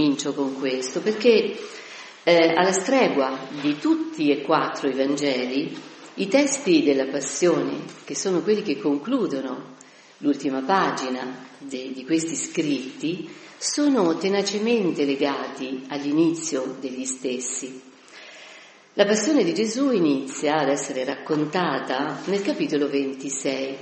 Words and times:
Comincio 0.00 0.32
con 0.32 0.58
questo 0.58 1.02
perché 1.02 1.58
eh, 2.22 2.54
alla 2.56 2.72
stregua 2.72 3.38
di 3.60 3.76
tutti 3.78 4.30
e 4.30 4.40
quattro 4.40 4.88
i 4.88 4.94
Vangeli, 4.94 5.76
i 6.14 6.26
testi 6.26 6.82
della 6.82 7.04
Passione, 7.04 7.84
che 8.04 8.14
sono 8.14 8.40
quelli 8.40 8.62
che 8.62 8.78
concludono 8.78 9.74
l'ultima 10.18 10.62
pagina 10.62 11.46
de, 11.58 11.92
di 11.92 12.02
questi 12.06 12.34
scritti, 12.34 13.28
sono 13.58 14.16
tenacemente 14.16 15.04
legati 15.04 15.84
all'inizio 15.88 16.76
degli 16.80 17.04
stessi. 17.04 17.82
La 18.94 19.04
passione 19.04 19.44
di 19.44 19.52
Gesù 19.52 19.90
inizia 19.90 20.60
ad 20.60 20.70
essere 20.70 21.04
raccontata 21.04 22.22
nel 22.24 22.40
capitolo 22.40 22.88
26 22.88 23.76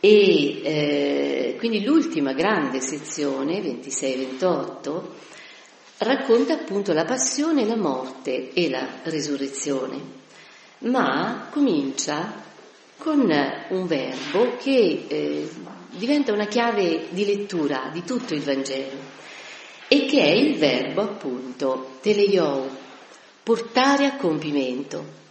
e 0.00 0.60
eh, 0.62 1.54
quindi 1.58 1.82
l'ultima 1.82 2.32
grande 2.32 2.80
sezione, 2.80 3.60
26-28, 3.60 5.02
racconta 5.98 6.54
appunto 6.54 6.92
la 6.92 7.04
passione, 7.04 7.64
la 7.64 7.76
morte 7.76 8.52
e 8.52 8.68
la 8.68 8.86
resurrezione, 9.04 10.00
ma 10.80 11.48
comincia 11.50 12.44
con 12.98 13.20
un 13.68 13.86
verbo 13.86 14.56
che 14.56 15.04
eh, 15.08 15.48
diventa 15.90 16.32
una 16.32 16.46
chiave 16.46 17.06
di 17.10 17.24
lettura 17.24 17.90
di 17.92 18.02
tutto 18.04 18.34
il 18.34 18.42
Vangelo 18.42 19.14
e 19.88 20.06
che 20.06 20.20
è 20.20 20.30
il 20.30 20.56
verbo 20.56 21.02
appunto 21.02 21.98
teleiou, 22.00 22.68
portare 23.42 24.06
a 24.06 24.16
compimento. 24.16 25.24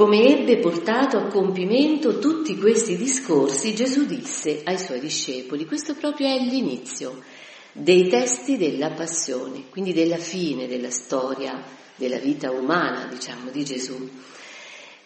Come 0.00 0.28
ebbe 0.28 0.56
portato 0.56 1.18
a 1.18 1.26
compimento 1.26 2.18
tutti 2.18 2.56
questi 2.56 2.96
discorsi, 2.96 3.74
Gesù 3.74 4.06
disse 4.06 4.62
ai 4.64 4.78
suoi 4.78 4.98
discepoli, 4.98 5.66
questo 5.66 5.94
proprio 5.94 6.26
è 6.26 6.38
l'inizio 6.38 7.22
dei 7.70 8.08
testi 8.08 8.56
della 8.56 8.92
passione, 8.92 9.64
quindi 9.68 9.92
della 9.92 10.16
fine 10.16 10.66
della 10.66 10.88
storia 10.88 11.62
della 11.96 12.16
vita 12.16 12.50
umana, 12.50 13.08
diciamo, 13.12 13.50
di 13.50 13.62
Gesù. 13.62 14.08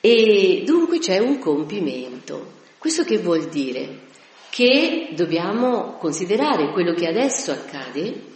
E 0.01 0.63
dunque 0.65 1.01
c'è 1.01 1.19
un 1.19 1.41
compimento. 1.41 2.53
Questo 2.79 3.03
che 3.03 3.19
vuol 3.19 3.49
dire? 3.49 4.03
Che 4.49 5.09
dobbiamo 5.17 5.97
considerare 5.99 6.71
quello 6.71 6.95
che 6.95 7.09
adesso 7.09 7.51
accade 7.51 8.27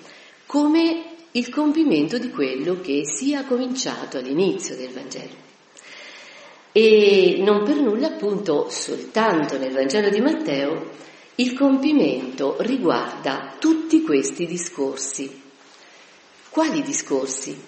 come 0.45 1.05
il 1.31 1.51
compimento 1.51 2.19
di 2.19 2.31
quello 2.31 2.81
che 2.81 3.03
sia 3.05 3.45
cominciato 3.45 4.19
all'inizio 4.19 4.75
del 4.75 4.91
Vangelo. 4.91 5.48
E 6.81 7.39
non 7.41 7.65
per 7.65 7.75
nulla 7.81 8.06
appunto 8.06 8.69
soltanto 8.71 9.59
nel 9.59 9.72
Vangelo 9.72 10.11
di 10.11 10.21
Matteo 10.21 10.91
il 11.34 11.53
compimento 11.59 12.55
riguarda 12.61 13.56
tutti 13.59 14.03
questi 14.03 14.47
discorsi. 14.47 15.43
Quali 16.49 16.81
discorsi? 16.83 17.61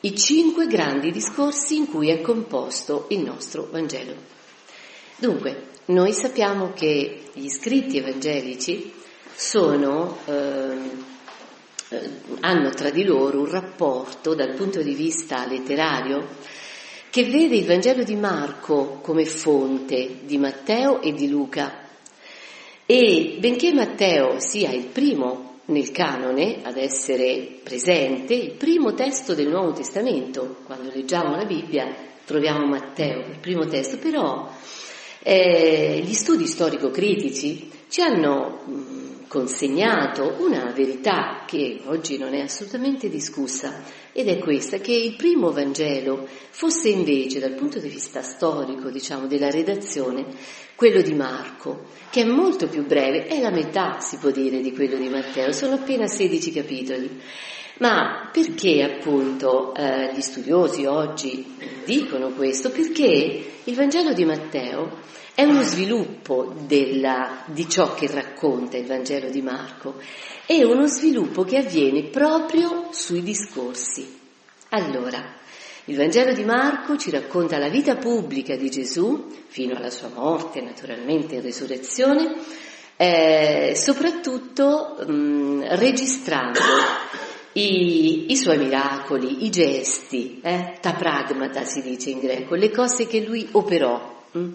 I 0.00 0.16
cinque 0.16 0.66
grandi 0.66 1.12
discorsi 1.12 1.76
in 1.76 1.86
cui 1.86 2.10
è 2.10 2.20
composto 2.20 3.06
il 3.10 3.20
nostro 3.20 3.68
Vangelo. 3.70 4.14
Dunque, 5.18 5.66
noi 5.86 6.12
sappiamo 6.12 6.72
che 6.72 7.26
gli 7.34 7.48
scritti 7.48 7.98
evangelici 7.98 8.92
sono, 9.36 10.18
eh, 10.24 10.76
hanno 12.40 12.70
tra 12.70 12.90
di 12.90 13.04
loro 13.04 13.38
un 13.38 13.50
rapporto 13.50 14.34
dal 14.34 14.54
punto 14.54 14.82
di 14.82 14.94
vista 14.94 15.46
letterario 15.46 16.66
che 17.10 17.24
vede 17.24 17.56
il 17.56 17.66
Vangelo 17.66 18.02
di 18.02 18.16
Marco 18.16 19.00
come 19.02 19.24
fonte 19.24 20.20
di 20.24 20.38
Matteo 20.38 21.00
e 21.00 21.12
di 21.12 21.28
Luca. 21.28 21.86
E 22.84 23.36
benché 23.40 23.72
Matteo 23.72 24.38
sia 24.38 24.70
il 24.70 24.86
primo 24.86 25.60
nel 25.66 25.90
canone 25.90 26.60
ad 26.62 26.76
essere 26.76 27.60
presente, 27.62 28.34
il 28.34 28.52
primo 28.52 28.94
testo 28.94 29.34
del 29.34 29.48
Nuovo 29.48 29.72
Testamento, 29.72 30.58
quando 30.64 30.90
leggiamo 30.92 31.36
la 31.36 31.44
Bibbia 31.44 31.94
troviamo 32.24 32.66
Matteo, 32.66 33.20
il 33.20 33.38
primo 33.40 33.66
testo, 33.66 33.98
però 33.98 34.50
eh, 35.22 36.00
gli 36.04 36.14
studi 36.14 36.46
storico-critici 36.46 37.70
ci 37.88 38.00
hanno 38.00 38.62
mh, 38.64 39.17
consegnato 39.28 40.36
una 40.38 40.72
verità 40.74 41.44
che 41.46 41.82
oggi 41.84 42.18
non 42.18 42.34
è 42.34 42.40
assolutamente 42.40 43.08
discussa 43.08 43.84
ed 44.12 44.26
è 44.26 44.38
questa, 44.38 44.78
che 44.78 44.92
il 44.92 45.14
primo 45.14 45.52
Vangelo 45.52 46.26
fosse 46.50 46.88
invece 46.88 47.38
dal 47.38 47.54
punto 47.54 47.78
di 47.78 47.88
vista 47.88 48.22
storico, 48.22 48.90
diciamo, 48.90 49.26
della 49.26 49.50
redazione, 49.50 50.24
quello 50.74 51.02
di 51.02 51.14
Marco, 51.14 51.84
che 52.10 52.22
è 52.22 52.24
molto 52.24 52.68
più 52.68 52.84
breve, 52.84 53.26
è 53.26 53.40
la 53.40 53.50
metà, 53.50 54.00
si 54.00 54.16
può 54.16 54.30
dire, 54.30 54.60
di 54.60 54.72
quello 54.72 54.96
di 54.96 55.08
Matteo, 55.08 55.52
sono 55.52 55.74
appena 55.74 56.06
16 56.06 56.50
capitoli. 56.50 57.20
Ma 57.78 58.28
perché 58.32 58.82
appunto 58.82 59.72
eh, 59.74 60.12
gli 60.12 60.20
studiosi 60.20 60.84
oggi 60.84 61.56
dicono 61.84 62.30
questo? 62.30 62.70
Perché 62.70 63.44
il 63.62 63.74
Vangelo 63.76 64.12
di 64.12 64.24
Matteo 64.24 64.98
è 65.38 65.44
uno 65.44 65.62
sviluppo 65.62 66.52
della, 66.66 67.44
di 67.46 67.68
ciò 67.68 67.94
che 67.94 68.08
racconta 68.10 68.76
il 68.76 68.86
Vangelo 68.86 69.30
di 69.30 69.40
Marco, 69.40 69.94
è 70.44 70.64
uno 70.64 70.88
sviluppo 70.88 71.44
che 71.44 71.58
avviene 71.58 72.08
proprio 72.08 72.88
sui 72.90 73.22
discorsi. 73.22 74.18
Allora, 74.70 75.36
il 75.84 75.96
Vangelo 75.96 76.32
di 76.32 76.42
Marco 76.42 76.96
ci 76.96 77.12
racconta 77.12 77.56
la 77.56 77.68
vita 77.68 77.94
pubblica 77.94 78.56
di 78.56 78.68
Gesù, 78.68 79.28
fino 79.46 79.76
alla 79.76 79.90
sua 79.90 80.10
morte 80.12 80.60
naturalmente 80.60 81.36
in 81.36 81.42
risurrezione, 81.42 82.34
eh, 82.96 83.74
soprattutto 83.76 84.96
mh, 85.06 85.76
registrando 85.76 86.58
i, 87.52 88.32
i, 88.32 88.36
suoi 88.36 88.58
miracoli, 88.58 89.44
i 89.44 89.50
gesti, 89.50 90.40
eh, 90.42 90.78
ta 90.80 90.94
pragmata 90.94 91.62
si 91.62 91.80
dice 91.80 92.10
in 92.10 92.18
greco, 92.18 92.56
le 92.56 92.72
cose 92.72 93.06
che 93.06 93.20
lui 93.20 93.46
operò. 93.52 94.16
Mh? 94.32 94.52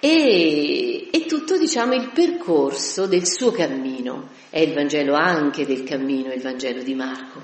E, 0.00 1.08
e, 1.12 1.26
tutto 1.26 1.58
diciamo 1.58 1.92
il 1.92 2.10
percorso 2.14 3.06
del 3.06 3.26
suo 3.26 3.50
cammino. 3.50 4.30
È 4.48 4.58
il 4.58 4.72
Vangelo 4.72 5.14
anche 5.14 5.66
del 5.66 5.84
cammino, 5.84 6.32
il 6.32 6.40
Vangelo 6.40 6.82
di 6.82 6.94
Marco, 6.94 7.42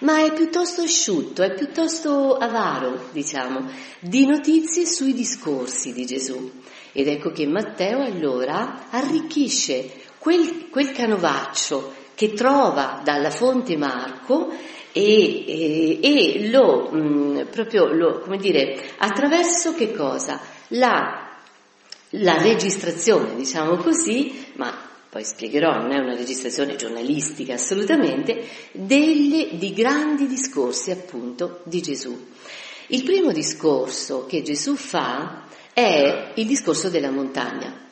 ma 0.00 0.22
è 0.22 0.32
piuttosto 0.34 0.82
asciutto, 0.82 1.42
è 1.42 1.54
piuttosto 1.54 2.36
avaro, 2.36 3.08
diciamo, 3.10 3.70
di 4.00 4.26
notizie 4.26 4.84
sui 4.84 5.14
discorsi 5.14 5.94
di 5.94 6.04
Gesù. 6.04 6.50
Ed 6.92 7.08
ecco 7.08 7.30
che 7.30 7.46
Matteo 7.46 8.02
allora 8.02 8.88
arricchisce 8.90 9.90
quel, 10.18 10.68
quel 10.68 10.92
canovaccio 10.92 11.92
che 12.14 12.34
trova 12.34 13.00
dalla 13.02 13.30
fonte 13.30 13.76
Marco 13.76 14.52
e, 14.92 15.44
e, 15.46 15.98
e 16.00 16.50
lo, 16.50 16.88
mh, 16.90 16.98
mm, 16.98 17.40
proprio 17.50 17.86
lo, 17.86 18.20
come 18.20 18.36
dire, 18.36 18.80
attraverso 18.98 19.74
che 19.74 19.92
cosa? 19.92 20.40
La, 20.68 21.23
la 22.18 22.40
registrazione, 22.40 23.34
diciamo 23.34 23.76
così, 23.76 24.46
ma 24.54 24.92
poi 25.08 25.24
spiegherò, 25.24 25.78
non 25.78 25.92
è 25.92 25.98
una 25.98 26.16
registrazione 26.16 26.76
giornalistica 26.76 27.54
assolutamente, 27.54 28.46
delle, 28.72 29.50
di 29.52 29.72
grandi 29.72 30.26
discorsi 30.26 30.90
appunto 30.90 31.60
di 31.64 31.80
Gesù. 31.80 32.32
Il 32.88 33.04
primo 33.04 33.32
discorso 33.32 34.26
che 34.26 34.42
Gesù 34.42 34.74
fa 34.74 35.44
è 35.72 36.32
il 36.34 36.46
discorso 36.46 36.90
della 36.90 37.10
montagna 37.10 37.88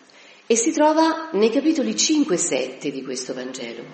e 0.47 0.57
si 0.57 0.73
trova 0.73 1.31
nei 1.33 1.51
capitoli 1.51 1.97
5 1.97 2.35
e 2.35 2.39
7 2.39 2.91
di 2.91 3.03
questo 3.03 3.35
Vangelo. 3.35 3.85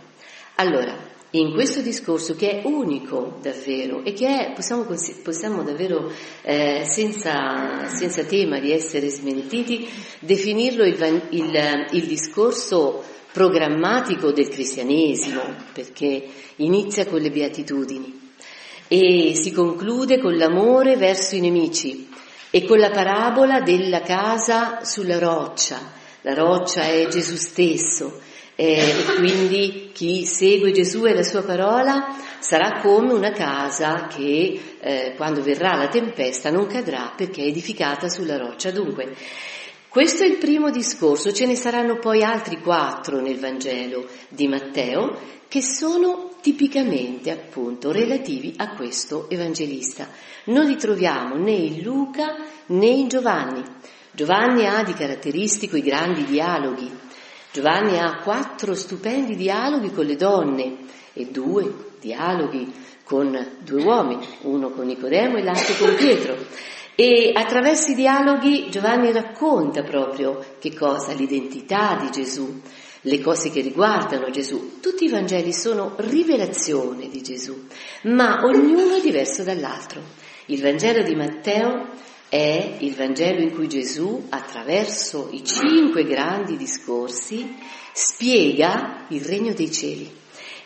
Allora, 0.57 1.08
in 1.33 1.53
questo 1.53 1.83
discorso 1.83 2.35
che 2.35 2.63
è 2.63 2.67
unico 2.67 3.39
davvero 3.43 4.03
e 4.03 4.15
che 4.15 4.27
è, 4.27 4.53
possiamo, 4.55 4.87
possiamo 5.23 5.63
davvero 5.63 6.11
eh, 6.43 6.85
senza, 6.85 7.87
senza, 7.89 8.25
tema 8.25 8.59
di 8.61 8.73
essere 8.73 9.09
smentiti, 9.09 9.87
definirlo 10.21 10.85
il, 10.85 11.23
il, 11.31 11.87
il 11.91 12.07
discorso 12.07 13.05
programmatico 13.31 14.33
del 14.33 14.49
cristianesimo, 14.49 15.43
perché 15.75 16.25
inizia 16.57 17.07
con 17.07 17.21
le 17.21 17.31
beatitudini 17.31 18.27
e 18.89 19.35
si 19.35 19.53
conclude 19.53 20.19
con 20.19 20.35
l'amore 20.35 20.97
verso 20.97 21.37
i 21.37 21.41
nemici 21.41 22.09
e 22.51 22.65
con 22.65 22.79
la 22.79 22.91
parabola 22.91 23.61
della 23.61 24.01
casa 24.01 24.83
sulla 24.83 25.19
roccia. 25.19 25.97
La 26.23 26.33
roccia 26.33 26.85
è 26.85 27.07
Gesù 27.09 27.37
stesso 27.37 28.21
e 28.61 29.05
quindi 29.17 29.91
chi 29.93 30.25
segue 30.25 30.73
Gesù 30.73 31.07
e 31.07 31.15
la 31.15 31.23
sua 31.23 31.45
parola 31.45 32.17
sarà 32.41 32.81
come 32.81 33.13
una 33.13 33.31
casa 33.31 34.09
che 34.09 34.61
eh, 34.81 35.15
quando 35.15 35.45
verrà 35.45 35.77
la 35.77 35.87
tempesta 35.87 36.51
non 36.51 36.67
cadrà 36.67 37.13
perché 37.17 37.45
è 37.45 37.47
edificata 37.47 38.09
sulla 38.09 38.37
roccia. 38.37 38.73
Dunque, 38.73 39.15
questo 39.89 40.25
è 40.25 40.27
il 40.27 40.39
primo 40.39 40.71
discorso, 40.71 41.33
ce 41.33 41.47
ne 41.47 41.55
saranno 41.55 41.99
poi 41.99 42.25
altri 42.25 42.61
quattro 42.61 43.21
nel 43.21 43.39
Vangelo 43.39 44.09
di 44.29 44.49
Matteo 44.49 45.17
che 45.47 45.63
sono 45.63 46.33
tipicamente 46.41 47.31
appunto 47.31 47.93
relativi 47.93 48.55
a 48.57 48.75
questo 48.75 49.31
evangelista. 49.31 50.09
Non 50.47 50.67
li 50.67 50.75
troviamo 50.75 51.37
né 51.37 51.53
in 51.53 51.81
Luca 51.81 52.35
né 52.67 52.87
in 52.87 53.07
Giovanni. 53.07 53.63
Giovanni 54.11 54.67
ha 54.67 54.83
di 54.83 54.95
caratteristico 54.95 55.77
i 55.77 55.83
grandi 55.83 56.25
dialoghi, 56.25 57.07
Giovanni 57.51 57.99
ha 57.99 58.21
quattro 58.23 58.75
stupendi 58.75 59.35
dialoghi 59.35 59.91
con 59.93 60.05
le 60.05 60.17
donne 60.17 60.77
e 61.15 61.27
due 61.27 61.87
dialoghi 62.01 62.73
con 63.05 63.57
due 63.65 63.83
uomini, 63.83 64.27
uno 64.43 64.71
con 64.71 64.87
Nicodemo 64.87 65.39
e 65.39 65.43
l'altro 65.43 65.75
con 65.87 65.95
Pietro. 65.97 66.37
E 66.95 67.33
attraverso 67.35 67.93
i 67.93 67.95
dialoghi 67.95 68.69
Giovanni 68.71 69.13
racconta 69.13 69.83
proprio 69.83 70.57
che 70.59 70.75
cosa? 70.75 71.13
L'identità 71.13 71.97
di 72.01 72.11
Gesù, 72.11 72.61
le 73.03 73.21
cose 73.21 73.51
che 73.51 73.61
riguardano 73.61 74.31
Gesù. 74.31 74.81
Tutti 74.81 75.05
i 75.05 75.09
Vangeli 75.09 75.53
sono 75.53 75.95
rivelazione 75.99 77.09
di 77.09 77.23
Gesù, 77.23 77.67
ma 78.03 78.41
ognuno 78.43 78.97
è 78.97 79.01
diverso 79.01 79.43
dall'altro. 79.43 80.03
Il 80.47 80.61
Vangelo 80.61 81.03
di 81.03 81.15
Matteo 81.15 81.89
è 82.29 82.77
il 82.81 82.95
Vangelo 82.95 83.41
in 83.41 83.55
cui 83.55 83.69
Gesù, 83.69 84.27
attraverso 84.29 85.29
i 85.33 85.43
cinque 85.45 86.05
grandi 86.05 86.57
discorsi, 86.57 87.55
spiega 87.93 89.07
il 89.09 89.23
regno 89.23 89.53
dei 89.55 89.73
cieli 89.73 90.11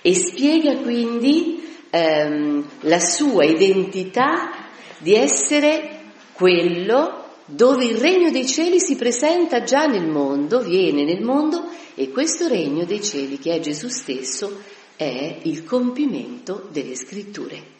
e 0.03 0.15
spiega 0.15 0.79
quindi 0.79 1.63
ehm, 1.91 2.69
la 2.81 2.99
sua 2.99 3.45
identità 3.45 4.67
di 4.99 5.15
essere 5.15 6.01
quello 6.33 7.21
dove 7.45 7.85
il 7.85 7.97
regno 7.97 8.31
dei 8.31 8.47
cieli 8.47 8.81
si 8.81 8.97
presenta 8.97 9.63
già 9.63 9.87
nel 9.87 10.07
mondo, 10.07 10.61
viene 10.61 11.05
nel 11.05 11.23
mondo 11.23 11.69
e 11.95 12.11
questo 12.11 12.49
regno 12.49 12.85
dei 12.85 13.03
cieli 13.03 13.39
che 13.39 13.55
è 13.55 13.61
Gesù 13.61 13.89
stesso 13.89 14.63
è 14.97 15.39
il 15.43 15.65
compimento 15.65 16.69
delle 16.71 16.97
scritture. 16.97 17.71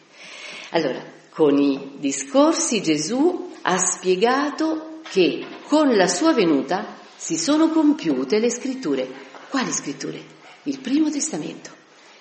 Allora, 0.71 1.12
con 1.33 1.57
i 1.57 1.93
discorsi 1.97 2.81
Gesù 2.81 3.51
ha 3.63 3.77
spiegato 3.77 4.99
che 5.09 5.45
con 5.67 5.95
la 5.95 6.07
sua 6.07 6.31
venuta 6.33 6.95
si 7.15 7.37
sono 7.37 7.69
compiute 7.69 8.39
le 8.39 8.51
scritture. 8.51 9.07
Quali 9.49 9.71
scritture? 9.71 10.21
Il 10.63 10.79
primo 10.79 11.09
testamento, 11.09 11.71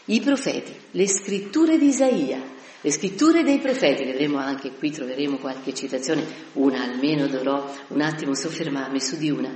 i 0.07 0.21
profeti, 0.21 0.75
le 0.93 1.07
scritture 1.07 1.79
di 1.79 1.89
Isaia, 1.89 2.41
le 2.81 2.91
scritture 2.91 3.43
dei 3.43 3.59
profeti, 3.59 4.05
vedremo 4.05 4.39
anche 4.39 4.73
qui, 4.73 4.91
troveremo 4.91 5.37
qualche 5.37 5.73
citazione, 5.75 6.25
una 6.55 6.83
almeno 6.83 7.29
dovrò 7.29 7.73
un 7.89 8.01
attimo 8.01 8.35
soffermarmi 8.35 9.01
su 9.01 9.17
di 9.17 9.31
una. 9.31 9.53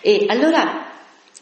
E 0.00 0.26
allora 0.28 0.92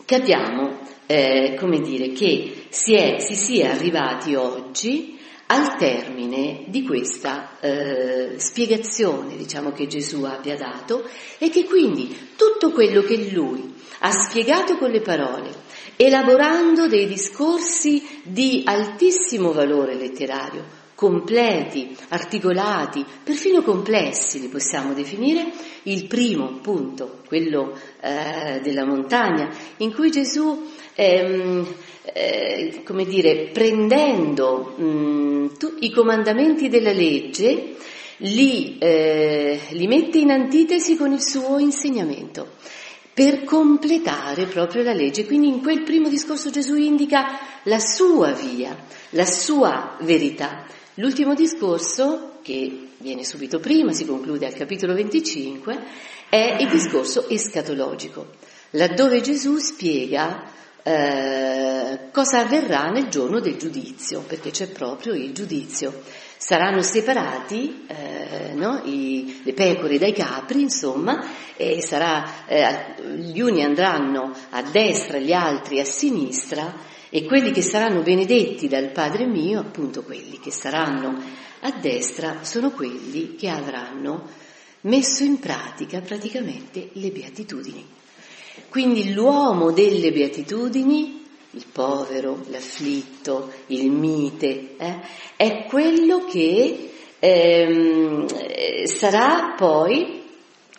capiamo, 0.05 0.79
eh, 1.07 1.57
come 1.59 1.81
dire, 1.81 2.13
che 2.13 2.67
si, 2.69 2.95
è, 2.95 3.19
si 3.19 3.35
sia 3.35 3.73
arrivati 3.73 4.35
oggi 4.35 5.19
al 5.47 5.77
termine 5.77 6.65
di 6.69 6.85
questa 6.85 7.59
eh, 7.61 8.35
spiegazione, 8.39 9.37
diciamo, 9.37 9.73
che 9.73 9.87
Gesù 9.87 10.23
abbia 10.25 10.57
dato 10.57 11.09
e 11.39 11.51
che 11.51 11.65
quindi 11.65 12.33
tutto 12.37 12.71
quello 12.71 13.03
che 13.03 13.31
lui 13.31 13.75
ha 14.01 14.11
spiegato 14.11 14.77
con 14.77 14.91
le 14.91 15.01
parole, 15.01 15.51
elaborando 15.97 16.89
dei 16.89 17.07
discorsi 17.07 18.21
di 18.23 18.63
altissimo 18.65 19.53
valore 19.53 19.95
letterario, 19.95 20.83
completi, 20.95 21.97
articolati, 22.09 23.05
perfino 23.23 23.63
complessi 23.63 24.41
li 24.41 24.49
possiamo 24.49 24.95
definire, 24.95 25.53
il 25.85 26.07
primo 26.07 26.61
punto, 26.63 27.21
quello 27.27 27.79
eh, 28.01 28.61
della 28.63 28.87
montagna, 28.87 29.51
in 29.79 29.93
cui 29.93 30.11
Gesù 30.11 30.73
ehm, 30.95 31.67
eh, 32.13 32.83
come 32.85 33.05
dire, 33.05 33.51
prendendo 33.53 34.75
mh, 34.77 34.85
mm, 34.85 35.47
tu, 35.59 35.75
i 35.81 35.91
comandamenti 35.91 36.69
della 36.69 36.93
legge, 36.93 37.77
li, 38.19 38.79
eh, 38.79 39.59
li 39.71 39.87
mette 39.87 40.19
in 40.19 40.31
antitesi 40.31 40.97
con 40.97 41.13
il 41.13 41.23
suo 41.23 41.59
insegnamento 41.59 42.53
per 43.13 43.45
completare 43.45 44.47
proprio 44.47 44.83
la 44.83 44.93
legge. 44.93 45.25
Quindi 45.25 45.49
in 45.49 45.61
quel 45.61 45.83
primo 45.83 46.09
discorso 46.09 46.51
Gesù 46.51 46.77
indica 46.77 47.39
la 47.65 47.79
sua 47.79 48.33
via, 48.33 48.77
la 49.11 49.25
sua 49.25 49.97
verità. 50.01 50.67
L'ultimo 50.95 51.35
discorso, 51.35 52.39
che 52.43 52.89
viene 52.99 53.25
subito 53.25 53.59
prima, 53.59 53.93
si 53.93 54.05
conclude 54.05 54.47
al 54.47 54.55
capitolo 54.55 54.95
25, 54.95 55.83
è 56.29 56.57
il 56.61 56.69
discorso 56.69 57.29
escatologico, 57.29 58.27
laddove 58.71 59.21
Gesù 59.21 59.57
spiega 59.59 60.51
eh, 60.87 62.11
cosa 62.13 62.41
avverrà 62.41 62.91
nel 62.91 63.09
giorno 63.09 63.41
del 63.41 63.57
giudizio, 63.57 64.21
perché 64.21 64.51
c'è 64.51 64.69
proprio 64.69 65.15
il 65.15 65.33
giudizio. 65.33 66.03
Saranno 66.37 66.83
separati 66.83 67.87
eh, 67.87 68.53
no, 68.53 68.83
i, 68.85 69.41
le 69.45 69.55
pecore 69.55 69.99
dai 69.99 70.13
capri, 70.13 70.61
insomma, 70.61 71.27
e 71.57 71.81
sarà, 71.81 72.47
eh, 72.47 72.95
gli 73.17 73.41
uni 73.41 73.65
andranno 73.65 74.31
a 74.51 74.63
destra, 74.63 75.19
gli 75.19 75.33
altri 75.33 75.81
a 75.81 75.85
sinistra, 75.87 76.93
e 77.09 77.25
quelli 77.25 77.51
che 77.51 77.63
saranno 77.63 78.03
benedetti 78.03 78.69
dal 78.69 78.91
Padre 78.91 79.25
mio, 79.25 79.61
appunto 79.61 80.03
quelli 80.03 80.39
che 80.39 80.51
saranno 80.51 81.19
a 81.61 81.71
destra, 81.81 82.41
sono 82.43 82.73
quelli 82.73 83.37
che 83.37 83.49
avranno 83.49 84.29
messo 84.83 85.23
in 85.23 85.39
pratica 85.39 86.01
praticamente 86.01 86.91
le 86.93 87.11
beatitudini. 87.11 87.87
Quindi 88.69 89.13
l'uomo 89.13 89.73
delle 89.73 90.13
beatitudini, 90.13 91.25
il 91.51 91.65
povero, 91.71 92.45
l'afflitto, 92.49 93.53
il 93.69 93.91
mite, 93.91 94.77
eh, 94.77 95.01
è 95.37 95.65
quello 95.69 96.25
che 96.25 96.91
ehm, 97.19 98.87
sarà 98.87 99.55
poi, 99.57 100.23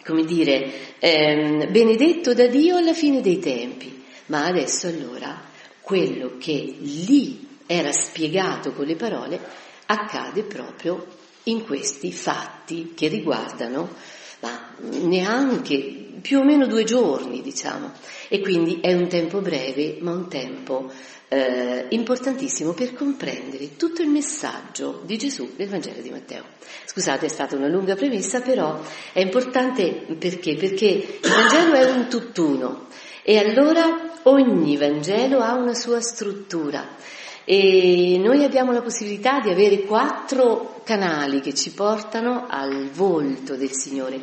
come 0.04 0.26
dire, 0.26 0.98
ehm, 1.00 1.72
benedetto 1.72 2.34
da 2.34 2.48
Dio 2.48 2.78
alla 2.78 2.94
fine 2.94 3.22
dei 3.22 3.40
tempi. 3.40 4.04
Ma 4.28 4.46
adesso 4.46 4.88
allora 4.88 5.40
quello 5.82 6.38
che 6.40 6.76
lì 6.80 7.48
era 7.68 7.92
spiegato 7.92 8.72
con 8.74 8.86
le 8.86 8.96
parole 8.96 9.40
accade 9.86 10.44
proprio 10.44 11.06
in 11.44 11.64
questi 11.64 12.12
fatti 12.12 12.94
che 12.96 13.08
riguardano 13.08 13.90
ma 14.42 14.76
neanche 14.80 16.05
più 16.26 16.40
o 16.40 16.44
meno 16.44 16.66
due 16.66 16.84
giorni, 16.86 17.44
diciamo, 17.44 17.92
e 18.30 18.40
quindi 18.40 18.80
è 18.82 18.92
un 18.96 19.08
tempo 19.08 19.42
breve, 19.42 19.98
ma 20.00 20.10
un 20.10 20.28
tempo 20.28 20.92
eh, 21.28 21.86
importantissimo 21.90 22.74
per 22.74 22.96
comprendere 22.96 23.76
tutto 23.76 24.02
il 24.02 24.10
messaggio 24.10 25.02
di 25.06 25.20
Gesù 25.20 25.54
nel 25.56 25.70
Vangelo 25.70 26.02
di 26.02 26.10
Matteo. 26.10 26.46
Scusate, 26.86 27.28
è 27.28 27.30
stata 27.30 27.56
una 27.56 27.68
lunga 27.68 27.94
premessa, 27.94 28.42
però 28.42 28.82
è 29.14 29.20
importante 29.20 30.08
perché? 30.18 30.56
Perché 30.56 30.86
il 30.86 31.30
Vangelo 31.30 31.74
è 31.76 31.92
un 31.92 32.08
tutt'uno 32.10 32.88
E 33.22 33.38
allora 33.38 34.20
ogni 34.24 34.78
Vangelo 34.78 35.42
ha 35.42 35.54
una 35.54 35.76
sua 35.76 36.02
struttura 36.02 36.96
e 37.48 38.20
noi 38.20 38.44
abbiamo 38.44 38.72
la 38.72 38.82
possibilità 38.82 39.40
di 39.42 39.52
avere 39.52 39.82
quattro 39.82 40.82
canali 40.84 41.42
che 41.42 41.54
ci 41.54 41.72
portano 41.74 42.48
al 42.50 42.90
volto 42.90 43.56
del 43.56 43.72
Signore 43.74 44.20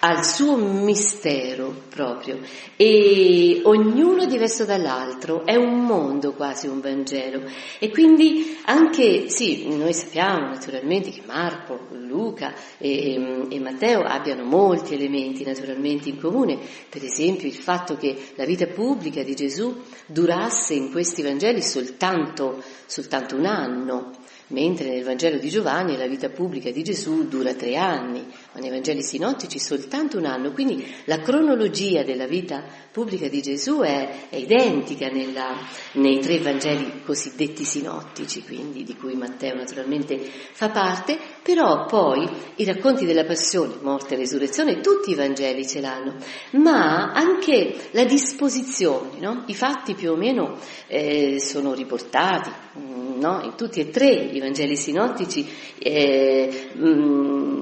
al 0.00 0.24
suo 0.24 0.56
mistero 0.56 1.74
proprio. 1.88 2.38
E 2.76 3.60
ognuno 3.64 4.26
diverso 4.26 4.64
dall'altro, 4.64 5.44
è 5.44 5.56
un 5.56 5.84
mondo 5.84 6.32
quasi 6.34 6.66
un 6.68 6.80
Vangelo. 6.80 7.42
E 7.78 7.90
quindi 7.90 8.58
anche, 8.64 9.28
sì, 9.28 9.68
noi 9.76 9.92
sappiamo 9.92 10.48
naturalmente 10.48 11.10
che 11.10 11.22
Marco, 11.26 11.86
Luca 11.92 12.54
e, 12.78 13.46
e 13.48 13.60
Matteo 13.60 14.02
abbiano 14.02 14.44
molti 14.44 14.94
elementi 14.94 15.44
naturalmente 15.44 16.08
in 16.08 16.20
comune, 16.20 16.58
per 16.88 17.04
esempio 17.04 17.48
il 17.48 17.54
fatto 17.54 17.96
che 17.96 18.16
la 18.36 18.44
vita 18.44 18.66
pubblica 18.66 19.22
di 19.22 19.34
Gesù 19.34 19.82
durasse 20.06 20.74
in 20.74 20.90
questi 20.90 21.22
Vangeli 21.22 21.62
soltanto, 21.62 22.62
soltanto 22.86 23.36
un 23.36 23.46
anno, 23.46 24.12
mentre 24.48 24.88
nel 24.88 25.04
Vangelo 25.04 25.38
di 25.38 25.48
Giovanni 25.48 25.96
la 25.96 26.06
vita 26.06 26.28
pubblica 26.28 26.70
di 26.70 26.82
Gesù 26.82 27.26
dura 27.28 27.54
tre 27.54 27.76
anni, 27.76 28.26
ma 28.52 28.60
nei 28.60 28.70
Vangeli 28.70 29.02
sinottici 29.02 29.58
soltanto 29.58 30.16
un 30.16 30.24
anno, 30.24 30.52
quindi 30.52 30.84
la 31.04 31.20
cronologia 31.20 32.02
della 32.02 32.26
vita 32.26 32.64
pubblica 32.90 33.28
di 33.28 33.42
Gesù 33.42 33.80
è, 33.80 34.28
è 34.30 34.36
identica 34.36 35.08
nella, 35.08 35.56
nei 35.92 36.18
tre 36.20 36.38
Vangeli 36.38 37.02
cosiddetti 37.04 37.64
sinottici, 37.64 38.42
quindi 38.42 38.84
di 38.84 38.96
cui 38.96 39.14
Matteo 39.14 39.54
naturalmente 39.54 40.18
fa 40.18 40.70
parte, 40.70 41.18
però 41.42 41.84
poi 41.86 42.28
i 42.56 42.64
racconti 42.64 43.04
della 43.04 43.24
passione, 43.24 43.74
morte 43.82 44.14
e 44.14 44.16
resurrezione, 44.16 44.80
tutti 44.80 45.10
i 45.10 45.14
Vangeli 45.14 45.66
ce 45.66 45.80
l'hanno, 45.80 46.16
ma 46.52 47.12
anche 47.12 47.74
la 47.92 48.04
disposizione, 48.04 49.18
no? 49.20 49.44
i 49.46 49.54
fatti 49.54 49.94
più 49.94 50.12
o 50.12 50.16
meno 50.16 50.56
eh, 50.86 51.38
sono 51.38 51.74
riportati 51.74 52.50
mm, 52.78 53.20
no? 53.20 53.42
in 53.44 53.54
tutti 53.56 53.80
e 53.80 53.90
tre 53.90 54.10
i 54.10 54.40
Vangeli 54.40 54.76
sinottici, 54.76 55.46
eh, 55.78 56.70
mh, 56.72 56.88
mm, 56.88 57.57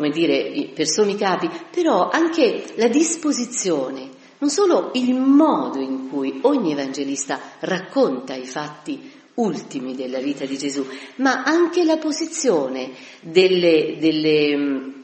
come 0.00 0.12
dire, 0.12 0.70
per 0.72 0.88
sommi 0.88 1.14
capi, 1.14 1.50
però 1.70 2.08
anche 2.08 2.72
la 2.76 2.88
disposizione, 2.88 4.08
non 4.38 4.48
solo 4.48 4.92
il 4.94 5.14
modo 5.14 5.78
in 5.78 6.08
cui 6.08 6.38
ogni 6.44 6.72
evangelista 6.72 7.38
racconta 7.58 8.34
i 8.34 8.46
fatti 8.46 9.12
ultimi 9.34 9.94
della 9.94 10.20
vita 10.20 10.46
di 10.46 10.56
Gesù, 10.56 10.86
ma 11.16 11.42
anche 11.42 11.84
la 11.84 11.98
posizione 11.98 12.92
delle, 13.20 13.96
delle 13.98 14.56
mm, 14.56 14.99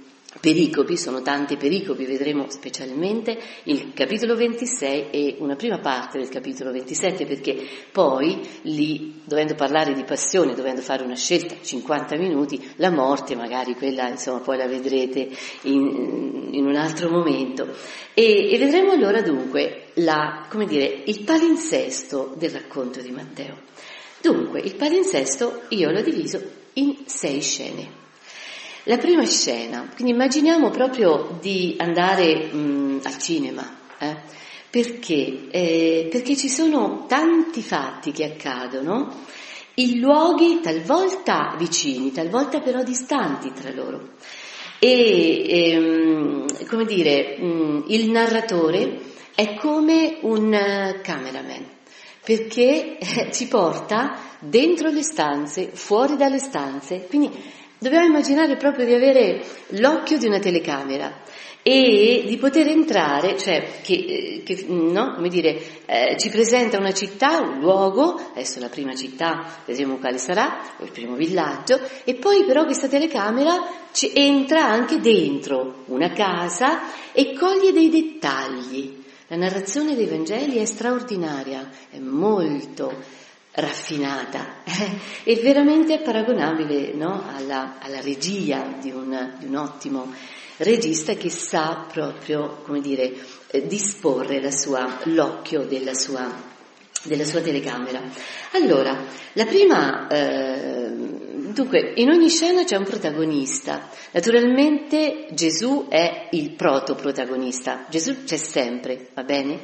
pericopi, 0.46 0.96
sono 0.96 1.22
tanti 1.22 1.56
pericopi, 1.56 2.04
vedremo 2.04 2.48
specialmente 2.48 3.36
il 3.64 3.92
capitolo 3.92 4.36
26 4.36 5.10
e 5.10 5.36
una 5.40 5.56
prima 5.56 5.80
parte 5.80 6.18
del 6.18 6.28
capitolo 6.28 6.70
27 6.70 7.26
perché 7.26 7.66
poi 7.90 8.40
lì, 8.62 9.22
dovendo 9.24 9.56
parlare 9.56 9.92
di 9.92 10.04
passione, 10.04 10.54
dovendo 10.54 10.82
fare 10.82 11.02
una 11.02 11.16
scelta, 11.16 11.56
50 11.60 12.16
minuti, 12.16 12.64
la 12.76 12.92
morte 12.92 13.34
magari 13.34 13.74
quella 13.74 14.08
insomma 14.08 14.38
poi 14.38 14.56
la 14.56 14.68
vedrete 14.68 15.30
in, 15.62 16.50
in 16.52 16.64
un 16.64 16.76
altro 16.76 17.10
momento 17.10 17.66
e, 18.14 18.48
e 18.52 18.56
vedremo 18.56 18.92
allora 18.92 19.22
dunque 19.22 19.86
la, 19.94 20.46
dire, 20.68 21.02
il 21.06 21.24
palinsesto 21.24 22.34
del 22.36 22.50
racconto 22.50 23.00
di 23.00 23.10
Matteo. 23.10 23.62
Dunque, 24.22 24.60
il 24.60 24.76
palinsesto 24.76 25.62
io 25.70 25.90
l'ho 25.90 26.02
diviso 26.02 26.40
in 26.74 26.98
sei 27.06 27.40
scene. 27.40 28.04
La 28.88 28.98
prima 28.98 29.24
scena, 29.24 29.90
quindi 29.92 30.12
immaginiamo 30.12 30.70
proprio 30.70 31.38
di 31.40 31.74
andare 31.76 32.52
mh, 32.52 33.00
al 33.02 33.18
cinema, 33.18 33.78
eh? 33.98 34.16
perché? 34.70 35.48
Eh, 35.50 36.06
perché 36.08 36.36
ci 36.36 36.48
sono 36.48 37.04
tanti 37.08 37.62
fatti 37.62 38.12
che 38.12 38.22
accadono 38.22 39.24
in 39.74 39.98
luoghi 39.98 40.60
talvolta 40.62 41.56
vicini, 41.58 42.12
talvolta 42.12 42.60
però 42.60 42.84
distanti 42.84 43.50
tra 43.52 43.72
loro. 43.72 44.10
E, 44.78 45.46
ehm, 45.48 46.66
come 46.68 46.84
dire, 46.84 47.38
mh, 47.40 47.86
il 47.88 48.08
narratore 48.08 49.00
è 49.34 49.56
come 49.56 50.18
un 50.20 51.00
cameraman, 51.02 51.66
perché 52.22 52.98
eh, 52.98 53.32
ci 53.32 53.48
porta 53.48 54.16
dentro 54.38 54.90
le 54.90 55.02
stanze, 55.02 55.70
fuori 55.72 56.14
dalle 56.16 56.38
stanze, 56.38 57.06
quindi 57.08 57.64
Dobbiamo 57.78 58.06
immaginare 58.06 58.56
proprio 58.56 58.86
di 58.86 58.94
avere 58.94 59.44
l'occhio 59.70 60.16
di 60.16 60.26
una 60.26 60.38
telecamera 60.38 61.22
e 61.62 62.24
di 62.26 62.38
poter 62.38 62.68
entrare, 62.68 63.36
cioè 63.36 63.80
che, 63.82 63.92
eh, 63.92 64.42
che 64.44 64.64
no, 64.68 65.12
come 65.12 65.28
dire, 65.28 65.60
eh, 65.84 66.16
ci 66.16 66.30
presenta 66.30 66.78
una 66.78 66.94
città, 66.94 67.40
un 67.40 67.58
luogo, 67.58 68.14
adesso 68.32 68.60
la 68.60 68.70
prima 68.70 68.94
città, 68.94 69.44
vedremo 69.66 69.96
quale 69.96 70.16
sarà, 70.16 70.60
o 70.78 70.84
il 70.84 70.90
primo 70.90 71.16
villaggio, 71.16 71.78
e 72.04 72.14
poi 72.14 72.44
però 72.44 72.64
questa 72.64 72.88
telecamera 72.88 73.62
ci 73.92 74.10
entra 74.14 74.64
anche 74.64 74.98
dentro 75.00 75.82
una 75.86 76.12
casa 76.12 77.12
e 77.12 77.34
coglie 77.34 77.72
dei 77.72 77.90
dettagli. 77.90 79.02
La 79.26 79.36
narrazione 79.36 79.96
dei 79.96 80.06
Vangeli 80.06 80.56
è 80.58 80.64
straordinaria, 80.64 81.68
è 81.90 81.98
molto 81.98 83.24
raffinata 83.56 84.62
e 85.24 85.36
veramente 85.36 85.98
paragonabile 86.00 86.92
no? 86.92 87.24
alla, 87.34 87.78
alla, 87.80 88.00
regia 88.00 88.76
di 88.80 88.90
un, 88.90 89.34
di 89.38 89.46
un, 89.46 89.56
ottimo 89.56 90.12
regista 90.58 91.14
che 91.14 91.30
sa 91.30 91.86
proprio, 91.90 92.60
come 92.62 92.80
dire, 92.80 93.14
eh, 93.48 93.66
disporre 93.66 94.50
sua, 94.50 94.98
l'occhio 95.04 95.64
della 95.64 95.94
sua, 95.94 96.30
della 97.04 97.24
sua, 97.24 97.40
telecamera. 97.40 98.02
Allora, 98.52 99.04
la 99.32 99.46
prima, 99.46 100.06
eh, 100.08 100.90
dunque, 101.52 101.92
in 101.96 102.10
ogni 102.10 102.28
scena 102.28 102.64
c'è 102.64 102.76
un 102.76 102.84
protagonista. 102.84 103.88
Naturalmente 104.12 105.28
Gesù 105.32 105.86
è 105.88 106.28
il 106.32 106.50
protoprotagonista, 106.52 107.86
Gesù 107.88 108.24
c'è 108.24 108.36
sempre, 108.36 109.08
va 109.14 109.24
bene? 109.24 109.60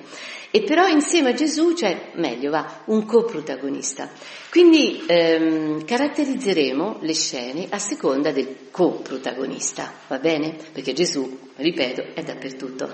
E 0.54 0.64
però 0.64 0.86
insieme 0.86 1.30
a 1.30 1.34
Gesù 1.34 1.72
c'è, 1.72 2.10
meglio 2.16 2.50
va, 2.50 2.82
un 2.84 3.06
coprotagonista. 3.06 4.10
Quindi 4.50 5.02
ehm, 5.06 5.82
caratterizzeremo 5.82 6.98
le 7.00 7.14
scene 7.14 7.68
a 7.70 7.78
seconda 7.78 8.32
del 8.32 8.68
coprotagonista, 8.70 9.90
va 10.08 10.18
bene? 10.18 10.58
Perché 10.70 10.92
Gesù, 10.92 11.38
ripeto, 11.56 12.12
è 12.12 12.22
dappertutto. 12.22 12.90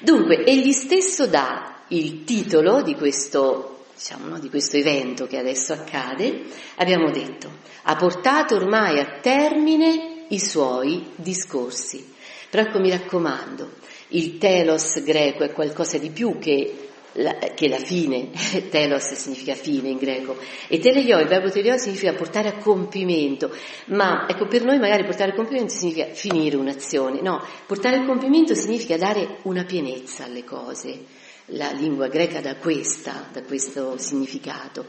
Dunque, 0.00 0.42
egli 0.42 0.72
stesso 0.72 1.26
dà 1.26 1.82
il 1.88 2.24
titolo 2.24 2.80
di 2.80 2.94
questo, 2.94 3.84
diciamo, 3.94 4.28
no, 4.28 4.38
di 4.38 4.48
questo 4.48 4.78
evento 4.78 5.26
che 5.26 5.36
adesso 5.36 5.74
accade, 5.74 6.44
abbiamo 6.76 7.10
detto, 7.10 7.50
ha 7.82 7.94
portato 7.94 8.54
ormai 8.54 8.98
a 8.98 9.18
termine 9.20 10.24
i 10.28 10.40
suoi 10.40 11.10
discorsi. 11.16 12.10
Però 12.48 12.62
ecco 12.62 12.78
mi 12.78 12.88
raccomando, 12.88 13.70
il 14.08 14.38
telos 14.38 15.02
greco 15.02 15.44
è 15.44 15.52
qualcosa 15.52 15.98
di 15.98 16.08
più 16.08 16.38
che 16.38 16.88
la, 17.14 17.34
che 17.54 17.68
la 17.68 17.78
fine, 17.78 18.30
telos 18.70 19.12
significa 19.12 19.54
fine 19.54 19.90
in 19.90 19.98
greco, 19.98 20.36
e 20.68 20.78
teleioi, 20.78 21.22
il 21.22 21.28
verbo 21.28 21.50
teleioi 21.50 21.78
significa 21.78 22.12
portare 22.14 22.48
a 22.48 22.56
compimento, 22.56 23.54
ma 23.86 24.26
ecco 24.28 24.46
per 24.46 24.64
noi 24.64 24.78
magari 24.78 25.04
portare 25.04 25.32
a 25.32 25.34
compimento 25.34 25.72
significa 25.72 26.06
finire 26.06 26.56
un'azione, 26.56 27.20
no, 27.20 27.44
portare 27.66 27.96
a 27.96 28.04
compimento 28.04 28.54
significa 28.54 28.96
dare 28.96 29.38
una 29.42 29.64
pienezza 29.64 30.24
alle 30.24 30.44
cose, 30.44 31.04
la 31.46 31.70
lingua 31.72 32.08
greca 32.08 32.40
dà 32.40 32.56
questa, 32.56 33.28
da 33.32 33.42
questo 33.42 33.98
significato. 33.98 34.86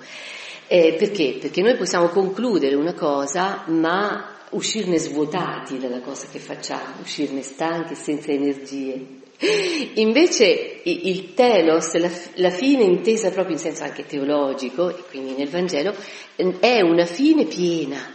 Eh, 0.68 0.96
perché? 0.98 1.38
Perché 1.40 1.62
noi 1.62 1.76
possiamo 1.76 2.08
concludere 2.08 2.76
una 2.76 2.94
cosa, 2.94 3.64
ma 3.68 4.34
uscirne 4.52 4.98
svuotati 4.98 5.78
dalla 5.78 6.00
cosa 6.00 6.28
che 6.32 6.40
facciamo, 6.40 7.02
uscirne 7.02 7.42
stanchi, 7.42 7.96
senza 7.96 8.32
energie. 8.32 9.22
Invece 9.96 10.82
il 10.84 11.34
telos, 11.34 11.94
la, 11.96 12.10
la, 12.36 12.50
fine 12.50 12.84
intesa 12.84 13.30
proprio 13.30 13.56
in 13.56 13.62
senso 13.62 13.84
anche 13.84 14.06
teologico, 14.06 14.90
e 14.90 15.04
quindi 15.10 15.34
nel 15.34 15.50
Vangelo, 15.50 15.94
è 16.60 16.82
una 16.82 17.06
fine 17.06 17.46
piena, 17.46 18.14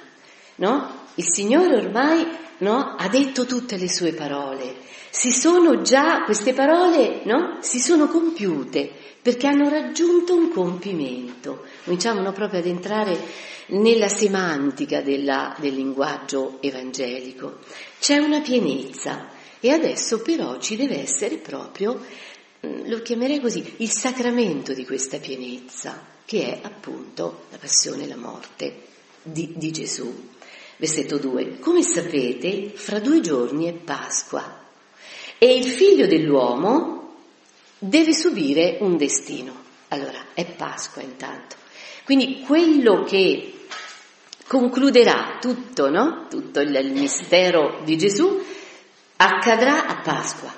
no? 0.57 1.07
Il 1.17 1.25
Signore 1.25 1.77
ormai 1.77 2.27
no, 2.59 2.95
ha 2.97 3.09
detto 3.09 3.45
tutte 3.45 3.77
le 3.77 3.89
sue 3.89 4.13
parole, 4.13 4.77
si 5.11 5.33
sono 5.33 5.83
già, 5.83 6.23
queste 6.25 6.53
parole 6.53 7.23
no, 7.25 7.59
si 7.61 7.81
sono 7.81 8.09
compiute 8.09 8.91
perché 9.21 9.47
hanno 9.47 9.69
raggiunto 9.69 10.35
un 10.35 10.51
compimento. 10.51 11.65
Cominciamo 11.85 12.31
proprio 12.33 12.61
ad 12.61 12.67
entrare 12.67 13.19
nella 13.69 14.09
semantica 14.09 15.01
della, 15.01 15.55
del 15.59 15.75
linguaggio 15.75 16.59
evangelico. 16.61 17.59
C'è 17.99 18.19
una 18.19 18.41
pienezza, 18.41 19.29
e 19.61 19.71
adesso 19.71 20.23
però 20.23 20.59
ci 20.59 20.77
deve 20.77 21.01
essere 21.01 21.39
proprio, 21.39 22.01
mm, 22.67 22.89
lo 22.89 23.01
chiamerei 23.03 23.41
così, 23.41 23.75
il 23.79 23.91
sacramento 23.91 24.73
di 24.73 24.85
questa 24.85 25.19
pienezza, 25.19 26.07
che 26.25 26.45
è 26.45 26.59
appunto 26.63 27.47
la 27.51 27.59
passione 27.59 28.05
e 28.05 28.09
la 28.09 28.17
morte 28.17 28.83
di, 29.23 29.53
di 29.57 29.71
Gesù. 29.73 30.29
Versetto 30.77 31.19
2. 31.19 31.59
Come 31.59 31.83
sapete, 31.83 32.71
fra 32.75 33.01
due 33.01 33.21
giorni 33.21 33.67
è 33.67 33.73
Pasqua 33.73 34.67
e 35.37 35.57
il 35.57 35.67
figlio 35.67 36.07
dell'uomo 36.07 37.15
deve 37.79 38.15
subire 38.15 38.79
un 38.81 38.97
destino. 38.97 39.67
Allora, 39.89 40.27
è 40.35 40.45
Pasqua 40.45 41.03
intanto. 41.03 41.57
Quindi 42.05 42.41
quello 42.41 43.03
che 43.05 43.53
concluderà 44.47 45.39
tutto, 45.41 45.91
no? 45.91 46.27
tutto 46.29 46.61
il, 46.61 46.75
il 46.75 46.93
mistero 46.93 47.81
di 47.85 47.99
Gesù 47.99 48.41
accadrà 49.19 49.87
a 49.87 50.01
Pasqua. 50.01 50.53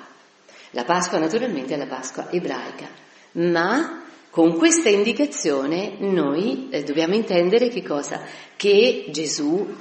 La 0.71 0.83
Pasqua 0.85 1.19
naturalmente 1.19 1.73
è 1.73 1.77
la 1.77 1.87
Pasqua 1.87 2.29
ebraica, 2.31 2.87
ma 3.33 4.03
con 4.29 4.57
questa 4.57 4.89
indicazione 4.89 5.95
noi 5.99 6.69
eh, 6.71 6.83
dobbiamo 6.83 7.15
intendere 7.15 7.67
che 7.67 7.83
cosa? 7.83 8.21
Che 8.55 9.07
Gesù 9.09 9.75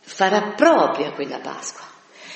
farà 0.00 0.52
propria 0.54 1.12
quella 1.12 1.40
Pasqua. 1.40 1.86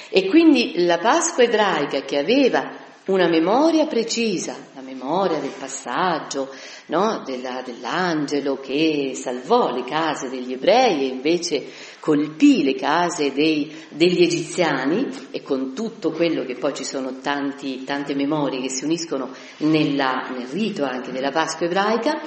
E 0.08 0.28
quindi 0.28 0.84
la 0.84 0.98
Pasqua 0.98 1.44
ebraica 1.44 2.00
che 2.00 2.18
aveva 2.18 2.80
una 3.06 3.28
memoria 3.28 3.86
precisa, 3.86 4.56
la 4.74 4.80
memoria 4.80 5.38
del 5.38 5.52
passaggio 5.58 6.52
no? 6.86 7.22
Della, 7.24 7.62
dell'angelo 7.64 8.58
che 8.60 9.12
salvò 9.14 9.72
le 9.72 9.84
case 9.84 10.28
degli 10.28 10.52
ebrei 10.52 11.02
e 11.02 11.06
invece 11.06 11.64
colpì 12.02 12.64
le 12.64 12.74
case 12.74 13.32
dei, 13.32 13.72
degli 13.88 14.24
egiziani 14.24 15.06
e 15.30 15.40
con 15.42 15.72
tutto 15.72 16.10
quello 16.10 16.44
che 16.44 16.56
poi 16.56 16.74
ci 16.74 16.82
sono 16.82 17.20
tanti, 17.20 17.84
tante 17.84 18.16
memorie 18.16 18.60
che 18.60 18.70
si 18.70 18.82
uniscono 18.82 19.30
nella, 19.58 20.28
nel 20.36 20.48
rito 20.48 20.82
anche 20.82 21.12
della 21.12 21.30
Pasqua 21.30 21.66
ebraica, 21.66 22.20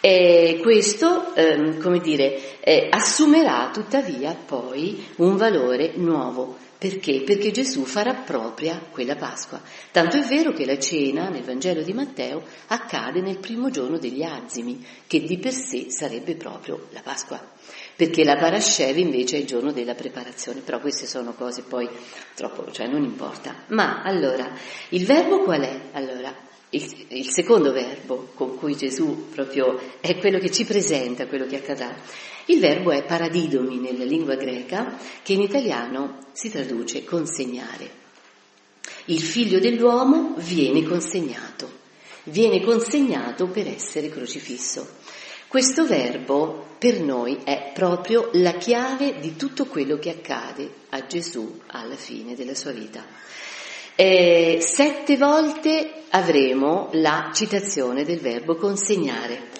e 0.00 0.58
questo, 0.60 1.32
ehm, 1.36 1.80
come 1.80 2.00
dire, 2.00 2.58
eh, 2.58 2.88
assumerà 2.90 3.70
tuttavia 3.72 4.34
poi 4.34 5.06
un 5.18 5.36
valore 5.36 5.92
nuovo 5.94 6.56
perché? 6.80 7.20
Perché 7.20 7.50
Gesù 7.50 7.84
farà 7.84 8.14
propria 8.14 8.80
quella 8.90 9.14
Pasqua. 9.14 9.60
Tanto 9.90 10.16
è 10.16 10.22
vero 10.22 10.54
che 10.54 10.64
la 10.64 10.78
cena 10.78 11.28
nel 11.28 11.42
Vangelo 11.42 11.82
di 11.82 11.92
Matteo 11.92 12.42
accade 12.68 13.20
nel 13.20 13.36
primo 13.38 13.68
giorno 13.68 13.98
degli 13.98 14.22
azimi, 14.22 14.82
che 15.06 15.20
di 15.20 15.36
per 15.36 15.52
sé 15.52 15.90
sarebbe 15.90 16.36
proprio 16.36 16.86
la 16.92 17.02
Pasqua. 17.02 17.38
Perché 18.00 18.24
la 18.24 18.38
Parascev 18.38 18.96
invece 18.96 19.36
è 19.36 19.40
il 19.40 19.46
giorno 19.46 19.72
della 19.72 19.94
preparazione, 19.94 20.60
però 20.60 20.80
queste 20.80 21.04
sono 21.04 21.34
cose 21.34 21.64
poi 21.68 21.86
troppo, 22.34 22.70
cioè 22.70 22.86
non 22.86 23.04
importa. 23.04 23.64
Ma 23.66 24.00
allora, 24.02 24.56
il 24.88 25.04
verbo 25.04 25.40
qual 25.40 25.60
è? 25.60 25.80
Allora, 25.92 26.34
il, 26.70 27.06
il, 27.08 27.28
secondo 27.28 27.72
verbo 27.72 28.30
con 28.32 28.56
cui 28.56 28.74
Gesù 28.74 29.28
proprio 29.28 29.78
è 30.00 30.16
quello 30.16 30.38
che 30.38 30.50
ci 30.50 30.64
presenta 30.64 31.26
quello 31.26 31.44
che 31.44 31.56
accadrà. 31.56 31.94
Il 32.46 32.58
verbo 32.58 32.90
è 32.90 33.04
paradidomi 33.04 33.76
nella 33.76 34.04
lingua 34.04 34.36
greca, 34.36 34.96
che 35.22 35.34
in 35.34 35.42
italiano 35.42 36.20
si 36.32 36.50
traduce 36.50 37.04
consegnare. 37.04 37.90
Il 39.04 39.20
figlio 39.20 39.58
dell'uomo 39.58 40.36
viene 40.38 40.84
consegnato, 40.84 41.70
viene 42.22 42.62
consegnato 42.62 43.48
per 43.48 43.68
essere 43.68 44.08
crocifisso. 44.08 44.88
Questo 45.48 45.84
verbo 45.84 46.69
per 46.80 46.98
noi 46.98 47.40
è 47.44 47.72
proprio 47.74 48.30
la 48.32 48.54
chiave 48.54 49.20
di 49.20 49.36
tutto 49.36 49.66
quello 49.66 49.98
che 49.98 50.08
accade 50.08 50.70
a 50.88 51.06
Gesù 51.06 51.60
alla 51.66 51.94
fine 51.94 52.34
della 52.34 52.54
sua 52.54 52.72
vita. 52.72 53.04
Eh, 53.94 54.60
sette 54.62 55.18
volte 55.18 56.04
avremo 56.08 56.88
la 56.92 57.32
citazione 57.34 58.02
del 58.06 58.18
verbo 58.18 58.56
consegnare, 58.56 59.50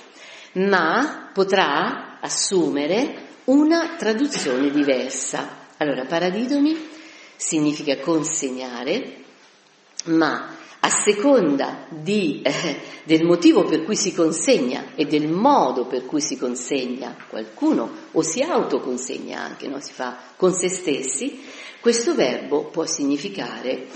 ma 0.52 1.30
potrà 1.34 2.20
assumere 2.22 3.28
una 3.44 3.96
traduzione 3.98 4.70
diversa. 4.70 5.66
Allora, 5.76 6.06
paradidomi 6.06 6.88
significa 7.36 7.98
consegnare, 7.98 9.16
ma 10.04 10.56
a 10.80 10.88
seconda 10.88 11.86
di, 11.88 12.40
eh, 12.42 12.80
del 13.04 13.24
motivo 13.24 13.64
per 13.64 13.84
cui 13.84 13.96
si 13.96 14.14
consegna 14.14 14.94
e 14.94 15.04
del 15.06 15.28
modo 15.28 15.86
per 15.86 16.06
cui 16.06 16.20
si 16.20 16.38
consegna 16.38 17.16
qualcuno 17.28 17.90
o 18.12 18.22
si 18.22 18.40
autoconsegna 18.42 19.40
anche, 19.40 19.68
no? 19.68 19.80
si 19.80 19.92
fa 19.92 20.16
con 20.36 20.52
se 20.52 20.68
stessi, 20.68 21.42
questo 21.80 22.14
verbo 22.14 22.64
può 22.64 22.86
significare 22.86 23.86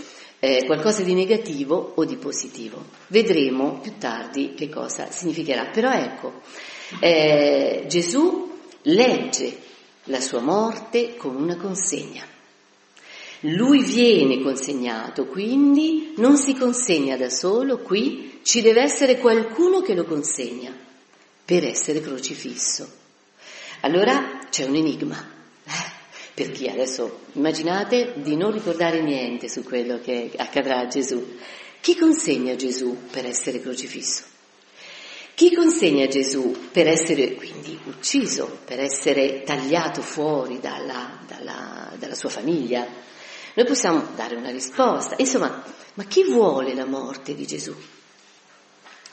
eh, 0.44 0.64
qualcosa 0.66 1.02
di 1.02 1.14
negativo 1.14 1.92
o 1.94 2.04
di 2.04 2.16
positivo. 2.16 2.84
Vedremo 3.06 3.80
più 3.80 3.94
tardi 3.98 4.52
che 4.54 4.68
cosa 4.68 5.10
significherà. 5.10 5.66
Però 5.66 5.90
ecco, 5.90 6.40
eh, 7.00 7.84
Gesù 7.88 8.52
legge 8.82 9.58
la 10.04 10.20
sua 10.20 10.40
morte 10.40 11.16
con 11.16 11.34
una 11.34 11.56
consegna. 11.56 12.33
Lui 13.46 13.82
viene 13.82 14.40
consegnato, 14.40 15.26
quindi 15.26 16.14
non 16.16 16.38
si 16.38 16.54
consegna 16.54 17.14
da 17.16 17.28
solo, 17.28 17.78
qui 17.78 18.40
ci 18.42 18.62
deve 18.62 18.80
essere 18.80 19.18
qualcuno 19.18 19.82
che 19.82 19.94
lo 19.94 20.04
consegna 20.04 20.74
per 21.44 21.64
essere 21.64 22.00
crocifisso. 22.00 22.88
Allora 23.80 24.46
c'è 24.48 24.64
un 24.64 24.76
enigma. 24.76 25.32
Per 26.32 26.50
chi 26.52 26.68
adesso 26.68 27.20
immaginate 27.32 28.14
di 28.16 28.34
non 28.34 28.50
ricordare 28.50 29.02
niente 29.02 29.48
su 29.48 29.62
quello 29.62 30.00
che 30.00 30.30
accadrà 30.36 30.80
a 30.80 30.86
Gesù. 30.86 31.36
Chi 31.82 31.96
consegna 31.96 32.56
Gesù 32.56 32.96
per 33.10 33.26
essere 33.26 33.60
crocifisso? 33.60 34.24
Chi 35.34 35.54
consegna 35.54 36.06
Gesù 36.06 36.68
per 36.72 36.88
essere 36.88 37.34
quindi 37.34 37.78
ucciso, 37.84 38.60
per 38.64 38.80
essere 38.80 39.42
tagliato 39.44 40.00
fuori 40.00 40.60
dalla, 40.60 41.18
dalla, 41.26 41.92
dalla 41.98 42.14
sua 42.14 42.30
famiglia? 42.30 43.12
Noi 43.54 43.66
possiamo 43.66 44.04
dare 44.14 44.36
una 44.36 44.50
risposta. 44.50 45.14
Insomma, 45.18 45.62
ma 45.94 46.04
chi 46.04 46.24
vuole 46.24 46.74
la 46.74 46.86
morte 46.86 47.34
di 47.34 47.46
Gesù? 47.46 47.74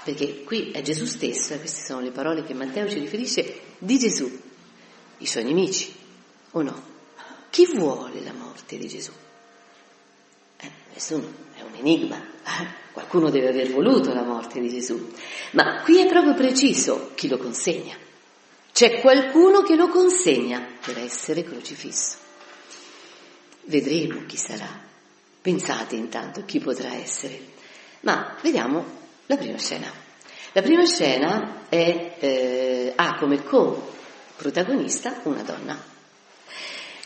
Perché 0.04 0.44
qui 0.44 0.72
è 0.72 0.82
Gesù 0.82 1.06
stesso, 1.06 1.54
e 1.54 1.60
queste 1.60 1.86
sono 1.86 2.02
le 2.02 2.10
parole 2.10 2.44
che 2.44 2.56
Matteo 2.56 2.90
ci 2.90 2.98
riferisce 2.98 3.62
di 3.78 4.00
Gesù, 4.00 4.30
i 5.18 5.26
suoi 5.28 5.44
nemici, 5.44 5.94
o 6.52 6.62
no? 6.64 6.90
Chi 7.52 7.68
vuole 7.76 8.22
la 8.24 8.34
morte 8.34 8.78
di 8.78 8.88
Gesù? 8.88 9.12
Eh, 10.58 10.72
nessuno, 10.94 11.32
è 11.56 11.62
un 11.62 11.76
enigma. 11.76 12.20
Qualcuno 12.94 13.30
deve 13.30 13.50
aver 13.50 13.72
voluto 13.72 14.14
la 14.14 14.24
morte 14.24 14.60
di 14.60 14.70
Gesù. 14.70 15.12
Ma 15.52 15.82
qui 15.84 16.00
è 16.00 16.08
proprio 16.08 16.34
preciso 16.34 17.12
chi 17.14 17.28
lo 17.28 17.38
consegna. 17.38 17.96
C'è 18.72 19.02
qualcuno 19.02 19.62
che 19.62 19.76
lo 19.76 19.90
consegna 19.90 20.66
per 20.84 20.98
essere 20.98 21.44
crocifisso. 21.44 22.18
Vedremo 23.72 24.26
chi 24.26 24.36
sarà. 24.36 24.68
Pensate 25.42 25.96
intanto 25.96 26.44
chi 26.44 26.60
potrà 26.60 26.94
essere. 26.94 27.40
Ma 28.02 28.36
vediamo 28.42 28.84
la 29.28 29.38
prima 29.38 29.58
scena. 29.58 29.90
La 30.52 30.62
prima 30.62 30.84
scena 30.86 31.70
è, 31.70 32.18
eh, 32.20 32.92
ha 32.94 33.16
come 33.16 33.42
co-protagonista 33.42 35.22
una 35.24 35.42
donna. 35.44 35.82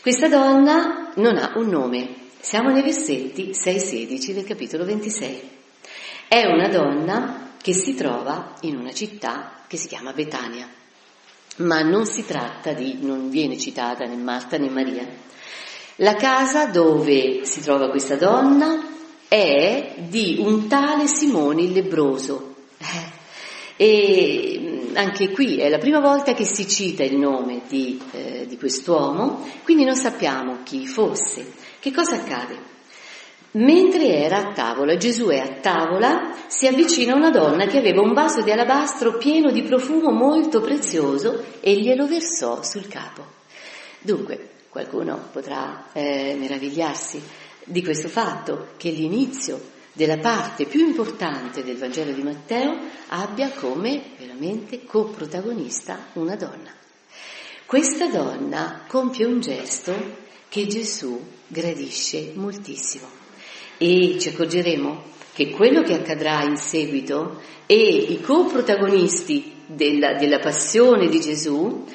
Questa 0.02 0.26
donna 0.26 1.12
non 1.14 1.36
ha 1.36 1.52
un 1.54 1.68
nome, 1.68 2.14
siamo 2.40 2.70
nei 2.70 2.82
versetti 2.82 3.52
6-16 3.52 4.32
del 4.32 4.44
capitolo 4.44 4.84
26. 4.84 5.50
È 6.26 6.44
una 6.46 6.68
donna 6.68 7.52
che 7.62 7.74
si 7.74 7.94
trova 7.94 8.56
in 8.62 8.76
una 8.76 8.92
città 8.92 9.62
che 9.68 9.76
si 9.76 9.86
chiama 9.86 10.12
Betania, 10.12 10.68
ma 11.58 11.82
non 11.82 12.06
si 12.06 12.26
tratta 12.26 12.72
di, 12.72 12.98
non 13.02 13.30
viene 13.30 13.56
citata 13.56 14.04
né 14.04 14.16
Marta 14.16 14.58
né 14.58 14.68
Maria. 14.68 15.06
La 16.00 16.14
casa 16.14 16.66
dove 16.66 17.46
si 17.46 17.62
trova 17.62 17.88
questa 17.88 18.16
donna 18.16 18.86
è 19.28 19.94
di 20.08 20.36
un 20.38 20.68
tale 20.68 21.06
Simone 21.06 21.62
il 21.62 21.72
lebroso. 21.72 22.54
Eh, 22.76 23.14
e 23.78 24.90
anche 24.92 25.30
qui 25.30 25.56
è 25.56 25.70
la 25.70 25.78
prima 25.78 26.00
volta 26.00 26.34
che 26.34 26.44
si 26.44 26.68
cita 26.68 27.02
il 27.02 27.16
nome 27.16 27.62
di, 27.66 27.98
eh, 28.12 28.44
di 28.46 28.58
quest'uomo, 28.58 29.48
quindi 29.64 29.84
non 29.84 29.96
sappiamo 29.96 30.58
chi 30.64 30.86
fosse. 30.86 31.54
Che 31.80 31.92
cosa 31.92 32.16
accade? 32.16 32.74
Mentre 33.52 34.22
era 34.22 34.36
a 34.36 34.52
tavola, 34.52 34.98
Gesù 34.98 35.28
è 35.28 35.38
a 35.38 35.60
tavola, 35.62 36.34
si 36.46 36.66
avvicina 36.66 37.14
una 37.14 37.30
donna 37.30 37.64
che 37.64 37.78
aveva 37.78 38.02
un 38.02 38.12
vaso 38.12 38.42
di 38.42 38.50
alabastro 38.50 39.16
pieno 39.16 39.50
di 39.50 39.62
profumo 39.62 40.10
molto 40.10 40.60
prezioso 40.60 41.42
e 41.60 41.74
glielo 41.74 42.06
versò 42.06 42.62
sul 42.62 42.86
capo. 42.86 43.24
Dunque, 44.00 44.50
qualcuno 44.76 45.28
potrà 45.32 45.86
eh, 45.94 46.36
meravigliarsi 46.38 47.22
di 47.64 47.82
questo 47.82 48.08
fatto 48.08 48.72
che 48.76 48.90
l'inizio 48.90 49.58
della 49.94 50.18
parte 50.18 50.66
più 50.66 50.86
importante 50.86 51.64
del 51.64 51.78
Vangelo 51.78 52.12
di 52.12 52.22
Matteo 52.22 52.76
abbia 53.08 53.50
come 53.52 54.02
veramente 54.18 54.84
coprotagonista 54.84 56.08
una 56.14 56.36
donna. 56.36 56.74
Questa 57.64 58.08
donna 58.08 58.82
compie 58.86 59.24
un 59.24 59.40
gesto 59.40 59.94
che 60.50 60.66
Gesù 60.66 61.24
gradisce 61.46 62.32
moltissimo 62.34 63.06
e 63.78 64.18
ci 64.20 64.28
accorgeremo 64.28 65.04
che 65.32 65.52
quello 65.52 65.80
che 65.80 65.94
accadrà 65.94 66.42
in 66.42 66.58
seguito 66.58 67.40
e 67.64 67.78
i 67.78 68.20
coprotagonisti 68.20 69.54
della, 69.68 70.18
della 70.18 70.38
passione 70.38 71.08
di 71.08 71.18
Gesù 71.18 71.86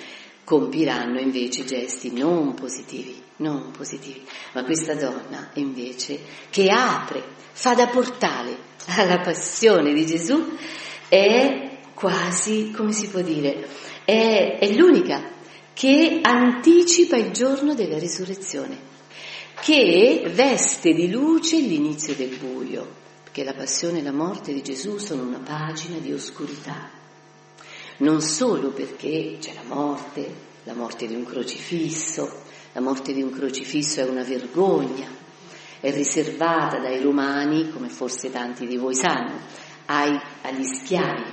compiranno 0.43 1.19
invece 1.19 1.65
gesti 1.65 2.11
non 2.11 2.53
positivi, 2.53 3.21
non 3.37 3.71
positivi. 3.71 4.25
Ma 4.53 4.63
questa 4.63 4.95
donna 4.95 5.51
invece 5.55 6.19
che 6.49 6.69
apre, 6.69 7.23
fa 7.51 7.73
da 7.73 7.87
portale 7.87 8.69
alla 8.87 9.19
passione 9.19 9.93
di 9.93 10.05
Gesù, 10.05 10.57
è 11.07 11.79
quasi, 11.93 12.71
come 12.71 12.91
si 12.91 13.09
può 13.09 13.21
dire, 13.21 13.67
è, 14.05 14.57
è 14.59 14.73
l'unica 14.73 15.29
che 15.73 16.19
anticipa 16.21 17.17
il 17.17 17.31
giorno 17.31 17.73
della 17.73 17.97
risurrezione, 17.97 18.89
che 19.61 20.23
veste 20.33 20.93
di 20.93 21.09
luce 21.09 21.57
l'inizio 21.57 22.15
del 22.15 22.37
buio, 22.37 22.99
perché 23.23 23.43
la 23.43 23.53
passione 23.53 23.99
e 23.99 24.03
la 24.03 24.11
morte 24.11 24.53
di 24.53 24.61
Gesù 24.61 24.97
sono 24.97 25.23
una 25.23 25.39
pagina 25.39 25.97
di 25.97 26.11
oscurità 26.11 26.99
non 28.01 28.21
solo 28.21 28.69
perché 28.69 29.37
c'è 29.39 29.53
la 29.53 29.63
morte, 29.63 30.33
la 30.63 30.73
morte 30.73 31.07
di 31.07 31.15
un 31.15 31.25
crocifisso, 31.25 32.41
la 32.73 32.81
morte 32.81 33.13
di 33.13 33.21
un 33.21 33.31
crocifisso 33.31 34.01
è 34.01 34.03
una 34.03 34.23
vergogna, 34.23 35.07
è 35.79 35.91
riservata 35.91 36.79
dai 36.79 37.01
romani, 37.01 37.71
come 37.71 37.89
forse 37.89 38.31
tanti 38.31 38.65
di 38.65 38.77
voi 38.77 38.95
sanno, 38.95 39.39
ai, 39.85 40.19
agli 40.41 40.63
schiavi, 40.63 41.23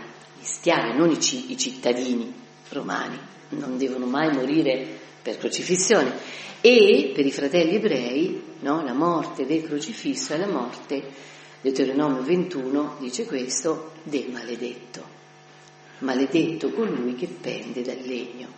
gli 0.40 0.44
schiavi, 0.44 0.96
non 0.96 1.10
i, 1.10 1.52
i 1.52 1.56
cittadini 1.56 2.32
romani, 2.70 3.18
non 3.50 3.78
devono 3.78 4.06
mai 4.06 4.34
morire 4.34 4.86
per 5.22 5.38
crocifissione. 5.38 6.36
E 6.60 7.12
per 7.14 7.24
i 7.24 7.30
fratelli 7.30 7.76
ebrei, 7.76 8.42
no, 8.60 8.82
la 8.82 8.94
morte 8.94 9.46
del 9.46 9.62
crocifisso 9.62 10.34
è 10.34 10.38
la 10.38 10.48
morte, 10.48 11.02
Deuteronomio 11.60 12.22
21 12.22 12.96
dice 12.98 13.24
questo, 13.26 13.92
del 14.02 14.30
maledetto 14.30 15.17
maledetto 15.98 16.70
colui 16.70 17.14
che 17.14 17.26
pende 17.26 17.82
dal 17.82 18.00
legno. 18.00 18.48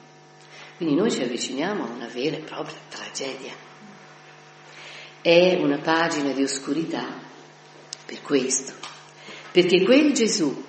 Quindi 0.76 0.94
noi 0.94 1.10
ci 1.10 1.22
avviciniamo 1.22 1.84
a 1.84 1.90
una 1.90 2.06
vera 2.06 2.36
e 2.36 2.40
propria 2.40 2.76
tragedia. 2.88 3.52
È 5.20 5.58
una 5.60 5.78
pagina 5.78 6.32
di 6.32 6.42
oscurità 6.42 7.06
per 8.06 8.22
questo, 8.22 8.72
perché 9.52 9.82
quel 9.82 10.12
Gesù 10.12 10.64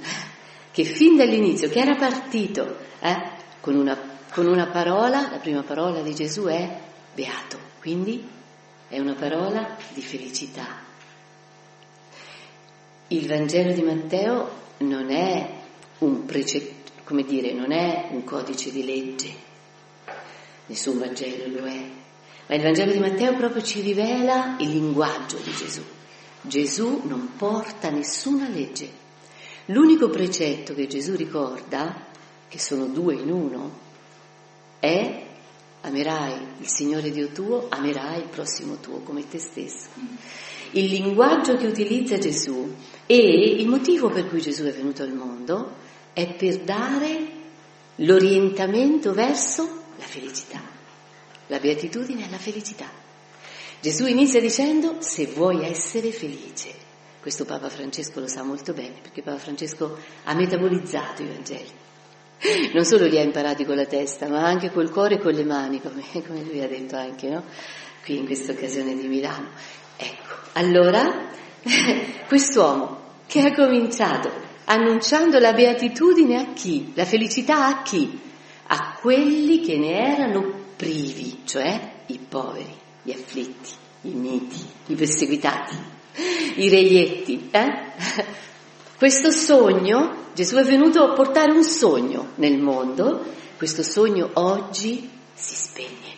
che 0.71 0.83
fin 0.85 1.17
dall'inizio, 1.17 1.69
che 1.69 1.79
era 1.79 1.95
partito 1.95 2.77
eh, 2.99 3.21
con, 3.59 3.75
una, 3.75 3.97
con 4.33 4.47
una 4.47 4.67
parola, 4.67 5.29
la 5.29 5.37
prima 5.37 5.63
parola 5.63 6.01
di 6.01 6.15
Gesù 6.15 6.45
è 6.45 6.79
beato, 7.13 7.57
quindi 7.79 8.25
è 8.87 8.97
una 8.99 9.13
parola 9.13 9.77
di 9.93 10.01
felicità. 10.01 10.89
Il 13.07 13.27
Vangelo 13.27 13.73
di 13.73 13.81
Matteo 13.81 14.49
non 14.79 15.11
è 15.11 15.60
un 16.01 16.25
precetto, 16.25 16.91
come 17.03 17.23
dire, 17.23 17.53
non 17.53 17.71
è 17.71 18.09
un 18.11 18.23
codice 18.23 18.71
di 18.71 18.83
legge, 18.83 19.33
nessun 20.65 20.97
Vangelo 20.97 21.47
lo 21.47 21.65
è, 21.65 21.89
ma 22.47 22.55
il 22.55 22.61
Vangelo 22.61 22.91
di 22.91 22.99
Matteo 22.99 23.35
proprio 23.35 23.61
ci 23.61 23.81
rivela 23.81 24.55
il 24.59 24.69
linguaggio 24.69 25.37
di 25.37 25.51
Gesù. 25.51 25.81
Gesù 26.41 27.01
non 27.05 27.33
porta 27.37 27.89
nessuna 27.89 28.47
legge. 28.49 28.99
L'unico 29.65 30.09
precetto 30.09 30.73
che 30.73 30.87
Gesù 30.87 31.15
ricorda, 31.15 32.07
che 32.47 32.59
sono 32.59 32.87
due 32.87 33.13
in 33.15 33.29
uno, 33.29 33.79
è 34.79 35.27
amerai 35.81 36.33
il 36.59 36.67
Signore 36.67 37.11
Dio 37.11 37.29
tuo, 37.29 37.67
amerai 37.69 38.21
il 38.21 38.27
prossimo 38.27 38.79
tuo 38.79 38.99
come 38.99 39.27
te 39.27 39.39
stesso. 39.39 39.89
Il 40.71 40.85
linguaggio 40.85 41.55
che 41.57 41.67
utilizza 41.67 42.17
Gesù 42.17 42.73
e 43.05 43.17
il 43.59 43.67
motivo 43.67 44.09
per 44.09 44.27
cui 44.27 44.41
Gesù 44.41 44.63
è 44.63 44.71
venuto 44.71 45.03
al 45.03 45.13
mondo 45.13 45.79
è 46.13 46.33
per 46.33 46.59
dare 46.59 47.39
l'orientamento 47.95 49.13
verso 49.13 49.83
la 49.97 50.05
felicità. 50.05 50.61
La 51.47 51.59
beatitudine 51.59 52.25
è 52.25 52.29
la 52.29 52.37
felicità. 52.37 52.89
Gesù 53.81 54.05
inizia 54.05 54.39
dicendo 54.39 54.97
se 54.99 55.27
vuoi 55.27 55.65
essere 55.65 56.11
felice. 56.11 56.89
Questo 57.19 57.45
Papa 57.45 57.69
Francesco 57.69 58.19
lo 58.19 58.27
sa 58.27 58.43
molto 58.43 58.73
bene 58.73 58.95
perché 59.01 59.21
Papa 59.21 59.37
Francesco 59.37 59.97
ha 60.23 60.33
metabolizzato 60.33 61.23
i 61.23 61.27
Vangeli. 61.27 61.71
Non 62.73 62.85
solo 62.85 63.05
li 63.05 63.19
ha 63.19 63.21
imparati 63.21 63.65
con 63.65 63.75
la 63.75 63.85
testa, 63.85 64.27
ma 64.27 64.43
anche 64.43 64.71
col 64.71 64.89
cuore 64.89 65.15
e 65.15 65.19
con 65.19 65.33
le 65.33 65.43
mani, 65.43 65.79
come, 65.79 66.03
come 66.25 66.43
lui 66.43 66.61
ha 66.61 66.67
detto 66.67 66.95
anche, 66.95 67.29
no? 67.29 67.43
Qui 68.03 68.17
in 68.17 68.25
questa 68.25 68.53
occasione 68.53 68.95
di 68.95 69.07
Milano. 69.07 69.49
Ecco, 69.95 70.33
allora, 70.53 71.29
quest'uomo 72.27 72.99
che 73.27 73.41
ha 73.41 73.53
cominciato 73.53 74.50
annunciando 74.65 75.39
la 75.39 75.53
beatitudine 75.53 76.39
a 76.39 76.53
chi? 76.53 76.91
La 76.95 77.05
felicità 77.05 77.67
a 77.67 77.81
chi? 77.81 78.19
A 78.67 78.97
quelli 78.99 79.59
che 79.61 79.77
ne 79.77 80.13
erano 80.15 80.53
privi, 80.75 81.41
cioè 81.45 81.91
i 82.07 82.19
poveri, 82.19 82.73
gli 83.03 83.11
afflitti, 83.11 83.71
i 84.01 84.11
miti, 84.11 84.63
i 84.87 84.95
perseguitati, 84.95 85.75
i 86.55 86.69
reietti. 86.69 87.49
Eh? 87.51 87.69
Questo 88.97 89.31
sogno, 89.31 90.27
Gesù 90.33 90.55
è 90.55 90.63
venuto 90.63 91.03
a 91.03 91.13
portare 91.13 91.51
un 91.51 91.63
sogno 91.63 92.29
nel 92.35 92.59
mondo, 92.59 93.25
questo 93.57 93.83
sogno 93.83 94.29
oggi 94.33 95.09
si 95.33 95.55
spegne. 95.55 96.09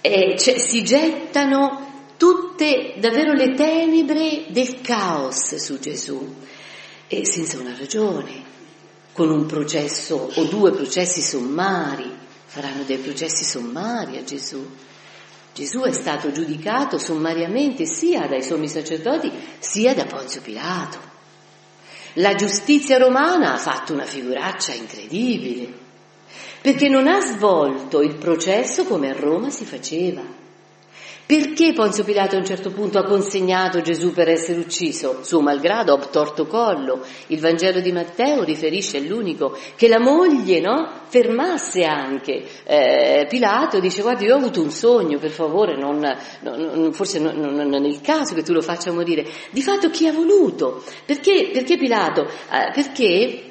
E 0.00 0.36
cioè, 0.38 0.58
si 0.58 0.82
gettano 0.82 1.89
tutte 2.20 2.96
davvero 2.98 3.32
le 3.32 3.54
tenebre 3.54 4.44
del 4.50 4.82
caos 4.82 5.54
su 5.54 5.78
Gesù 5.78 6.34
e 7.06 7.24
senza 7.24 7.58
una 7.58 7.74
ragione, 7.74 8.44
con 9.14 9.30
un 9.30 9.46
processo 9.46 10.30
o 10.34 10.44
due 10.44 10.70
processi 10.72 11.22
sommari, 11.22 12.14
faranno 12.44 12.82
dei 12.82 12.98
processi 12.98 13.42
sommari 13.42 14.18
a 14.18 14.24
Gesù. 14.24 14.62
Gesù 15.54 15.80
è 15.80 15.92
stato 15.92 16.30
giudicato 16.30 16.98
sommariamente 16.98 17.86
sia 17.86 18.26
dai 18.26 18.42
sommi 18.42 18.68
sacerdoti 18.68 19.32
sia 19.58 19.94
da 19.94 20.04
Ponzio 20.04 20.42
Pilato. 20.42 20.98
La 22.14 22.34
giustizia 22.34 22.98
romana 22.98 23.54
ha 23.54 23.56
fatto 23.56 23.94
una 23.94 24.04
figuraccia 24.04 24.74
incredibile, 24.74 25.72
perché 26.60 26.90
non 26.90 27.08
ha 27.08 27.20
svolto 27.22 28.02
il 28.02 28.16
processo 28.16 28.84
come 28.84 29.08
a 29.08 29.18
Roma 29.18 29.48
si 29.48 29.64
faceva. 29.64 30.40
Perché 31.30 31.72
Ponzio 31.72 32.02
Pilato 32.02 32.34
a 32.34 32.40
un 32.40 32.44
certo 32.44 32.72
punto 32.72 32.98
ha 32.98 33.04
consegnato 33.04 33.80
Gesù 33.82 34.12
per 34.12 34.28
essere 34.28 34.58
ucciso? 34.58 35.20
Suo 35.22 35.40
malgrado, 35.40 35.92
obtorto 35.92 36.48
collo. 36.48 37.06
Il 37.28 37.38
Vangelo 37.38 37.78
di 37.78 37.92
Matteo 37.92 38.42
riferisce 38.42 38.96
all'unico 38.96 39.56
che 39.76 39.86
la 39.86 40.00
moglie 40.00 40.58
no, 40.58 40.90
fermasse 41.06 41.84
anche 41.84 42.42
eh, 42.64 43.26
Pilato 43.28 43.78
dice 43.78 44.02
guarda 44.02 44.24
io 44.24 44.34
ho 44.34 44.38
avuto 44.38 44.60
un 44.60 44.72
sogno, 44.72 45.20
per 45.20 45.30
favore, 45.30 45.76
non, 45.76 46.04
non, 46.40 46.92
forse 46.92 47.20
non, 47.20 47.36
non, 47.36 47.84
è 47.84 47.86
il 47.86 48.00
caso 48.00 48.34
che 48.34 48.42
tu 48.42 48.52
lo 48.52 48.60
faccia 48.60 48.90
morire. 48.90 49.24
Di 49.52 49.62
fatto 49.62 49.88
chi 49.88 50.08
ha 50.08 50.12
voluto? 50.12 50.82
Perché, 51.06 51.50
perché 51.52 51.76
Pilato? 51.76 52.22
Eh, 52.22 52.72
perché 52.74 53.49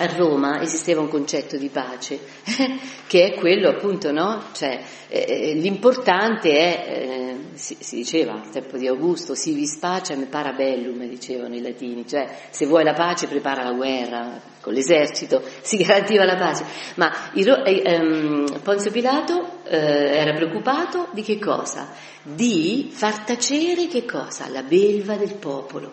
a 0.00 0.06
Roma 0.16 0.62
esisteva 0.62 1.02
un 1.02 1.08
concetto 1.08 1.58
di 1.58 1.68
pace, 1.68 2.18
che 3.06 3.26
è 3.26 3.38
quello 3.38 3.68
appunto, 3.68 4.10
no? 4.12 4.44
Cioè, 4.52 4.80
eh, 5.08 5.26
eh, 5.28 5.54
l'importante 5.54 6.50
è, 6.50 6.84
eh, 6.88 7.36
si, 7.52 7.76
si, 7.78 7.96
diceva 7.96 8.32
al 8.32 8.48
tempo 8.48 8.78
di 8.78 8.86
Augusto, 8.86 9.34
si 9.34 9.52
vis 9.52 9.76
pacem 9.76 10.26
parabellum, 10.26 11.06
dicevano 11.06 11.54
i 11.54 11.60
latini, 11.60 12.06
cioè 12.06 12.26
se 12.48 12.64
vuoi 12.64 12.82
la 12.82 12.94
pace 12.94 13.26
prepara 13.26 13.62
la 13.62 13.72
guerra, 13.72 14.40
con 14.62 14.72
l'esercito 14.72 15.42
si 15.60 15.76
garantiva 15.76 16.24
la 16.24 16.36
pace. 16.36 16.64
Ma 16.94 17.32
eh, 17.34 17.82
ehm, 17.84 18.60
Ponzio 18.62 18.90
Pilato 18.90 19.64
eh, 19.64 19.76
era 19.76 20.32
preoccupato 20.32 21.08
di 21.12 21.20
che 21.20 21.38
cosa? 21.38 21.92
Di 22.22 22.88
far 22.90 23.24
tacere 23.24 23.86
che 23.86 24.06
cosa? 24.06 24.48
La 24.48 24.62
belva 24.62 25.16
del 25.16 25.34
popolo. 25.34 25.92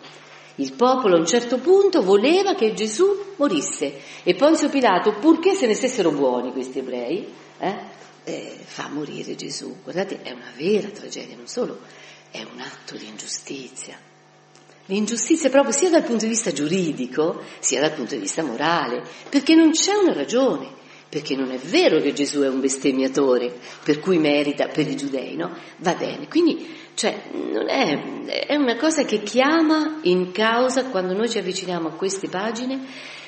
Il 0.60 0.74
popolo 0.74 1.16
a 1.16 1.20
un 1.20 1.28
certo 1.28 1.58
punto 1.60 2.02
voleva 2.02 2.56
che 2.56 2.74
Gesù 2.74 3.34
morisse 3.38 4.00
e 4.24 4.36
Ponzio 4.36 4.70
Pilato, 4.70 5.14
purché 5.14 5.54
se 5.54 5.68
ne 5.68 5.76
stessero 5.76 6.12
buoni 6.12 6.52
questi 6.52 6.80
ebrei, 6.80 7.28
eh, 7.60 7.76
eh, 8.24 8.58
fa 8.64 8.90
morire 8.90 9.36
Gesù. 9.36 9.78
Guardate, 9.84 10.22
è 10.22 10.32
una 10.32 10.52
vera 10.56 10.90
tragedia, 10.90 11.36
non 11.36 11.48
solo 11.48 11.80
è 12.32 12.42
un 12.42 12.60
atto 12.60 12.96
di 12.96 13.08
ingiustizia. 13.08 13.98
L'ingiustizia 14.86 15.50
proprio 15.50 15.74
sia 15.74 15.90
dal 15.90 16.04
punto 16.04 16.24
di 16.24 16.32
vista 16.32 16.52
giuridico, 16.52 17.42
sia 17.60 17.82
dal 17.82 17.94
punto 17.94 18.16
di 18.16 18.22
vista 18.22 18.44
morale, 18.44 19.04
perché 19.30 19.54
non 19.54 19.72
c'è 19.72 19.94
una 19.94 20.14
ragione, 20.14 20.70
perché 21.10 21.36
non 21.36 21.52
è 21.52 21.58
vero 21.58 22.02
che 22.02 22.14
Gesù 22.14 22.42
è 22.42 22.50
un 22.50 22.60
bestemmiatore, 22.60 23.54
per 23.84 24.00
cui 24.00 24.18
merita 24.18 24.68
per 24.68 24.88
i 24.88 24.96
giudei, 24.96 25.36
no? 25.36 25.56
Va 25.78 25.94
bene, 25.94 26.28
quindi 26.28 26.76
cioè, 26.98 27.30
è, 27.68 28.26
è 28.48 28.56
una 28.56 28.76
cosa 28.76 29.04
che 29.04 29.22
chiama 29.22 30.00
in 30.02 30.32
causa 30.32 30.86
quando 30.86 31.14
noi 31.14 31.30
ci 31.30 31.38
avviciniamo 31.38 31.90
a 31.90 31.92
queste 31.92 32.28
pagine, 32.28 32.86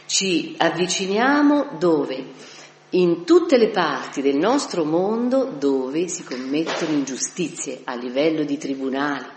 ci 0.07 0.55
avviciniamo 0.57 1.77
dove? 1.77 2.25
In 2.91 3.23
tutte 3.23 3.57
le 3.57 3.69
parti 3.69 4.23
del 4.23 4.37
nostro 4.37 4.83
mondo 4.83 5.45
dove 5.45 6.07
si 6.07 6.23
commettono 6.23 6.93
ingiustizie 6.93 7.81
a 7.83 7.93
livello 7.93 8.43
di 8.43 8.57
tribunali, 8.57 9.27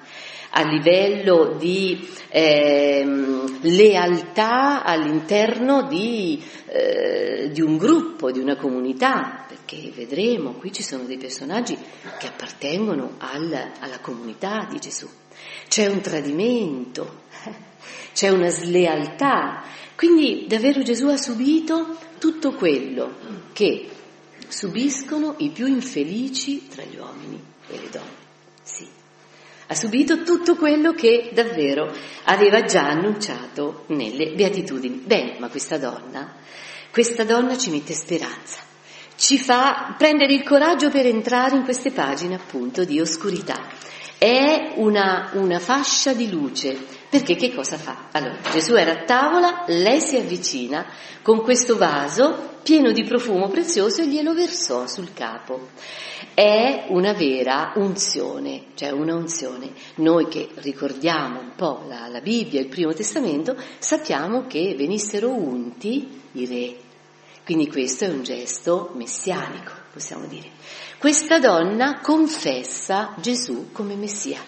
a 0.54 0.62
livello 0.68 1.56
di 1.58 2.06
eh, 2.28 3.04
lealtà 3.62 4.84
all'interno 4.84 5.86
di, 5.88 6.42
eh, 6.66 7.50
di 7.50 7.60
un 7.62 7.78
gruppo, 7.78 8.30
di 8.30 8.38
una 8.38 8.56
comunità, 8.56 9.46
perché 9.48 9.90
vedremo, 9.94 10.52
qui 10.52 10.72
ci 10.72 10.82
sono 10.82 11.04
dei 11.04 11.16
personaggi 11.16 11.76
che 12.18 12.26
appartengono 12.26 13.14
al, 13.18 13.72
alla 13.78 14.00
comunità 14.00 14.66
di 14.70 14.78
Gesù. 14.78 15.08
C'è 15.68 15.86
un 15.86 16.00
tradimento, 16.00 17.22
c'è 18.12 18.28
una 18.28 18.50
slealtà, 18.50 19.64
quindi 19.96 20.46
davvero 20.46 20.82
Gesù 20.82 21.06
ha 21.06 21.16
subito 21.16 21.96
tutto 22.18 22.52
quello 22.52 23.14
che 23.52 23.88
subiscono 24.48 25.36
i 25.38 25.48
più 25.48 25.66
infelici 25.66 26.68
tra 26.68 26.82
gli 26.82 26.96
uomini 26.98 27.42
e 27.68 27.80
le 27.80 27.88
donne. 27.90 28.21
Ha 29.72 29.74
subito 29.74 30.22
tutto 30.22 30.54
quello 30.56 30.92
che 30.92 31.30
davvero 31.32 31.90
aveva 32.24 32.62
già 32.62 32.90
annunciato 32.90 33.85
nelle 33.87 34.35
beatitudini. 34.35 34.96
Bene, 34.96 35.38
ma 35.38 35.48
questa 35.48 35.78
donna, 35.78 36.35
questa 36.90 37.24
donna 37.24 37.56
ci 37.56 37.70
mette 37.70 37.94
speranza, 37.94 38.61
ci 39.16 39.38
fa 39.38 39.94
prendere 39.96 40.35
il 40.35 40.42
coraggio 40.42 40.90
per 40.90 41.06
entrare 41.06 41.56
in 41.56 41.64
queste 41.64 41.90
pagine 41.90 42.35
appunto 42.35 42.85
di 42.85 43.00
oscurità. 43.00 43.66
È 44.18 44.74
una, 44.74 45.30
una 45.37 45.58
fascia 45.58 46.12
di 46.12 46.28
luce 46.28 46.76
perché 47.12 47.37
che 47.37 47.53
cosa 47.53 47.77
fa? 47.77 48.09
Allora, 48.12 48.38
Gesù 48.51 48.75
era 48.75 48.92
a 48.92 49.05
tavola, 49.05 49.64
lei 49.66 50.01
si 50.01 50.16
avvicina 50.16 50.87
con 51.20 51.42
questo 51.42 51.77
vaso 51.77 52.55
pieno 52.62 52.90
di 52.90 53.05
profumo 53.05 53.51
prezioso 53.51 54.01
e 54.01 54.07
glielo 54.07 54.33
versò 54.33 54.87
sul 54.87 55.12
capo. 55.12 55.68
È 56.33 56.87
una 56.88 57.12
vera 57.12 57.75
unzione, 57.77 58.68
cioè 58.77 58.92
una 58.92 59.14
unzione. 59.14 59.72
Noi 59.96 60.27
che 60.29 60.48
ricordiamo 60.55 61.40
un 61.40 61.53
po' 61.55 61.85
la, 61.87 62.09
la 62.09 62.22
Bibbia, 62.22 62.61
il 62.61 62.68
Primo 62.68 62.94
Testamento, 62.94 63.57
sappiamo 63.79 64.46
che 64.46 64.75
venissero 64.75 65.29
unti 65.29 66.22
i 66.33 66.46
re. 66.46 66.77
Quindi 67.44 67.68
questo 67.68 68.07
è 68.07 68.09
un 68.09 68.22
gesto 68.22 68.92
messianico, 68.94 69.72
possiamo 69.92 70.25
dire. 70.25 70.48
Questa 70.96 71.38
donna 71.38 72.01
confessa 72.01 73.12
Gesù 73.18 73.70
come 73.70 73.96
Messia 73.96 74.40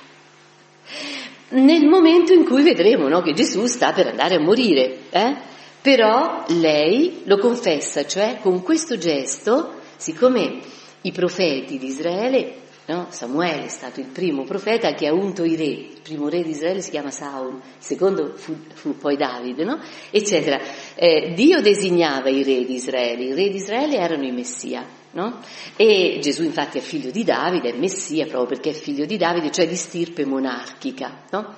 nel 1.55 1.87
momento 1.87 2.33
in 2.33 2.45
cui 2.45 2.63
vedremo 2.63 3.09
no, 3.09 3.21
che 3.21 3.33
Gesù 3.33 3.67
sta 3.67 3.93
per 3.93 4.09
andare 4.09 4.37
a 4.37 4.41
morire. 4.41 4.99
Eh? 5.11 5.37
Però 5.81 6.45
lei 6.49 7.23
lo 7.25 7.39
confessa, 7.39 8.07
cioè 8.07 8.39
con 8.41 8.63
questo 8.63 8.97
gesto, 8.97 9.81
siccome 9.97 10.61
i 11.03 11.13
profeti 11.13 11.79
di 11.79 11.89
Israele, 11.89 12.55
no, 12.87 13.09
Samuele 13.11 13.67
è 13.67 13.69
stato 13.69 14.01
il 14.01 14.07
primo 14.07 14.45
profeta 14.45 14.95
che 14.95 15.07
ha 15.07 15.13
unto 15.13 15.45
i 15.45 15.57
re, 15.57 15.65
il 15.65 16.01
primo 16.03 16.29
re 16.29 16.43
di 16.43 16.51
Israele 16.51 16.81
si 16.81 16.91
chiama 16.91 17.11
Saul, 17.11 17.57
il 17.57 17.61
secondo 17.79 18.33
fu, 18.35 18.57
fu 18.73 18.97
poi 18.97 19.17
Davide, 19.17 19.65
no? 19.65 19.79
eccetera. 20.11 20.59
Eh, 20.95 21.33
Dio 21.35 21.61
designava 21.61 22.31
i 22.31 22.43
re 22.43 22.65
di 22.65 22.75
Israele, 22.75 23.25
i 23.25 23.35
re 23.35 23.51
di 23.51 23.57
Israele 23.57 23.97
erano 23.97 24.25
i 24.25 24.33
Messia, 24.33 24.87
No? 25.15 25.41
E 25.77 26.19
Gesù 26.21 26.43
infatti 26.43 26.79
è 26.79 26.81
figlio 26.81 27.13
di 27.13 27.23
Davide, 27.23 27.71
è 27.71 27.77
Messia 27.77 28.27
proprio 28.27 28.47
perché 28.47 28.71
è 28.71 28.73
figlio 28.73 29.07
di 29.07 29.17
Davide, 29.17 29.53
cioè 29.53 29.69
di 29.69 29.77
stirpe 29.77 30.25
monarchica, 30.25 31.23
no? 31.31 31.55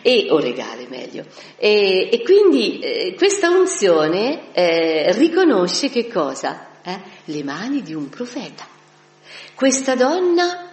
e, 0.00 0.28
o 0.30 0.38
regale 0.38 0.86
meglio. 0.88 1.26
E, 1.58 2.08
e 2.10 2.22
quindi 2.22 2.78
eh, 2.78 3.14
questa 3.14 3.50
unzione 3.50 4.54
eh, 4.54 5.12
riconosce 5.12 5.90
che 5.90 6.08
cosa? 6.08 6.68
Eh? 6.82 6.98
Le 7.24 7.42
mani 7.44 7.82
di 7.82 7.92
un 7.92 8.08
profeta. 8.08 8.66
Questa 9.54 9.94
donna 9.94 10.70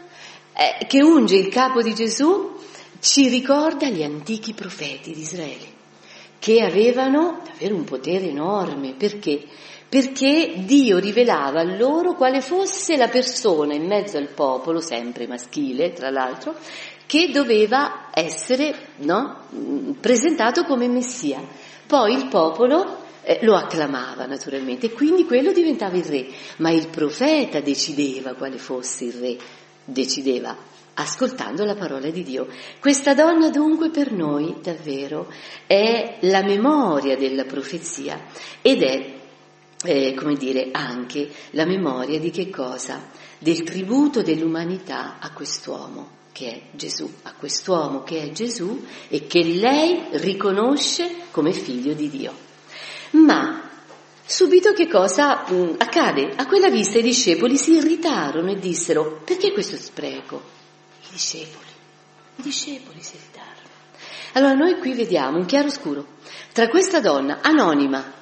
eh, 0.54 0.86
che 0.86 1.04
unge 1.04 1.36
il 1.36 1.50
capo 1.50 1.82
di 1.82 1.94
Gesù 1.94 2.60
ci 3.02 3.28
ricorda 3.28 3.90
gli 3.90 4.04
antichi 4.04 4.54
profeti 4.54 5.14
di 5.14 5.22
Israele, 5.22 5.68
che 6.40 6.62
avevano 6.62 7.42
davvero 7.44 7.76
un 7.76 7.84
potere 7.84 8.30
enorme, 8.30 8.94
perché? 8.94 9.44
Perché 9.92 10.54
Dio 10.60 11.00
rivelava 11.00 11.64
loro 11.64 12.14
quale 12.14 12.40
fosse 12.40 12.96
la 12.96 13.10
persona 13.10 13.74
in 13.74 13.88
mezzo 13.88 14.18
al 14.18 14.30
popolo, 14.30 14.80
sempre 14.80 15.28
maschile 15.28 15.92
tra 15.92 16.10
l'altro, 16.10 16.56
che 17.06 17.30
doveva 17.30 18.08
essere 18.14 18.74
no, 19.00 19.48
presentato 20.00 20.64
come 20.64 20.88
Messia. 20.88 21.46
Poi 21.86 22.14
il 22.14 22.30
popolo 22.30 23.00
eh, 23.24 23.40
lo 23.42 23.54
acclamava 23.58 24.26
naturalmente 24.28 24.86
e 24.86 24.92
quindi 24.94 25.26
quello 25.26 25.52
diventava 25.52 25.98
il 25.98 26.06
re, 26.06 26.26
ma 26.60 26.70
il 26.70 26.88
profeta 26.88 27.60
decideva 27.60 28.34
quale 28.36 28.60
fosse 28.60 29.04
il 29.04 29.14
re, 29.16 29.38
decideva 29.84 30.56
ascoltando 30.94 31.66
la 31.66 31.76
parola 31.76 32.10
di 32.10 32.24
Dio. 32.24 32.48
Questa 32.80 33.14
donna 33.14 33.50
dunque 33.50 33.90
per 33.90 34.14
noi 34.14 34.56
davvero 34.62 35.28
è 35.68 36.20
la 36.22 36.44
memoria 36.44 37.18
della 37.18 37.44
profezia 37.44 38.28
ed 38.62 38.84
è 38.84 39.20
eh, 39.84 40.14
come 40.14 40.36
dire, 40.36 40.70
anche 40.72 41.30
la 41.52 41.66
memoria 41.66 42.20
di 42.20 42.30
che 42.30 42.50
cosa? 42.50 43.10
Del 43.38 43.64
tributo 43.64 44.22
dell'umanità 44.22 45.18
a 45.20 45.32
quest'uomo 45.32 46.20
che 46.32 46.48
è 46.48 46.62
Gesù, 46.76 47.12
a 47.24 47.34
quest'uomo 47.34 48.04
che 48.04 48.22
è 48.22 48.32
Gesù 48.32 48.86
e 49.10 49.28
che 49.28 49.44
lei 49.44 50.04
riconosce 50.12 51.28
come 51.32 51.52
figlio 51.52 51.94
di 51.94 52.10
Dio. 52.10 52.34
Ma 53.12 53.70
subito 54.26 54.74
che 54.74 54.88
cosa 54.88 55.46
mh, 55.48 55.54
mm, 55.54 55.74
accade? 55.78 56.34
A 56.36 56.48
quella 56.48 56.70
vista 56.70 57.00
i 57.00 57.04
discepoli 57.04 57.58
si 57.58 57.74
irritarono 57.74 58.52
e 58.52 58.60
dissero 58.60 59.22
perché 59.26 59.52
questo 59.52 59.76
spreco? 59.76 60.42
I 61.02 61.12
discepoli, 61.12 61.70
i 62.38 62.42
discepoli 62.42 63.02
si 63.02 63.16
irritarono. 63.16 63.60
Allora 64.34 64.54
noi 64.54 64.78
qui 64.78 64.94
vediamo 64.94 65.38
un 65.38 65.46
chiaroscuro 65.46 66.20
tra 66.54 66.70
questa 66.70 67.02
donna 67.02 67.40
anonima, 67.42 68.20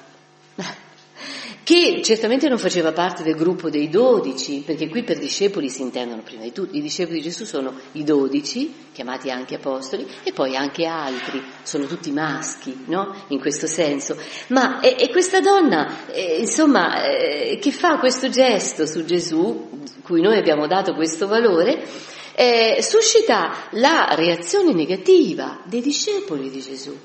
che 1.70 2.02
certamente 2.02 2.48
non 2.48 2.58
faceva 2.58 2.90
parte 2.90 3.22
del 3.22 3.36
gruppo 3.36 3.70
dei 3.70 3.88
dodici, 3.88 4.64
perché 4.66 4.88
qui 4.88 5.04
per 5.04 5.20
discepoli 5.20 5.68
si 5.70 5.82
intendono 5.82 6.20
prima 6.22 6.42
di 6.42 6.50
tutto, 6.50 6.76
i 6.76 6.82
discepoli 6.82 7.18
di 7.18 7.22
Gesù 7.22 7.44
sono 7.44 7.72
i 7.92 8.02
dodici, 8.02 8.74
chiamati 8.92 9.30
anche 9.30 9.54
apostoli, 9.54 10.04
e 10.24 10.32
poi 10.32 10.56
anche 10.56 10.84
altri, 10.86 11.40
sono 11.62 11.86
tutti 11.86 12.10
maschi, 12.10 12.76
no? 12.86 13.14
In 13.28 13.38
questo 13.38 13.68
senso. 13.68 14.16
Ma 14.48 14.80
e, 14.80 14.96
e 14.98 15.10
questa 15.10 15.38
donna, 15.38 16.10
eh, 16.10 16.40
insomma, 16.40 17.04
eh, 17.04 17.60
che 17.62 17.70
fa 17.70 17.98
questo 17.98 18.28
gesto 18.28 18.84
su 18.84 19.04
Gesù, 19.04 19.68
cui 20.02 20.22
noi 20.22 20.38
abbiamo 20.38 20.66
dato 20.66 20.94
questo 20.94 21.28
valore, 21.28 21.86
eh, 22.34 22.78
suscita 22.80 23.68
la 23.74 24.08
reazione 24.16 24.72
negativa 24.72 25.60
dei 25.66 25.82
discepoli 25.82 26.50
di 26.50 26.60
Gesù. 26.60 26.98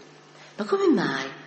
Ma 0.56 0.66
come 0.66 0.88
mai? 0.88 1.44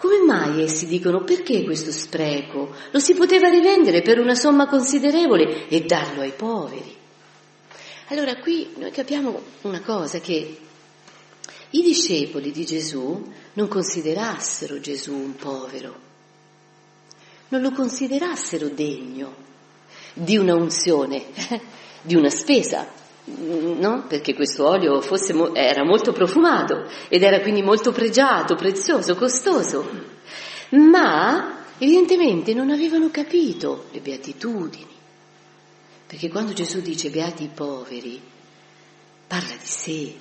Come 0.00 0.20
mai 0.20 0.62
essi 0.62 0.86
dicono 0.86 1.24
perché 1.24 1.62
questo 1.62 1.92
spreco? 1.92 2.74
Lo 2.90 2.98
si 2.98 3.12
poteva 3.12 3.50
rivendere 3.50 4.00
per 4.00 4.18
una 4.18 4.34
somma 4.34 4.66
considerevole 4.66 5.68
e 5.68 5.82
darlo 5.82 6.22
ai 6.22 6.32
poveri. 6.32 6.96
Allora 8.06 8.34
qui 8.36 8.70
noi 8.78 8.92
capiamo 8.92 9.42
una 9.60 9.82
cosa, 9.82 10.18
che 10.20 10.58
i 11.68 11.82
discepoli 11.82 12.50
di 12.50 12.64
Gesù 12.64 13.30
non 13.52 13.68
considerassero 13.68 14.80
Gesù 14.80 15.12
un 15.12 15.36
povero, 15.36 15.94
non 17.48 17.60
lo 17.60 17.70
considerassero 17.70 18.68
degno 18.68 19.34
di 20.14 20.38
una 20.38 20.54
unzione, 20.54 21.26
di 22.00 22.14
una 22.14 22.30
spesa, 22.30 22.90
no? 23.24 24.04
perché 24.08 24.34
questo 24.34 24.66
olio 24.68 25.00
fosse, 25.00 25.34
era 25.54 25.84
molto 25.84 26.12
profumato 26.12 26.88
ed 27.08 27.22
era 27.22 27.40
quindi 27.40 27.62
molto 27.62 27.92
pregiato, 27.92 28.54
prezioso, 28.54 29.14
costoso, 29.14 29.88
ma 30.70 31.64
evidentemente 31.78 32.54
non 32.54 32.70
avevano 32.70 33.10
capito 33.10 33.86
le 33.92 34.00
beatitudini, 34.00 34.86
perché 36.06 36.28
quando 36.28 36.52
Gesù 36.52 36.80
dice 36.80 37.10
beati 37.10 37.44
i 37.44 37.50
poveri, 37.52 38.20
parla 39.26 39.54
di 39.54 39.66
sé, 39.66 40.14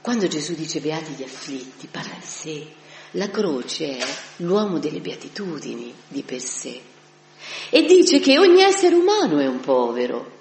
quando 0.00 0.26
Gesù 0.26 0.54
dice 0.54 0.80
beati 0.80 1.12
gli 1.12 1.22
afflitti, 1.22 1.86
parla 1.90 2.14
di 2.18 2.26
sé, 2.26 2.66
la 3.12 3.28
croce 3.28 3.98
è 3.98 4.06
l'uomo 4.36 4.78
delle 4.78 5.00
beatitudini 5.00 5.92
di 6.08 6.22
per 6.22 6.40
sé. 6.40 6.80
E 7.70 7.82
dice 7.84 8.20
che 8.20 8.38
ogni 8.38 8.62
essere 8.62 8.94
umano 8.94 9.38
è 9.38 9.46
un 9.46 9.60
povero, 9.60 10.38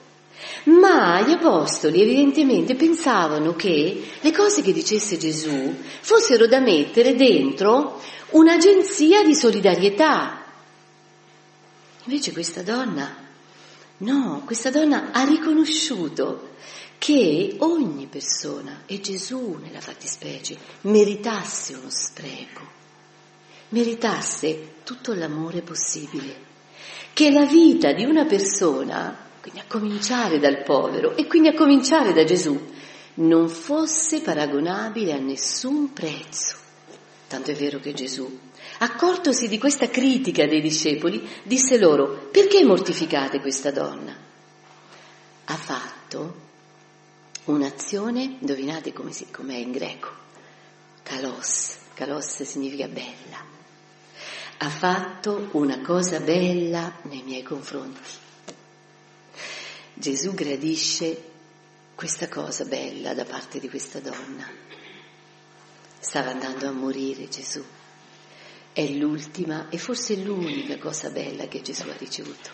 ma 0.65 1.21
gli 1.21 1.31
apostoli 1.31 2.01
evidentemente 2.01 2.75
pensavano 2.75 3.55
che 3.55 4.03
le 4.19 4.31
cose 4.31 4.61
che 4.61 4.73
dicesse 4.73 5.17
Gesù 5.17 5.75
fossero 6.01 6.47
da 6.47 6.59
mettere 6.59 7.15
dentro 7.15 8.01
un'agenzia 8.31 9.23
di 9.23 9.33
solidarietà. 9.33 10.43
Invece 12.05 12.31
questa 12.31 12.61
donna, 12.61 13.15
no, 13.97 14.41
questa 14.45 14.69
donna 14.69 15.11
ha 15.11 15.23
riconosciuto 15.23 16.49
che 16.97 17.55
ogni 17.59 18.07
persona, 18.07 18.83
e 18.85 18.99
Gesù 18.99 19.57
nella 19.61 19.79
fattispecie, 19.79 20.57
meritasse 20.81 21.73
uno 21.75 21.89
spreco, 21.89 22.61
meritasse 23.69 24.73
tutto 24.83 25.13
l'amore 25.13 25.61
possibile, 25.61 26.47
che 27.13 27.31
la 27.31 27.45
vita 27.45 27.93
di 27.93 28.03
una 28.03 28.25
persona 28.25 29.27
quindi 29.41 29.59
a 29.59 29.65
cominciare 29.67 30.39
dal 30.39 30.63
povero 30.63 31.15
e 31.15 31.27
quindi 31.27 31.49
a 31.49 31.53
cominciare 31.53 32.13
da 32.13 32.23
Gesù, 32.23 32.57
non 33.15 33.49
fosse 33.49 34.21
paragonabile 34.21 35.13
a 35.13 35.19
nessun 35.19 35.93
prezzo. 35.93 36.55
Tanto 37.27 37.51
è 37.51 37.55
vero 37.55 37.79
che 37.79 37.93
Gesù, 37.93 38.39
accortosi 38.79 39.47
di 39.47 39.59
questa 39.59 39.89
critica 39.89 40.47
dei 40.47 40.61
discepoli, 40.61 41.27
disse 41.43 41.77
loro, 41.77 42.29
perché 42.31 42.63
mortificate 42.63 43.39
questa 43.39 43.71
donna? 43.71 44.15
Ha 45.45 45.55
fatto 45.55 46.47
un'azione, 47.45 48.37
indovinate 48.39 48.93
come 48.93 49.11
si, 49.11 49.29
com'è 49.31 49.55
in 49.55 49.71
greco, 49.71 50.09
kalos, 51.03 51.77
kalos 51.93 52.43
significa 52.43 52.87
bella, 52.87 53.45
ha 54.57 54.69
fatto 54.69 55.49
una 55.51 55.81
cosa 55.81 56.19
bella 56.19 56.93
nei 57.03 57.23
miei 57.23 57.43
confronti. 57.43 58.27
Gesù 59.99 60.33
gradisce 60.33 61.23
questa 61.93 62.29
cosa 62.29 62.63
bella 62.63 63.13
da 63.13 63.25
parte 63.25 63.59
di 63.59 63.67
questa 63.67 63.99
donna. 63.99 64.47
Stava 65.99 66.29
andando 66.29 66.69
a 66.69 66.71
morire 66.71 67.27
Gesù. 67.27 67.61
È 68.71 68.87
l'ultima 68.87 69.67
e 69.67 69.77
forse 69.77 70.15
l'unica 70.15 70.77
cosa 70.77 71.09
bella 71.09 71.49
che 71.49 71.61
Gesù 71.61 71.89
ha 71.89 71.97
ricevuto. 71.97 72.49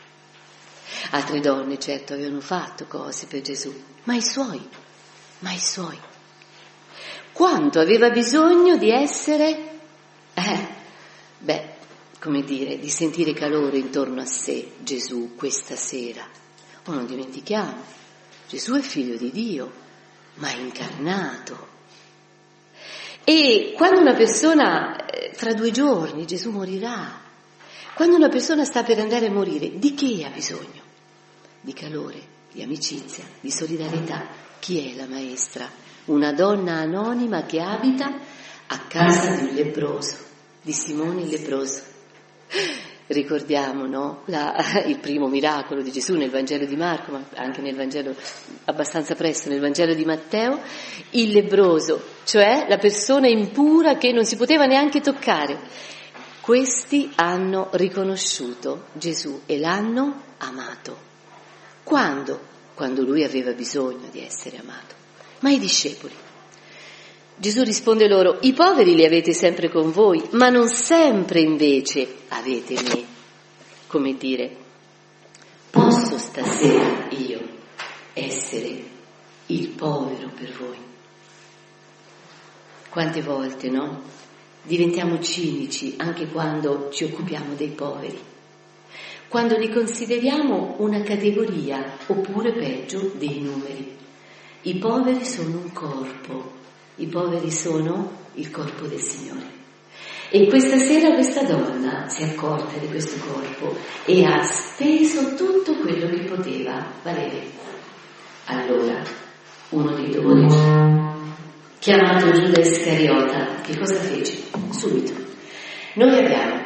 Altre 1.12 1.40
donne 1.40 1.78
certo 1.78 2.14
avevano 2.14 2.42
fatto 2.42 2.88
cose 2.88 3.28
per 3.28 3.42
Gesù, 3.42 3.72
ma 4.06 4.16
i 4.16 4.24
suoi, 4.24 4.68
ma 5.40 5.52
i 5.52 5.60
suoi. 5.60 6.00
Quanto 7.32 7.80
aveva 7.80 8.10
bisogno 8.10 8.76
di 8.76 8.90
essere, 8.90 9.80
eh, 10.34 10.68
beh, 11.38 11.74
come 12.20 12.44
dire, 12.44 12.80
di 12.80 12.90
sentire 12.90 13.34
calore 13.34 13.78
intorno 13.78 14.22
a 14.22 14.26
sé 14.26 14.72
Gesù 14.80 15.36
questa 15.36 15.76
sera. 15.76 16.28
O 16.86 16.94
non 16.94 17.06
dimentichiamo, 17.06 17.82
Gesù 18.48 18.74
è 18.76 18.82
figlio 18.82 19.18
di 19.18 19.32
Dio, 19.32 19.72
ma 20.36 20.50
è 20.50 20.58
incarnato. 20.58 21.74
E 23.24 23.74
quando 23.76 24.02
una 24.02 24.14
persona, 24.14 25.06
eh, 25.08 25.32
fra 25.34 25.54
due 25.54 25.72
giorni 25.72 26.28
Gesù 26.28 26.52
morirà, 26.52 27.24
quando 27.96 28.16
una 28.16 28.30
persona 28.30 28.66
sta 28.66 28.84
per 28.84 29.00
andare 29.00 29.28
a 29.28 29.32
morire, 29.32 29.80
di 29.80 29.96
che 29.96 30.26
ha 30.26 30.30
bisogno? 30.30 30.84
Di 31.62 31.74
calore, 31.74 32.22
di 32.52 32.62
amicizia, 32.62 33.24
di 33.40 33.50
solidarietà. 33.50 34.28
Chi 34.60 34.92
è 34.92 34.96
la 34.96 35.08
maestra? 35.08 35.68
Una 36.06 36.34
donna 36.34 36.74
anonima 36.74 37.46
che 37.46 37.62
abita 37.62 38.20
a 38.68 38.80
casa 38.88 39.36
di 39.38 39.48
un 39.48 39.56
lebroso, 39.56 40.18
di 40.62 40.74
Simone 40.74 41.22
il 41.22 41.30
lebroso. 41.30 41.82
Ricordiamo 43.08 43.86
no? 43.86 44.24
La, 44.26 44.84
il 44.86 44.98
primo 44.98 45.28
miracolo 45.28 45.82
di 45.82 45.92
Gesù 45.92 46.16
nel 46.16 46.32
Vangelo 46.32 46.66
di 46.66 46.76
Marco, 46.76 47.12
ma 47.12 47.24
anche 47.36 47.62
nel 47.62 47.76
Vangelo 47.76 48.16
abbastanza 48.66 49.14
presto, 49.16 49.50
nel 49.50 49.60
Vangelo 49.60 49.94
di 49.94 50.06
Matteo, 50.06 50.60
il 51.12 51.32
lebroso, 51.32 52.02
cioè 52.24 52.66
la 52.68 52.78
persona 52.78 53.28
impura 53.28 53.98
che 53.98 54.12
non 54.12 54.26
si 54.26 54.36
poteva 54.36 54.66
neanche 54.66 55.02
toccare. 55.02 55.60
Questi 56.42 57.12
hanno 57.16 57.70
riconosciuto 57.74 58.86
Gesù 58.94 59.42
e 59.46 59.58
l'hanno 59.60 60.22
amato. 60.38 60.98
Quando? 61.84 62.54
Quando 62.74 63.04
lui 63.04 63.24
aveva 63.24 63.52
bisogno 63.52 64.08
di 64.12 64.24
essere 64.24 64.58
amato. 64.58 64.96
Ma 65.40 65.52
i 65.52 65.60
discepoli? 65.60 66.25
Gesù 67.38 67.64
risponde 67.64 68.08
loro, 68.08 68.38
i 68.42 68.54
poveri 68.54 68.96
li 68.96 69.04
avete 69.04 69.34
sempre 69.34 69.70
con 69.70 69.92
voi, 69.92 70.24
ma 70.32 70.48
non 70.48 70.70
sempre 70.70 71.42
invece 71.42 72.08
avete 72.30 72.82
me. 72.82 73.06
Come 73.88 74.16
dire, 74.16 74.56
posso 75.70 76.18
stasera 76.18 77.10
io 77.10 77.42
essere 78.14 78.84
il 79.48 79.68
povero 79.70 80.32
per 80.34 80.54
voi? 80.58 80.78
Quante 82.90 83.22
volte, 83.22 83.70
no? 83.70 84.02
Diventiamo 84.64 85.20
cinici 85.20 85.96
anche 85.98 86.28
quando 86.28 86.90
ci 86.90 87.04
occupiamo 87.04 87.54
dei 87.54 87.70
poveri, 87.70 88.18
quando 89.28 89.58
li 89.58 89.70
consideriamo 89.70 90.76
una 90.78 91.02
categoria 91.02 91.98
oppure 92.08 92.54
peggio 92.54 93.12
dei 93.16 93.42
numeri. 93.42 93.94
I 94.62 94.76
poveri 94.78 95.26
sono 95.26 95.58
un 95.58 95.72
corpo, 95.74 96.55
i 96.98 97.08
poveri 97.08 97.52
sono 97.52 98.12
il 98.36 98.50
corpo 98.52 98.86
del 98.88 99.00
Signore. 99.00 99.54
E 100.30 100.48
questa 100.48 100.78
sera 100.78 101.14
questa 101.14 101.44
donna 101.44 102.08
si 102.08 102.24
è 102.24 102.30
accorta 102.30 102.78
di 102.80 102.88
questo 102.88 103.24
corpo 103.26 103.78
e 104.06 104.24
ha 104.26 104.42
speso 104.44 105.36
tutto 105.36 105.76
quello 105.76 106.08
che 106.08 106.24
poteva 106.24 106.86
valere. 107.04 107.44
Allora, 108.46 109.02
uno 109.70 109.94
dei 109.96 110.10
dodici, 110.10 110.58
chiamato 111.80 112.32
Giuda 112.32 112.60
Iscariota, 112.60 113.62
che 113.62 113.78
cosa 113.78 113.96
fece? 113.96 114.44
Subito. 114.72 115.14
Noi 115.94 116.18
abbiamo 116.18 116.64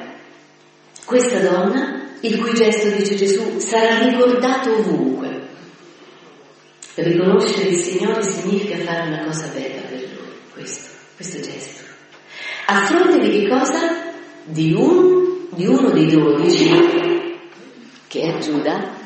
questa 1.05 1.39
donna, 1.39 2.11
il 2.21 2.39
cui 2.39 2.53
gesto, 2.53 2.89
dice 2.89 3.15
Gesù, 3.15 3.59
sarà 3.59 4.03
ricordato 4.03 4.77
ovunque. 4.77 5.47
Riconoscere 6.95 7.69
il 7.69 7.75
Signore 7.75 8.21
significa 8.23 8.77
fare 8.77 9.07
una 9.07 9.23
cosa 9.25 9.47
bella 9.53 9.78
questo, 10.59 10.89
questo 11.15 11.39
gesto. 11.39 11.83
A 12.65 12.85
fronte 12.85 13.19
di 13.19 13.29
che 13.31 13.47
cosa? 13.47 14.11
Di, 14.43 14.73
un, 14.73 15.47
di 15.51 15.65
uno 15.65 15.89
dei 15.91 16.07
dodici, 16.07 16.69
che 18.07 18.21
è 18.21 18.37
Giuda, 18.39 18.97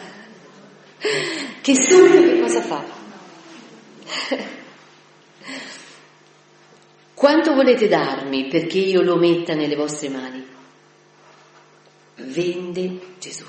che 1.61 1.75
subito 1.75 2.23
che 2.23 2.39
cosa 2.39 2.61
fa? 2.61 2.83
Quanto 7.13 7.53
volete 7.53 7.87
darmi 7.87 8.47
perché 8.47 8.79
io 8.79 9.01
lo 9.01 9.15
metta 9.15 9.53
nelle 9.53 9.75
vostre 9.75 10.09
mani? 10.09 10.45
Vende 12.15 12.99
Gesù. 13.19 13.45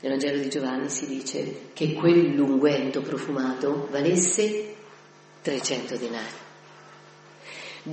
Nel 0.00 0.10
Vangelo 0.10 0.42
di 0.42 0.50
Giovanni 0.50 0.90
si 0.90 1.06
dice 1.06 1.70
che 1.72 1.94
quell'unguento 1.94 3.00
profumato 3.00 3.88
valesse 3.90 4.74
300 5.40 5.96
denari. 5.96 6.44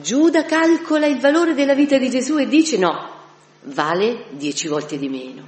Giuda 0.02 0.44
calcola 0.46 1.06
il 1.06 1.20
valore 1.20 1.54
della 1.54 1.76
vita 1.76 2.00
di 2.00 2.10
Gesù 2.10 2.40
e 2.40 2.48
dice 2.48 2.80
no, 2.80 3.10
vale 3.66 4.26
dieci 4.32 4.68
volte 4.68 4.98
di 4.98 5.08
meno. 5.08 5.46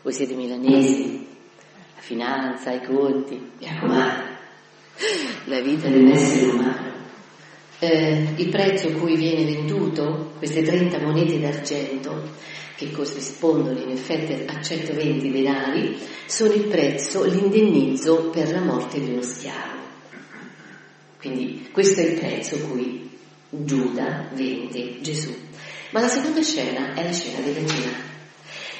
Voi 0.00 0.12
siete 0.12 0.34
milanesi, 0.34 1.26
la 1.96 2.00
finanza, 2.00 2.70
i 2.70 2.84
conti, 2.84 3.34
mi 3.34 3.66
raccomando, 3.66 4.22
la 5.46 5.60
vita 5.60 5.88
dell'essere 5.88 6.50
umano. 6.52 6.92
Eh, 7.80 8.34
il 8.36 8.48
prezzo 8.48 8.86
a 8.86 8.92
cui 8.92 9.16
viene 9.16 9.44
venduto 9.44 10.34
queste 10.38 10.62
30 10.62 11.00
monete 11.00 11.40
d'argento, 11.40 12.30
che 12.76 12.92
corrispondono 12.92 13.80
in 13.80 13.90
effetti 13.90 14.44
a 14.46 14.60
120 14.62 15.32
denari, 15.32 15.98
sono 16.26 16.52
il 16.52 16.68
prezzo, 16.68 17.24
l'indennizzo 17.24 18.30
per 18.30 18.52
la 18.52 18.60
morte 18.60 18.98
uno 18.98 19.20
schiavo. 19.20 19.82
Quindi 21.18 21.70
questo 21.72 22.02
è 22.02 22.04
il 22.04 22.18
prezzo 22.20 22.54
a 22.54 22.68
cui 22.68 23.04
Giuda 23.62 24.28
vende 24.32 25.00
Gesù. 25.00 25.34
Ma 25.90 26.00
la 26.00 26.08
seconda 26.08 26.42
scena 26.42 26.94
è 26.94 27.04
la 27.04 27.12
scena 27.12 27.40
della 27.40 27.66
cena. 27.66 28.12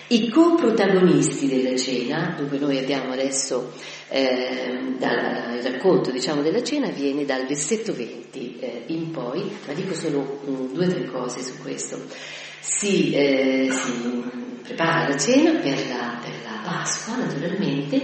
I 0.08 0.28
coprotagonisti 0.28 1.48
della 1.48 1.76
cena, 1.76 2.34
dove 2.36 2.58
noi 2.58 2.78
abbiamo 2.78 3.12
adesso 3.12 3.72
eh, 4.08 4.94
dal, 4.98 5.56
il 5.56 5.62
racconto 5.62 6.10
diciamo, 6.10 6.42
della 6.42 6.62
cena, 6.62 6.88
viene 6.88 7.24
dal 7.24 7.46
versetto 7.46 7.94
20 7.94 8.58
eh, 8.58 8.82
in 8.88 9.10
poi, 9.10 9.50
ma 9.66 9.72
dico 9.72 9.94
solo 9.94 10.40
um, 10.44 10.72
due 10.72 10.86
o 10.86 10.88
tre 10.88 11.04
cose 11.06 11.42
su 11.42 11.56
questo. 11.62 11.98
Si, 12.60 13.12
eh, 13.12 13.68
si 13.70 14.43
prepara 14.64 15.08
la 15.08 15.16
cena 15.18 15.60
per 15.60 15.86
la, 15.88 16.18
per 16.22 16.32
la 16.42 16.60
Pasqua, 16.64 17.16
naturalmente, 17.16 18.00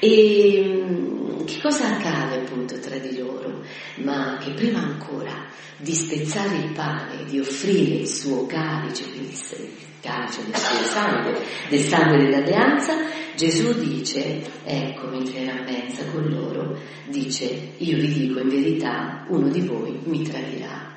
e 0.00 0.82
um, 0.82 1.44
che 1.44 1.60
cosa 1.60 1.96
accade 1.96 2.36
appunto 2.36 2.78
tra 2.80 2.96
di 2.96 3.18
loro? 3.18 3.62
Ma 3.96 4.38
che 4.40 4.52
prima 4.52 4.80
ancora 4.80 5.46
di 5.76 5.92
spezzare 5.92 6.56
il 6.56 6.72
pane, 6.72 7.24
di 7.26 7.38
offrire 7.38 7.96
il 7.96 8.08
suo 8.08 8.46
calice, 8.46 9.04
quindi 9.10 9.32
il 9.32 9.70
calice 10.00 10.44
del 10.44 10.56
suo 10.56 10.84
sangue, 10.84 11.40
del 11.68 11.80
sangue 11.80 12.16
dell'alleanza, 12.16 12.94
Gesù 13.36 13.72
dice, 13.78 14.42
ecco 14.64 15.08
mentre 15.08 15.40
era 15.40 15.58
a 15.58 15.62
mezza 15.62 16.04
con 16.06 16.26
loro, 16.28 16.76
dice, 17.08 17.74
io 17.76 17.96
vi 17.98 18.12
dico 18.12 18.40
in 18.40 18.48
verità, 18.48 19.26
uno 19.28 19.48
di 19.48 19.60
voi 19.60 20.00
mi 20.04 20.22
tradirà. 20.22 20.96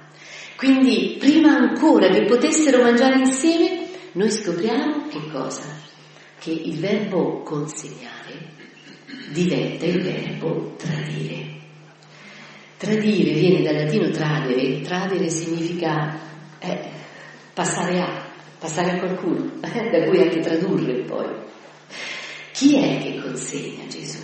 Quindi 0.55 1.17
prima 1.19 1.55
ancora 1.55 2.07
che 2.09 2.23
potessero 2.25 2.81
mangiare 2.83 3.19
insieme, 3.19 3.80
noi 4.13 4.29
scopriamo 4.29 5.07
che 5.07 5.29
cosa? 5.31 5.73
Che 6.37 6.51
il 6.51 6.79
verbo 6.79 7.43
consegnare 7.43 8.49
diventa 9.31 9.85
il 9.85 10.01
verbo 10.01 10.75
tradire. 10.75 11.59
Tradire 12.75 13.33
viene 13.33 13.61
dal 13.61 13.85
latino 13.85 14.09
tradere, 14.09 14.81
tradere 14.81 15.29
significa 15.29 16.19
eh, 16.59 16.89
passare 17.53 18.01
a, 18.01 18.25
passare 18.59 18.91
a 18.91 18.99
qualcuno, 18.99 19.51
da 19.61 20.03
cui 20.07 20.21
anche 20.21 20.39
tradurre 20.39 21.03
poi. 21.03 21.33
Chi 22.51 22.75
è 22.75 23.01
che 23.01 23.21
consegna 23.21 23.87
Gesù? 23.87 24.19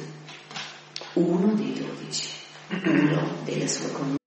Uno 1.13 1.53
dei 1.53 1.73
dodici. 1.73 2.27
uno 2.83 3.37
della 3.45 3.67
sua 3.67 3.89
comunità. 3.91 4.26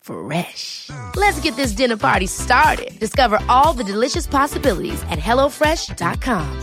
Fresh. 0.00 0.90
Let's 1.14 1.40
get 1.40 1.56
this 1.56 1.72
dinner 1.72 1.96
party 1.96 2.26
started. 2.26 2.98
Discover 2.98 3.38
all 3.48 3.72
the 3.72 3.84
delicious 3.84 4.26
possibilities 4.26 5.02
at 5.10 5.18
hellofresh.com. 5.18 6.62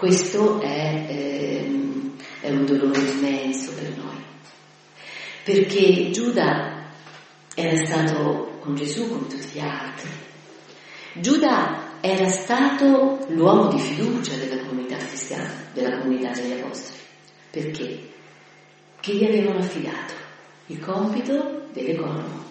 Questo 0.00 0.62
è, 0.62 1.06
ehm, 1.10 2.16
è 2.40 2.48
un 2.48 2.64
dolore 2.64 2.98
immenso 2.98 3.74
per 3.74 3.94
noi, 3.98 4.16
perché 5.44 6.10
Giuda 6.10 6.86
era 7.54 7.84
stato 7.84 8.56
con 8.60 8.76
Gesù 8.76 9.10
come 9.10 9.26
tutti 9.26 9.46
gli 9.52 9.60
altri. 9.60 10.08
Giuda 11.12 12.00
era 12.00 12.30
stato 12.30 13.26
l'uomo 13.28 13.68
di 13.68 13.78
fiducia 13.78 14.36
della 14.36 14.64
comunità 14.64 14.96
cristiana, 14.96 15.52
della 15.74 15.98
comunità 15.98 16.30
degli 16.30 16.52
apostoli. 16.52 16.99
Perché? 17.50 17.98
Che 19.00 19.12
gli 19.14 19.24
avevano 19.24 19.58
affidato 19.58 20.14
il 20.66 20.80
compito 20.80 21.68
dell'economo. 21.72 22.44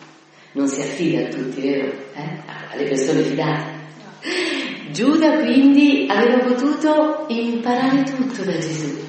Non 0.54 0.68
si 0.68 0.82
affida 0.82 1.28
a 1.28 1.30
tutti, 1.30 1.62
vero? 1.62 1.92
Eh? 2.14 2.42
Alle 2.72 2.84
persone 2.84 3.22
fidate. 3.22 3.78
Giuda 4.92 5.38
quindi 5.38 6.08
aveva 6.10 6.40
potuto 6.40 7.26
imparare 7.30 8.04
tutto 8.04 8.44
da 8.44 8.58
Gesù. 8.58 9.08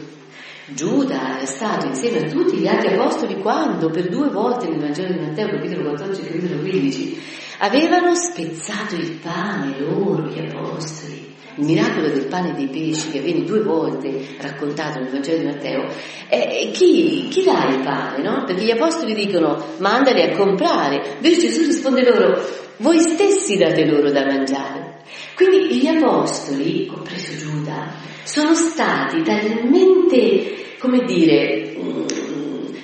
Giuda 0.67 1.41
è 1.41 1.47
stato 1.47 1.87
insieme 1.87 2.19
a 2.19 2.31
tutti 2.31 2.59
gli 2.59 2.69
altri 2.69 2.95
apostoli 2.95 3.41
quando 3.41 3.91
per 3.91 4.09
due 4.09 4.29
volte 4.29 4.69
nel 4.69 4.79
Vangelo 4.79 5.15
di 5.15 5.27
Matteo, 5.27 5.49
capitolo 5.49 5.89
14 5.89 6.21
e 6.21 6.31
capitolo 6.31 6.61
15, 6.61 7.23
avevano 7.59 8.15
spezzato 8.15 8.95
il 8.95 9.19
pane 9.21 9.81
loro, 9.81 10.29
gli 10.29 10.39
apostoli. 10.39 11.30
Il 11.61 11.67
miracolo 11.67 12.09
del 12.09 12.25
pane 12.25 12.53
e 12.53 12.55
dei 12.55 12.69
pesci 12.69 13.11
che 13.11 13.21
viene 13.21 13.45
due 13.45 13.61
volte 13.61 14.27
raccontato 14.41 14.99
nel 14.99 15.11
Vangelo 15.11 15.41
di 15.41 15.45
Matteo, 15.45 15.89
eh, 16.31 16.71
chi, 16.73 17.29
chi 17.29 17.43
dà 17.45 17.69
il 17.69 17.83
pane? 17.83 18.23
No? 18.23 18.45
Perché 18.47 18.65
gli 18.65 18.71
apostoli 18.71 19.13
dicono 19.13 19.63
mandali 19.77 20.23
a 20.23 20.35
comprare, 20.35 21.17
invece 21.17 21.49
Gesù 21.49 21.67
risponde 21.67 22.03
loro, 22.03 22.43
voi 22.79 22.99
stessi 22.99 23.59
date 23.59 23.85
loro 23.85 24.11
da 24.11 24.25
mangiare. 24.25 25.03
Quindi 25.37 25.77
gli 25.77 25.87
apostoli, 25.87 26.87
compreso 26.87 27.37
Giuda, 27.37 27.93
sono 28.25 28.55
stati 28.55 29.23
talmente, 29.23 30.77
come 30.79 31.05
dire, 31.05 31.77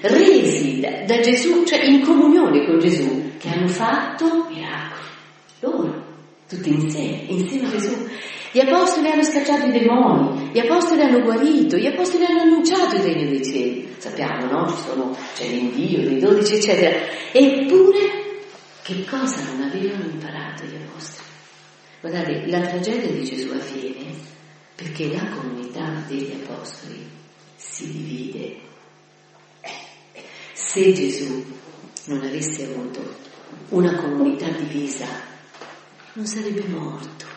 resi 0.02 0.80
da, 0.80 1.02
da 1.06 1.18
Gesù, 1.20 1.64
cioè 1.64 1.82
in 1.82 2.02
comunione 2.02 2.66
con 2.66 2.78
Gesù, 2.78 3.38
che 3.38 3.48
hanno 3.48 3.68
fatto 3.68 4.48
miracoli. 4.50 5.04
Loro, 5.60 6.04
tutti 6.46 6.68
insieme, 6.68 7.24
insieme 7.28 7.68
a 7.68 7.70
Gesù. 7.70 8.06
Gli 8.56 8.60
apostoli 8.60 9.10
hanno 9.10 9.22
scacciato 9.22 9.66
i 9.66 9.70
demoni, 9.70 10.48
gli 10.50 10.58
apostoli 10.58 11.02
hanno 11.02 11.20
guarito, 11.20 11.76
gli 11.76 11.84
apostoli 11.84 12.24
hanno 12.24 12.40
annunciato 12.40 12.96
il 12.96 13.02
regno 13.02 13.28
dei 13.28 13.44
cieli. 13.44 13.94
Sappiamo, 13.98 14.46
no? 14.46 14.66
Ci 14.70 14.82
sono, 14.82 15.14
c'è 15.34 15.46
l'invio 15.46 16.00
dei 16.00 16.18
dodici, 16.18 16.54
eccetera. 16.54 16.96
Eppure, 17.32 17.98
che 18.80 19.04
cosa 19.04 19.42
non 19.52 19.60
avevano 19.60 20.04
imparato 20.04 20.64
gli 20.64 20.74
apostoli? 20.74 21.28
Guardate, 22.00 22.46
la 22.46 22.60
tragedia 22.60 23.10
di 23.10 23.24
Gesù 23.24 23.50
avviene 23.52 24.14
perché 24.74 25.12
la 25.12 25.28
comunità 25.36 26.02
degli 26.08 26.40
apostoli 26.42 27.06
si 27.56 27.92
divide. 27.92 28.56
Se 30.54 30.92
Gesù 30.94 31.44
non 32.06 32.22
avesse 32.22 32.64
avuto 32.64 33.16
una 33.68 33.94
comunità 33.96 34.48
divisa, 34.48 35.04
non 36.14 36.24
sarebbe 36.24 36.64
morto, 36.68 37.35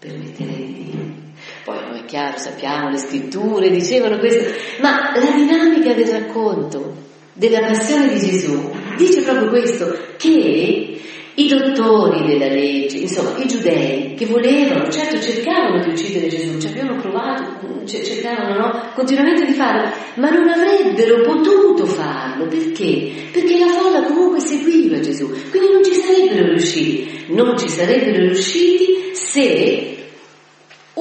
permetterei 0.00 0.56
di 0.56 0.84
dire. 0.90 1.28
Poi 1.64 1.78
non 1.78 1.96
è 1.96 2.04
chiaro, 2.06 2.38
sappiamo, 2.38 2.88
le 2.88 2.96
scritture 2.96 3.70
dicevano 3.70 4.18
questo, 4.18 4.50
ma 4.80 5.12
la 5.14 5.30
dinamica 5.30 5.92
del 5.92 6.08
racconto 6.08 7.08
della 7.34 7.60
passione 7.60 8.08
di 8.08 8.18
Gesù 8.18 8.70
dice 8.96 9.22
proprio 9.22 9.48
questo, 9.48 9.94
che 10.16 11.00
i 11.34 11.48
dottori 11.48 12.26
della 12.26 12.48
legge, 12.48 12.98
insomma 12.98 13.36
i 13.38 13.46
giudei 13.46 14.14
che 14.14 14.26
volevano, 14.26 14.90
certo 14.90 15.20
cercavano 15.20 15.82
di 15.82 15.90
uccidere 15.90 16.28
Gesù, 16.28 16.58
ci 16.58 16.66
avevano 16.66 17.00
provato, 17.00 17.86
cercavano 17.86 18.58
no? 18.58 18.90
continuamente 18.94 19.44
di 19.44 19.52
farlo, 19.52 19.90
ma 20.14 20.30
non 20.30 20.48
avrebbero 20.48 21.22
potuto 21.22 21.86
farlo, 21.86 22.46
perché? 22.46 23.28
Perché 23.32 23.58
la 23.58 23.68
folla 23.68 24.02
comunque 24.02 24.40
seguiva 24.40 25.00
Gesù, 25.00 25.30
quindi 25.50 25.72
non 25.72 25.84
ci 25.84 25.94
sarebbero 25.94 26.48
riusciti, 26.48 27.24
non 27.28 27.56
ci 27.56 27.68
sarebbero 27.68 28.18
riusciti 28.18 29.10
se 29.14 29.89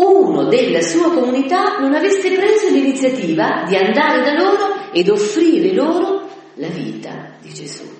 uno 0.01 0.45
della 0.45 0.81
sua 0.81 1.11
comunità 1.11 1.79
non 1.79 1.93
avesse 1.93 2.31
preso 2.31 2.69
l'iniziativa 2.69 3.65
di 3.67 3.75
andare 3.75 4.23
da 4.23 4.33
loro 4.33 4.91
ed 4.91 5.09
offrire 5.09 5.73
loro 5.73 6.27
la 6.55 6.67
vita 6.67 7.35
di 7.41 7.53
Gesù 7.53 7.97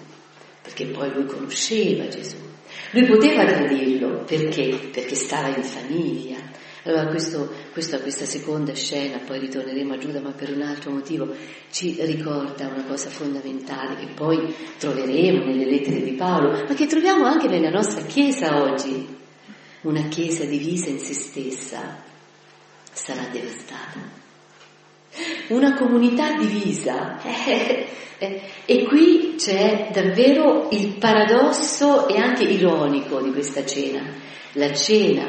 perché 0.79 0.85
poi 0.85 1.11
lui 1.11 1.25
conosceva 1.25 2.07
Gesù. 2.07 2.37
Lui 2.91 3.05
poteva 3.05 3.43
tradirlo 3.43 4.23
perché? 4.23 4.89
Perché 4.91 5.15
stava 5.15 5.55
in 5.55 5.63
famiglia. 5.63 6.37
Allora 6.83 7.07
questo, 7.07 7.51
questa, 7.73 7.99
questa 7.99 8.25
seconda 8.25 8.73
scena, 8.73 9.19
poi 9.25 9.39
ritorneremo 9.39 9.93
a 9.93 9.97
Giuda, 9.97 10.21
ma 10.21 10.31
per 10.31 10.55
un 10.55 10.61
altro 10.61 10.91
motivo, 10.91 11.27
ci 11.71 11.97
ricorda 11.99 12.67
una 12.67 12.85
cosa 12.85 13.09
fondamentale 13.09 13.97
che 13.97 14.07
poi 14.15 14.53
troveremo 14.77 15.43
nelle 15.43 15.65
lettere 15.65 16.01
di 16.01 16.13
Paolo, 16.13 16.51
ma 16.51 16.73
che 16.73 16.87
troviamo 16.87 17.25
anche 17.25 17.49
nella 17.49 17.69
nostra 17.69 18.03
Chiesa 18.05 18.63
oggi. 18.63 19.17
Una 19.81 20.03
Chiesa 20.09 20.43
divisa 20.43 20.89
in 20.89 20.99
se 20.99 21.13
stessa 21.13 22.03
sarà 22.91 23.27
devastata. 23.31 24.17
Una 25.47 25.75
comunità 25.75 26.37
divisa. 26.37 27.21
Eh, 27.23 27.87
eh, 28.17 28.41
e 28.65 28.85
qui 28.85 29.35
c'è 29.37 29.89
davvero 29.93 30.67
il 30.71 30.97
paradosso 30.97 32.09
e 32.09 32.17
anche 32.17 32.43
ironico 32.43 33.21
di 33.21 33.31
questa 33.31 33.65
cena. 33.65 34.01
La 34.53 34.73
cena 34.73 35.27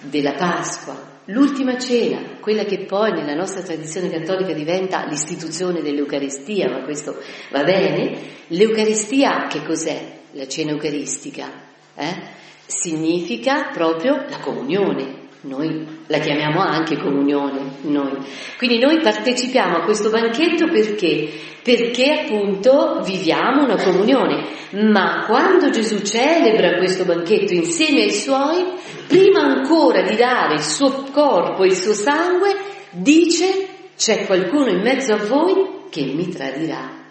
della 0.00 0.32
Pasqua, 0.32 1.20
l'ultima 1.26 1.78
cena, 1.78 2.38
quella 2.40 2.64
che 2.64 2.86
poi 2.86 3.12
nella 3.12 3.34
nostra 3.34 3.62
tradizione 3.62 4.08
cattolica 4.08 4.54
diventa 4.54 5.04
l'istituzione 5.06 5.82
dell'Eucaristia, 5.82 6.70
ma 6.70 6.82
questo 6.82 7.20
va 7.50 7.62
bene. 7.62 8.18
L'Eucaristia 8.48 9.46
che 9.46 9.62
cos'è? 9.62 10.20
La 10.32 10.48
cena 10.48 10.72
eucaristica? 10.72 11.52
Eh? 11.94 12.42
Significa 12.66 13.70
proprio 13.72 14.24
la 14.28 14.38
comunione, 14.38 15.22
noi 15.42 15.86
la 16.06 16.18
chiamiamo 16.18 16.60
anche 16.60 16.96
comunione, 16.96 17.76
noi. 17.82 18.16
Quindi 18.56 18.78
noi 18.78 19.00
partecipiamo 19.00 19.76
a 19.76 19.82
questo 19.82 20.10
banchetto 20.10 20.68
perché? 20.68 21.30
Perché 21.62 22.10
appunto 22.12 23.00
viviamo 23.04 23.64
una 23.64 23.82
comunione. 23.82 24.46
Ma 24.90 25.24
quando 25.26 25.70
Gesù 25.70 26.00
celebra 26.00 26.78
questo 26.78 27.04
banchetto 27.04 27.52
insieme 27.52 28.02
ai 28.02 28.10
suoi, 28.10 28.64
prima 29.06 29.40
ancora 29.40 30.02
di 30.02 30.16
dare 30.16 30.54
il 30.54 30.62
suo 30.62 31.04
corpo 31.12 31.62
e 31.62 31.68
il 31.68 31.76
suo 31.76 31.94
sangue, 31.94 32.56
dice 32.90 33.68
c'è 33.96 34.26
qualcuno 34.26 34.70
in 34.70 34.80
mezzo 34.80 35.12
a 35.12 35.24
voi 35.24 35.82
che 35.90 36.04
mi 36.04 36.28
tradirà. 36.28 37.02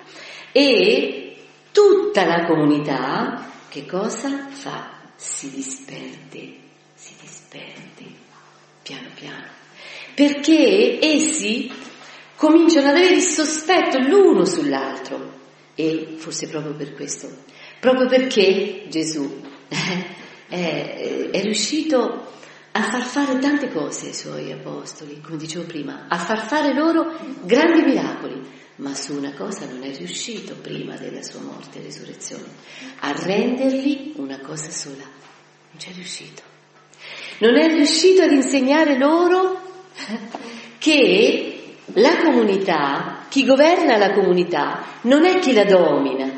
E 0.51 1.35
tutta 1.71 2.25
la 2.25 2.45
comunità 2.45 3.49
che 3.69 3.85
cosa 3.85 4.47
fa? 4.49 4.92
Si 5.15 5.49
disperde, 5.51 6.57
si 6.93 7.13
disperde 7.19 8.21
piano 8.81 9.09
piano, 9.15 9.47
perché 10.13 10.99
essi 11.01 11.71
cominciano 12.35 12.89
ad 12.89 12.95
avere 12.95 13.15
il 13.15 13.21
sospetto 13.21 13.99
l'uno 13.99 14.45
sull'altro. 14.45 15.41
E 15.75 16.15
forse 16.17 16.47
proprio 16.49 16.75
per 16.75 16.93
questo 16.93 17.27
proprio 17.83 18.07
perché 18.07 18.85
Gesù 18.87 19.41
è, 19.67 20.07
è 20.47 21.41
riuscito 21.41 22.31
a 22.71 22.81
far 22.81 23.01
fare 23.01 23.39
tante 23.39 23.69
cose 23.69 24.07
ai 24.07 24.13
suoi 24.13 24.53
apostoli, 24.53 25.19
come 25.19 25.35
dicevo 25.35 25.65
prima, 25.65 26.05
a 26.07 26.17
far 26.17 26.47
fare 26.47 26.73
loro 26.73 27.13
grandi 27.41 27.81
miracoli, 27.81 28.41
ma 28.77 28.93
su 28.95 29.15
una 29.15 29.33
cosa 29.33 29.65
non 29.65 29.83
è 29.83 29.95
riuscito 29.95 30.55
prima 30.55 30.95
della 30.95 31.21
sua 31.21 31.41
morte 31.41 31.79
e 31.79 31.83
resurrezione, 31.83 32.45
a 32.99 33.11
renderli 33.11 34.13
una 34.15 34.39
cosa 34.39 34.69
sola. 34.71 35.03
Non 35.03 35.77
c'è 35.77 35.91
riuscito. 35.93 36.41
Non 37.39 37.57
è 37.57 37.67
riuscito 37.67 38.23
ad 38.23 38.31
insegnare 38.31 38.97
loro 38.97 39.61
che 40.79 41.75
la 41.93 42.17
comunità, 42.23 43.25
chi 43.29 43.45
governa 43.45 43.97
la 43.97 44.13
comunità, 44.13 44.99
non 45.01 45.25
è 45.25 45.39
chi 45.39 45.53
la 45.53 45.65
domina, 45.65 46.31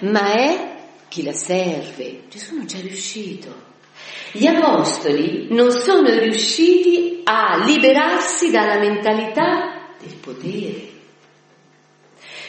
ma 0.00 0.32
è 0.32 0.74
chi 1.08 1.22
la 1.22 1.32
serve. 1.32 2.22
Gesù 2.28 2.56
non 2.56 2.66
c'è 2.66 2.80
riuscito. 2.80 3.64
Gli 4.32 4.46
apostoli 4.46 5.48
non 5.50 5.70
sono 5.70 6.08
riusciti 6.18 7.20
a 7.24 7.64
liberarsi 7.64 8.50
dalla 8.50 8.78
mentalità 8.78 9.94
del 9.98 10.14
potere. 10.16 10.95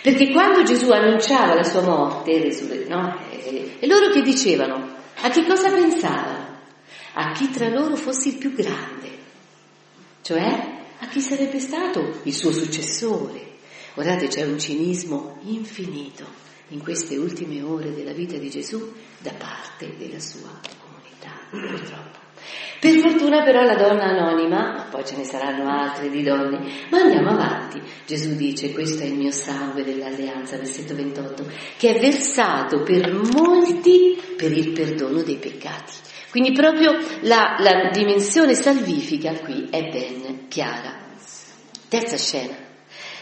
Perché 0.07 0.31
quando 0.31 0.63
Gesù 0.63 0.89
annunciava 0.91 1.53
la 1.53 1.63
sua 1.63 1.81
morte, 1.81 2.39
no? 2.87 3.19
e 3.29 3.85
loro 3.87 4.09
che 4.09 4.21
dicevano? 4.21 4.95
A 5.17 5.27
che 5.27 5.45
cosa 5.45 5.69
pensavano? 5.69 6.59
A 7.15 7.33
chi 7.33 7.49
tra 7.49 7.67
loro 7.67 7.97
fosse 7.97 8.29
il 8.29 8.37
più 8.37 8.53
grande, 8.53 9.09
cioè 10.21 10.85
a 10.97 11.07
chi 11.07 11.19
sarebbe 11.19 11.59
stato 11.59 12.21
il 12.23 12.33
suo 12.33 12.53
successore. 12.53 13.57
Guardate, 13.95 14.29
c'è 14.29 14.45
un 14.45 14.57
cinismo 14.57 15.39
infinito 15.41 16.23
in 16.69 16.81
queste 16.81 17.17
ultime 17.17 17.61
ore 17.61 17.93
della 17.93 18.13
vita 18.13 18.37
di 18.37 18.49
Gesù 18.49 18.93
da 19.17 19.33
parte 19.33 19.93
della 19.97 20.21
sua 20.21 20.57
comunità, 20.79 21.33
purtroppo. 21.49 22.26
Per 22.79 22.99
fortuna 22.99 23.43
però 23.43 23.63
la 23.63 23.75
donna 23.75 24.03
anonima, 24.03 24.73
ma 24.73 24.87
poi 24.89 25.03
ce 25.03 25.15
ne 25.17 25.23
saranno 25.23 25.69
altre 25.69 26.09
di 26.09 26.21
donne, 26.21 26.59
ma 26.89 26.99
andiamo 26.99 27.31
avanti. 27.31 27.81
Gesù 28.05 28.35
dice, 28.35 28.71
questo 28.71 29.03
è 29.03 29.07
il 29.07 29.15
mio 29.15 29.31
sangue 29.31 29.83
dell'alleanza, 29.83 30.57
versetto 30.57 30.93
28, 30.93 31.45
che 31.77 31.95
è 31.95 31.99
versato 31.99 32.83
per 32.83 33.11
molti 33.13 34.21
per 34.37 34.51
il 34.51 34.71
perdono 34.71 35.23
dei 35.23 35.37
peccati. 35.37 35.93
Quindi 36.29 36.51
proprio 36.51 36.97
la, 37.21 37.55
la 37.59 37.89
dimensione 37.91 38.53
salvifica 38.53 39.33
qui 39.39 39.67
è 39.71 39.81
ben 39.89 40.47
chiara. 40.47 41.05
Terza 41.89 42.17
scena. 42.17 42.55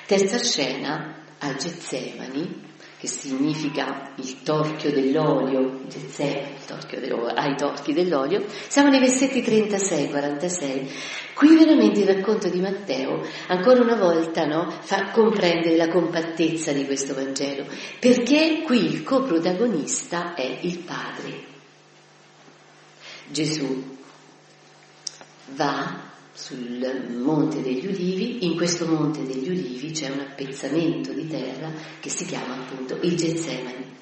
Terza 0.06 0.38
scena 0.38 1.24
al 1.40 1.56
Getsemani 1.56 2.74
che 2.98 3.08
significa 3.08 4.14
il 4.16 4.42
torchio 4.42 4.92
dell'olio, 4.92 5.82
il 5.88 6.66
torchio 6.66 7.00
dell'olio, 7.00 7.34
ai 7.34 7.56
torchi 7.56 7.94
dell'olio, 7.94 8.46
siamo 8.68 8.90
nei 8.90 9.00
versetti 9.00 9.42
36-46. 9.42 10.90
Qui 11.36 11.58
veramente 11.58 12.00
il 12.00 12.08
racconto 12.08 12.50
di 12.50 12.62
Matteo, 12.62 13.22
ancora 13.48 13.82
una 13.82 13.98
volta, 13.98 14.46
no, 14.46 14.70
fa 14.70 15.12
comprendere 15.12 15.76
la 15.76 15.90
compattezza 15.90 16.72
di 16.72 16.86
questo 16.86 17.14
Vangelo, 17.14 17.66
perché 18.00 18.62
qui 18.64 18.86
il 18.86 19.04
coprotagonista 19.04 20.34
è 20.34 20.60
il 20.62 20.80
Padre. 20.80 21.54
Gesù 23.28 23.98
va 25.48 26.05
sul 26.36 27.16
Monte 27.18 27.62
degli 27.62 27.88
Ulivi, 27.88 28.46
in 28.46 28.58
questo 28.58 28.86
Monte 28.86 29.24
degli 29.24 29.48
Ulivi 29.48 29.92
c'è 29.92 30.10
un 30.10 30.20
appezzamento 30.20 31.14
di 31.14 31.28
terra 31.28 31.72
che 32.02 32.10
si 32.10 32.26
chiama 32.26 32.58
appunto 32.58 33.00
il 33.04 33.16
Getsemani. 33.16 33.94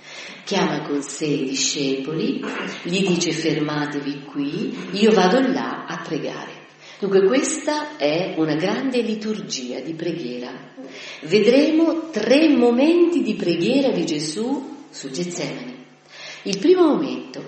Chiama 0.44 0.82
con 0.82 1.02
sé 1.04 1.26
i 1.26 1.46
discepoli, 1.46 2.44
gli 2.84 3.08
dice 3.08 3.32
fermatevi 3.32 4.24
qui, 4.24 4.76
io 4.94 5.12
vado 5.12 5.40
là 5.42 5.86
a 5.86 6.02
pregare. 6.02 6.62
Dunque 7.00 7.24
questa 7.28 7.98
è 7.98 8.34
una 8.38 8.56
grande 8.56 9.02
liturgia 9.02 9.80
di 9.80 9.94
preghiera. 9.94 10.74
Vedremo 11.22 12.10
tre 12.10 12.50
momenti 12.50 13.22
di 13.22 13.36
preghiera 13.36 13.92
di 13.92 14.06
Gesù 14.06 14.86
su 14.90 15.12
Getsemani. 15.12 15.86
Il 16.44 16.58
primo 16.58 16.88
momento, 16.88 17.44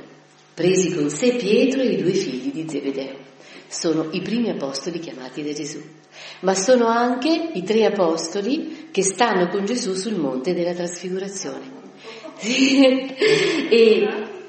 presi 0.54 0.94
con 0.94 1.10
sé 1.10 1.36
Pietro 1.38 1.82
e 1.82 1.94
i 1.94 2.02
due 2.02 2.14
figli 2.14 2.52
di 2.52 2.70
Zebedeo 2.70 3.25
sono 3.68 4.08
i 4.12 4.22
primi 4.22 4.50
apostoli 4.50 5.00
chiamati 5.00 5.44
da 5.44 5.54
Gesù, 5.54 5.82
ma 6.42 6.54
sono 6.54 6.88
anche 6.88 7.52
i 7.54 7.64
tre 7.64 7.86
apostoli 7.86 8.90
che 8.92 9.04
stanno 9.04 9.48
con 9.50 9.66
Gesù 9.66 9.94
sul 9.94 10.16
monte 10.16 10.54
della 10.54 10.74
trasfigurazione. 10.74 11.84
e 12.40 14.08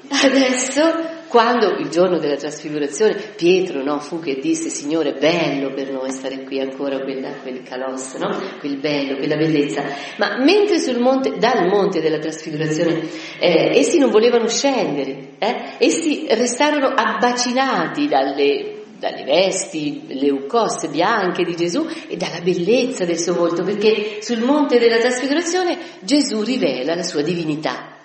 adesso, 0.09 0.81
quando 1.27 1.77
il 1.79 1.89
giorno 1.89 2.19
della 2.19 2.35
trasfigurazione, 2.35 3.15
Pietro 3.35 3.83
no, 3.83 3.99
fu 3.99 4.19
che 4.19 4.39
disse, 4.39 4.69
Signore, 4.69 5.13
bello 5.13 5.73
per 5.73 5.91
noi 5.91 6.11
stare 6.11 6.43
qui 6.43 6.59
ancora, 6.59 6.99
quella, 7.01 7.31
quel 7.41 7.63
calos, 7.63 8.13
no? 8.15 8.37
quel 8.59 8.77
bello, 8.77 9.17
quella 9.17 9.35
bellezza, 9.35 9.83
ma 10.17 10.37
mentre 10.43 10.79
sul 10.79 10.99
monte, 10.99 11.37
dal 11.37 11.67
monte 11.67 12.01
della 12.01 12.19
trasfigurazione, 12.19 13.01
eh, 13.39 13.77
essi 13.77 13.97
non 13.97 14.11
volevano 14.11 14.47
scendere, 14.47 15.35
eh? 15.39 15.75
essi 15.79 16.27
restarono 16.29 16.87
abbacinati 16.87 18.07
dalle 18.07 18.76
dalle 18.99 19.23
vesti 19.23 20.03
leucoste 20.07 20.89
bianche 20.89 21.43
di 21.43 21.55
Gesù 21.55 21.87
e 22.07 22.17
dalla 22.17 22.41
bellezza 22.41 23.05
del 23.05 23.19
suo 23.19 23.33
volto, 23.33 23.63
perché 23.63 24.19
sul 24.21 24.39
monte 24.39 24.79
della 24.79 24.97
trasfigurazione 24.97 25.77
Gesù 26.01 26.41
rivela 26.41 26.95
la 26.95 27.03
sua 27.03 27.21
divinità. 27.21 27.95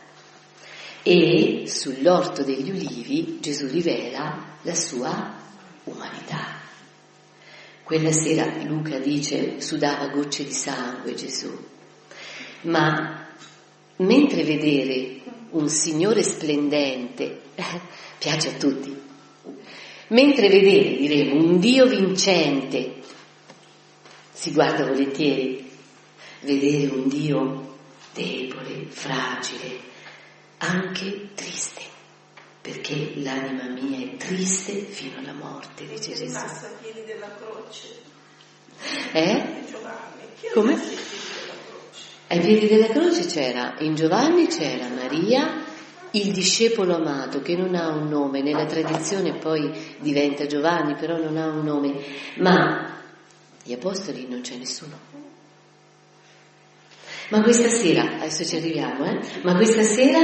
E 1.02 1.64
sull'orto 1.66 2.44
degli 2.44 2.70
ulivi 2.70 3.38
Gesù 3.40 3.66
rivela 3.66 4.56
la 4.62 4.74
sua 4.74 5.34
umanità. 5.84 6.60
Quella 7.82 8.12
sera 8.12 8.46
Luca 8.64 8.98
dice 8.98 9.60
sudava 9.60 10.06
gocce 10.08 10.44
di 10.44 10.52
sangue 10.52 11.14
Gesù, 11.14 11.50
ma 12.62 13.26
mentre 13.96 14.44
vedere 14.44 15.20
un 15.50 15.68
Signore 15.68 16.22
splendente 16.22 17.40
piace 18.18 18.48
a 18.50 18.52
tutti, 18.52 19.01
Mentre 20.08 20.48
vedere, 20.48 20.96
diremo, 20.96 21.42
un 21.42 21.58
Dio 21.58 21.86
vincente 21.86 23.00
si 24.32 24.52
guarda 24.52 24.84
volentieri, 24.84 25.70
vedere 26.40 26.92
un 26.92 27.08
Dio 27.08 27.76
debole, 28.12 28.86
fragile, 28.88 29.78
anche 30.58 31.28
triste, 31.34 31.82
perché 32.60 33.12
l'anima 33.16 33.68
mia 33.68 33.98
è 34.04 34.16
triste 34.16 34.80
fino 34.80 35.18
alla 35.18 35.32
morte, 35.32 35.86
dice 35.86 36.14
Gesù. 36.14 36.32
Passa 36.32 36.66
ai 36.66 36.74
piedi 36.80 37.06
della 37.06 37.34
croce. 37.36 38.00
Eh? 39.12 39.64
Come? 40.52 40.80
Ai 42.28 42.40
piedi 42.40 42.66
della 42.66 42.88
croce 42.88 43.26
c'era, 43.26 43.76
in 43.78 43.94
Giovanni 43.94 44.48
c'era 44.48 44.88
Maria, 44.88 45.64
il 46.12 46.32
discepolo 46.32 46.94
amato 46.94 47.40
che 47.40 47.56
non 47.56 47.74
ha 47.74 47.88
un 47.88 48.08
nome, 48.08 48.42
nella 48.42 48.66
tradizione 48.66 49.34
poi 49.34 49.70
diventa 49.98 50.46
Giovanni, 50.46 50.94
però 50.94 51.16
non 51.16 51.36
ha 51.36 51.46
un 51.46 51.64
nome, 51.64 51.94
ma 52.36 53.00
gli 53.62 53.72
apostoli 53.72 54.26
non 54.28 54.40
c'è 54.40 54.56
nessuno. 54.56 55.10
Ma 57.28 57.40
questa 57.42 57.68
sera, 57.68 58.16
adesso 58.16 58.44
ci 58.44 58.56
arriviamo, 58.56 59.06
eh? 59.06 59.20
ma 59.42 59.54
questa 59.54 59.82
sera, 59.82 60.20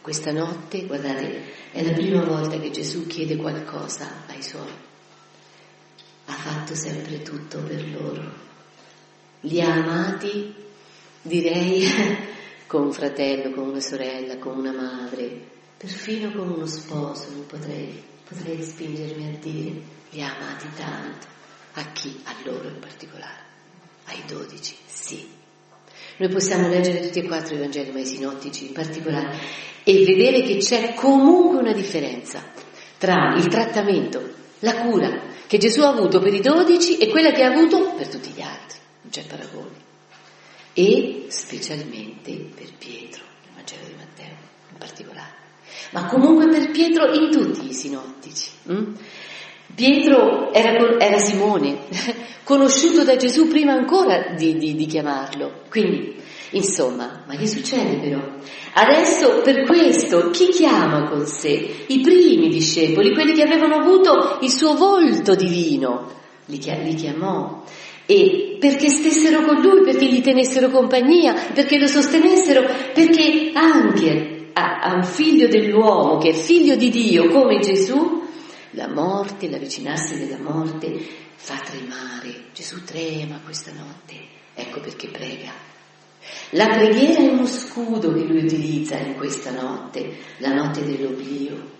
questa 0.00 0.30
notte, 0.30 0.86
guardate, 0.86 1.42
è 1.72 1.82
la 1.82 1.92
prima 1.92 2.22
volta 2.22 2.58
che 2.60 2.70
Gesù 2.70 3.06
chiede 3.08 3.36
qualcosa 3.36 4.22
ai 4.26 4.42
suoi. 4.42 4.70
Ha 6.26 6.32
fatto 6.32 6.74
sempre 6.76 7.22
tutto 7.22 7.58
per 7.58 7.84
loro. 7.90 8.46
Li 9.40 9.60
ha 9.60 9.72
amati, 9.72 10.54
direi, 11.22 11.84
con 12.68 12.82
un 12.84 12.92
fratello, 12.92 13.50
con 13.54 13.70
una 13.70 13.80
sorella, 13.80 14.36
con 14.36 14.58
una 14.58 14.72
madre, 14.72 15.40
perfino 15.78 16.30
con 16.30 16.50
uno 16.50 16.66
sposo, 16.66 17.30
non 17.32 17.46
potrei, 17.46 18.00
potrei 18.28 18.62
spingermi 18.62 19.26
a 19.26 19.38
dire, 19.40 19.80
li 20.10 20.22
ha 20.22 20.36
amati 20.36 20.66
tanto. 20.76 21.26
A 21.72 21.92
chi? 21.92 22.20
A 22.24 22.34
loro 22.44 22.68
in 22.68 22.78
particolare. 22.78 23.46
Ai 24.04 24.22
dodici, 24.26 24.76
sì. 24.84 25.26
Noi 26.18 26.28
possiamo 26.28 26.68
leggere 26.68 27.00
tutti 27.00 27.20
e 27.20 27.26
quattro 27.26 27.54
i 27.54 27.58
Vangeli, 27.58 27.90
ma 27.90 28.00
i 28.00 28.06
sinottici 28.06 28.66
in 28.66 28.72
particolare, 28.74 29.38
e 29.82 30.04
vedere 30.04 30.42
che 30.42 30.58
c'è 30.58 30.92
comunque 30.92 31.58
una 31.58 31.72
differenza 31.72 32.44
tra 32.98 33.34
il 33.34 33.48
trattamento, 33.48 34.20
la 34.58 34.82
cura 34.82 35.22
che 35.46 35.56
Gesù 35.56 35.80
ha 35.80 35.88
avuto 35.88 36.20
per 36.20 36.34
i 36.34 36.40
dodici 36.40 36.98
e 36.98 37.08
quella 37.08 37.30
che 37.30 37.44
ha 37.44 37.50
avuto 37.50 37.94
per 37.94 38.08
tutti 38.08 38.28
gli 38.28 38.42
altri. 38.42 38.78
Non 39.00 39.10
c'è 39.10 39.24
paragone 39.24 39.87
e 40.72 41.26
specialmente 41.28 42.32
per 42.54 42.72
Pietro, 42.78 43.22
nel 43.44 43.54
Vangelo 43.54 43.86
di 43.86 43.94
Matteo 43.96 44.36
in 44.70 44.78
particolare, 44.78 45.34
ma 45.90 46.06
comunque 46.06 46.48
per 46.48 46.70
Pietro 46.70 47.12
in 47.12 47.30
tutti 47.30 47.68
i 47.68 47.72
sinottici. 47.72 48.50
Hm? 48.66 48.94
Pietro 49.74 50.52
era, 50.52 50.98
era, 50.98 51.18
Simone, 51.18 51.78
conosciuto 52.42 53.04
da 53.04 53.16
Gesù 53.16 53.48
prima 53.48 53.72
ancora 53.72 54.34
di, 54.34 54.56
di, 54.56 54.74
di 54.74 54.86
chiamarlo, 54.86 55.64
quindi 55.68 56.16
Insomma, 56.52 57.24
ma 57.26 57.36
che 57.36 57.46
succede 57.46 57.98
però? 57.98 58.20
Adesso 58.72 59.42
per 59.42 59.66
questo 59.66 60.30
chi 60.30 60.48
chiama 60.48 61.08
con 61.08 61.26
sé? 61.26 61.84
I 61.88 62.00
primi 62.00 62.48
discepoli, 62.48 63.12
quelli 63.12 63.34
che 63.34 63.42
avevano 63.42 63.74
avuto 63.76 64.38
il 64.40 64.50
suo 64.50 64.74
volto 64.74 65.34
divino, 65.34 66.10
li, 66.46 66.58
chiamò 66.58 67.64
e 68.10 68.56
perché 68.58 68.88
stessero 68.88 69.42
con 69.42 69.60
lui, 69.60 69.82
perché 69.82 70.06
gli 70.06 70.22
tenessero 70.22 70.70
compagnia, 70.70 71.34
perché 71.52 71.78
lo 71.78 71.86
sostenessero, 71.86 72.62
perché 72.94 73.50
anche 73.52 74.48
a, 74.54 74.78
a 74.78 74.94
un 74.94 75.04
figlio 75.04 75.46
dell'uomo 75.46 76.16
che 76.16 76.30
è 76.30 76.32
figlio 76.32 76.74
di 76.74 76.88
Dio 76.88 77.28
come 77.28 77.58
Gesù, 77.58 78.22
la 78.70 78.88
morte, 78.88 79.50
l'avvicinarsi 79.50 80.16
della 80.16 80.38
morte 80.40 80.98
fa 81.34 81.56
tremare. 81.58 82.46
Gesù 82.54 82.82
trema 82.82 83.40
questa 83.44 83.72
notte, 83.72 84.14
ecco 84.54 84.80
perché 84.80 85.08
prega. 85.08 85.52
La 86.52 86.66
preghiera 86.66 87.20
è 87.20 87.28
uno 87.28 87.44
scudo 87.44 88.10
che 88.14 88.24
lui 88.24 88.42
utilizza 88.42 88.96
in 88.96 89.16
questa 89.16 89.50
notte, 89.50 90.16
la 90.38 90.54
notte 90.54 90.82
dell'oblio, 90.82 91.76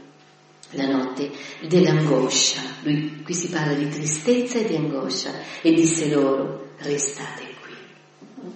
la 0.70 0.86
notte 0.86 1.30
dell'angoscia. 1.66 2.60
Lui, 2.82 3.22
qui 3.22 3.34
si 3.34 3.48
parla 3.48 3.74
di 3.74 3.88
tristezza 3.88 4.58
e 4.58 4.64
di 4.66 4.76
angoscia 4.76 5.32
e 5.62 5.72
disse 5.72 6.08
loro, 6.08 6.72
restate 6.78 7.54
qui. 7.60 8.52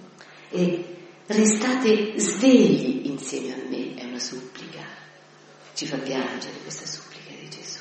E 0.49 0.85
restate 1.27 2.19
svegli 2.19 3.07
insieme 3.07 3.53
a 3.53 3.57
me, 3.69 3.95
è 3.95 4.05
una 4.05 4.19
supplica. 4.19 4.81
Ci 5.73 5.85
fa 5.85 5.97
piangere 5.97 6.57
questa 6.61 6.85
supplica 6.85 7.31
di 7.39 7.49
Gesù. 7.49 7.79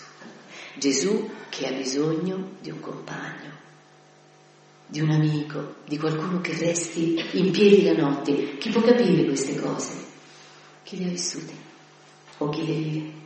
Gesù 0.77 1.31
che 1.51 1.67
ha 1.67 1.73
bisogno 1.73 2.53
di 2.61 2.71
un 2.71 2.81
compagno 2.81 3.61
di 4.93 5.01
un 5.01 5.09
amico, 5.09 5.77
di 5.87 5.97
qualcuno 5.97 6.43
che 6.43 6.55
resti 6.55 7.19
in 7.33 7.51
piedi 7.51 7.83
la 7.83 7.95
notte. 7.95 8.59
Chi 8.59 8.69
può 8.69 8.83
capire 8.83 9.25
queste 9.25 9.59
cose? 9.59 9.95
Chi 10.83 10.99
le 10.99 11.07
ha 11.07 11.09
vissute 11.09 11.53
o 12.37 12.51
chi 12.51 12.67
le 12.67 12.75
vive? 12.75 13.22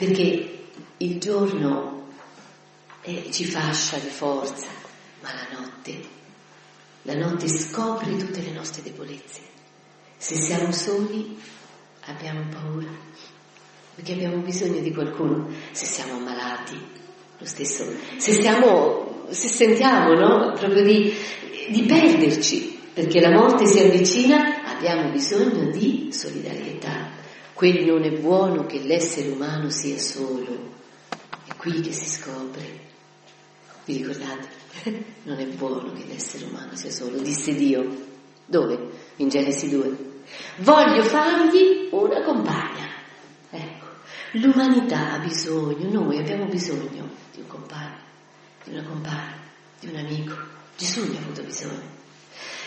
Perché 0.00 0.68
il 0.96 1.18
giorno 1.18 2.06
eh, 3.02 3.28
ci 3.30 3.44
fascia 3.44 3.98
di 3.98 4.08
forza, 4.08 4.68
ma 5.20 5.28
la 5.34 5.58
notte, 5.60 6.00
la 7.02 7.14
notte 7.16 7.46
scopre 7.48 8.16
tutte 8.16 8.40
le 8.40 8.52
nostre 8.52 8.80
debolezze. 8.80 9.40
Se 10.16 10.36
siamo 10.36 10.72
soli 10.72 11.38
abbiamo 12.06 12.46
paura, 12.48 12.88
perché 13.94 14.14
abbiamo 14.14 14.38
bisogno 14.38 14.80
di 14.80 14.90
qualcuno. 14.94 15.50
Se 15.72 15.84
siamo 15.84 16.14
ammalati, 16.14 16.80
lo 17.36 17.44
stesso. 17.44 17.84
Se 18.16 18.32
siamo 18.32 19.26
se 19.28 19.48
sentiamo 19.48 20.14
no? 20.14 20.54
proprio 20.54 20.82
di, 20.82 21.12
di 21.68 21.82
perderci, 21.82 22.80
perché 22.94 23.20
la 23.20 23.32
morte 23.32 23.66
si 23.66 23.78
avvicina, 23.80 24.62
abbiamo 24.64 25.10
bisogno 25.10 25.70
di 25.70 26.08
solidarietà. 26.10 27.19
Quel 27.60 27.84
non 27.84 28.04
è 28.04 28.10
buono 28.10 28.64
che 28.64 28.80
l'essere 28.80 29.28
umano 29.28 29.68
sia 29.68 29.98
solo, 29.98 30.76
è 31.44 31.54
qui 31.56 31.82
che 31.82 31.92
si 31.92 32.08
scopre. 32.08 32.88
Vi 33.84 33.98
ricordate? 33.98 34.48
Non 35.24 35.38
è 35.38 35.44
buono 35.44 35.92
che 35.92 36.06
l'essere 36.06 36.46
umano 36.46 36.74
sia 36.74 36.90
solo, 36.90 37.18
disse 37.18 37.54
Dio. 37.54 37.86
Dove? 38.46 38.92
In 39.16 39.28
Genesi 39.28 39.68
2. 39.68 40.22
Voglio 40.60 41.02
fargli 41.02 41.90
una 41.90 42.22
compagna. 42.22 42.88
Ecco, 43.50 43.86
l'umanità 44.38 45.12
ha 45.12 45.18
bisogno, 45.18 45.90
noi 45.90 46.16
abbiamo 46.16 46.46
bisogno 46.46 47.10
di 47.30 47.40
un 47.40 47.46
compagno 47.46 47.98
di 48.64 48.70
una 48.72 48.84
compagna, 48.84 49.36
di 49.80 49.88
un 49.88 49.96
amico. 49.96 50.34
Gesù 50.78 51.10
ne 51.10 51.18
ha 51.18 51.20
avuto 51.20 51.42
bisogno. 51.42 51.98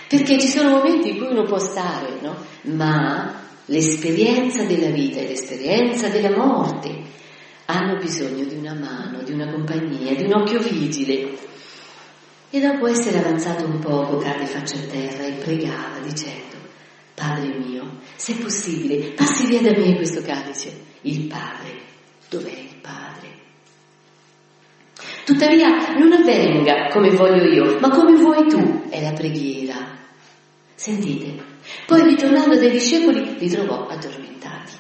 Perché 0.08 0.39
ci 0.39 0.48
sono 0.48 0.70
momenti 0.70 1.10
in 1.10 1.18
cui 1.18 1.32
uno 1.32 1.46
può 1.46 1.58
stare, 1.58 2.22
no? 2.22 2.46
Ma 2.76 3.41
l'esperienza 3.66 4.64
della 4.66 4.89
vita 4.89 5.20
e 5.20 5.28
l'esperienza 5.28 6.09
della 6.09 6.36
morte 6.36 7.11
hanno 7.66 7.97
bisogno 7.97 8.43
di 8.43 8.55
una 8.55 8.74
mano, 8.74 9.24
di 9.24 9.32
una 9.32 9.49
compagnia, 9.49 10.14
di 10.16 10.24
un 10.24 10.34
occhio 10.34 10.59
vigile. 10.59 11.38
E 12.49 12.59
dopo 12.59 12.88
essere 12.88 13.20
avanzato 13.20 13.66
un 13.66 13.80
poco, 13.80 14.18
cade 14.18 14.45
faccia 14.45 14.78
a 14.78 14.88
terra 14.88 15.24
e 15.26 15.34
pregava 15.34 15.99
dicendo, 16.03 16.57
Padre 17.16 17.57
mio, 17.57 17.99
se 18.16 18.36
possibile, 18.36 19.11
passi 19.14 19.47
via 19.47 19.61
da 19.61 19.72
me 19.72 19.95
questo 19.95 20.22
calice. 20.22 20.72
Il 21.01 21.28
Padre, 21.28 21.82
dov'è 22.30 22.51
il 22.51 22.76
Padre? 22.82 23.41
Tuttavia 25.26 25.95
non 25.97 26.11
avvenga 26.11 26.89
come 26.89 27.09
voglio 27.11 27.43
io, 27.45 27.80
ma 27.80 27.89
come 27.89 28.16
vuoi 28.16 28.47
tu, 28.49 28.89
è 28.89 29.01
la 29.01 29.14
preghiera. 29.14 29.97
Sentite, 30.76 31.53
poi 31.86 32.03
ritornando 32.03 32.57
dai 32.57 32.71
discepoli 32.71 33.38
li 33.38 33.49
trovò 33.49 33.88
addormentati. 33.88 34.74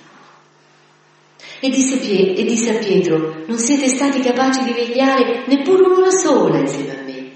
E 1.59 1.69
disse, 1.69 1.99
e 2.01 2.43
disse 2.43 2.75
a 2.75 2.79
Pietro, 2.79 3.45
non 3.47 3.57
siete 3.57 3.87
stati 3.87 4.19
capaci 4.19 4.63
di 4.63 4.73
vegliare 4.73 5.45
neppure 5.47 5.83
un'ora 5.83 6.09
sola 6.09 6.59
insieme 6.59 6.99
a 6.99 7.03
me. 7.03 7.31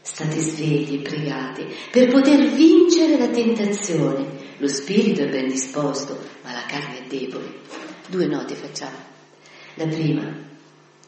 State 0.00 0.38
svegli 0.38 0.94
e 0.94 1.02
pregate 1.02 1.66
per 1.90 2.10
poter 2.10 2.50
vincere 2.52 3.18
la 3.18 3.28
tentazione. 3.28 4.46
Lo 4.56 4.68
spirito 4.68 5.22
è 5.22 5.28
ben 5.28 5.48
disposto, 5.48 6.18
ma 6.42 6.52
la 6.52 6.64
carne 6.66 7.00
è 7.00 7.06
debole. 7.08 7.60
Due 8.08 8.26
note 8.26 8.54
facciamo. 8.54 8.96
La 9.74 9.86
prima, 9.86 10.34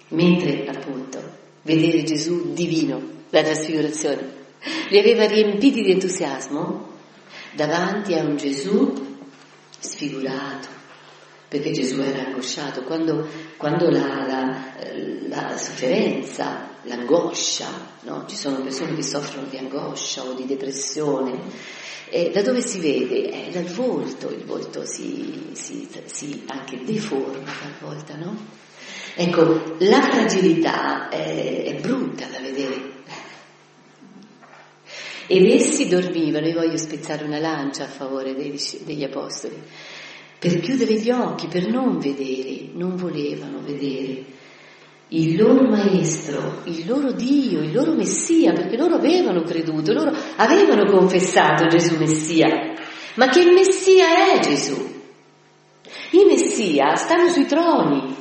mentre 0.09 0.67
appunto 0.67 1.19
vedere 1.63 2.03
Gesù 2.03 2.53
divino, 2.53 3.01
la 3.31 3.43
trasfigurazione, 3.43 4.39
li 4.91 4.99
aveva 4.99 5.27
riempiti 5.27 5.81
di 5.81 5.93
entusiasmo 5.93 6.90
davanti 7.53 8.15
a 8.15 8.23
un 8.23 8.37
Gesù 8.37 9.19
sfigurato, 9.79 10.69
perché 11.49 11.73
Gesù 11.73 12.01
era 12.01 12.27
angosciato, 12.27 12.83
quando, 12.83 13.27
quando 13.57 13.91
la, 13.91 14.25
la, 14.27 14.75
la, 15.29 15.57
sofferenza, 15.57 16.69
l'angoscia, 16.83 17.69
no? 18.03 18.25
ci 18.27 18.37
sono 18.37 18.61
persone 18.63 18.95
che 18.95 19.03
soffrono 19.03 19.47
di 19.49 19.59
angoscia 19.59 20.23
o 20.23 20.35
di 20.35 20.47
depressione, 20.47 21.39
eh, 22.09 22.31
da 22.31 22.43
dove 22.43 22.61
si 22.61 22.81
vede? 22.81 23.31
È 23.31 23.51
dal 23.51 23.73
volto, 23.73 24.31
il 24.31 24.45
volto 24.45 24.85
si, 24.85 25.51
si, 25.53 25.89
si 26.07 26.43
anche 26.47 26.83
deforma 26.85 27.51
talvolta, 27.61 28.17
no? 28.17 28.37
Ecco, 29.15 29.77
la 29.79 30.03
fragilità 30.03 31.09
è, 31.09 31.65
è 31.65 31.81
brutta 31.81 32.27
da 32.27 32.39
vedere. 32.41 33.00
Ed 35.33 35.47
essi 35.47 35.87
dormivano, 35.87 36.47
e 36.47 36.55
voglio 36.55 36.77
spezzare 36.77 37.23
una 37.23 37.39
lancia 37.39 37.85
a 37.85 37.87
favore 37.87 38.35
dei, 38.35 38.61
degli 38.85 39.05
apostoli, 39.05 39.55
per 40.37 40.59
chiudere 40.59 40.95
gli 40.95 41.09
occhi, 41.09 41.47
per 41.47 41.69
non 41.69 42.01
vedere, 42.01 42.71
non 42.73 42.97
volevano 42.97 43.61
vedere 43.65 44.25
il 45.11 45.37
loro 45.37 45.69
maestro, 45.69 46.63
il 46.65 46.85
loro 46.85 47.13
Dio, 47.13 47.61
il 47.61 47.73
loro 47.73 47.95
Messia, 47.95 48.53
perché 48.53 48.77
loro 48.77 48.97
avevano 48.97 49.43
creduto, 49.43 49.93
loro 49.93 50.13
avevano 50.35 50.91
confessato 50.91 51.69
Gesù 51.69 51.97
Messia. 51.97 52.75
Ma 53.15 53.29
che 53.29 53.45
Messia 53.45 54.35
è 54.35 54.41
Gesù? 54.41 54.85
I 56.11 56.25
Messia 56.25 56.97
stanno 56.97 57.29
sui 57.29 57.47
troni, 57.47 58.17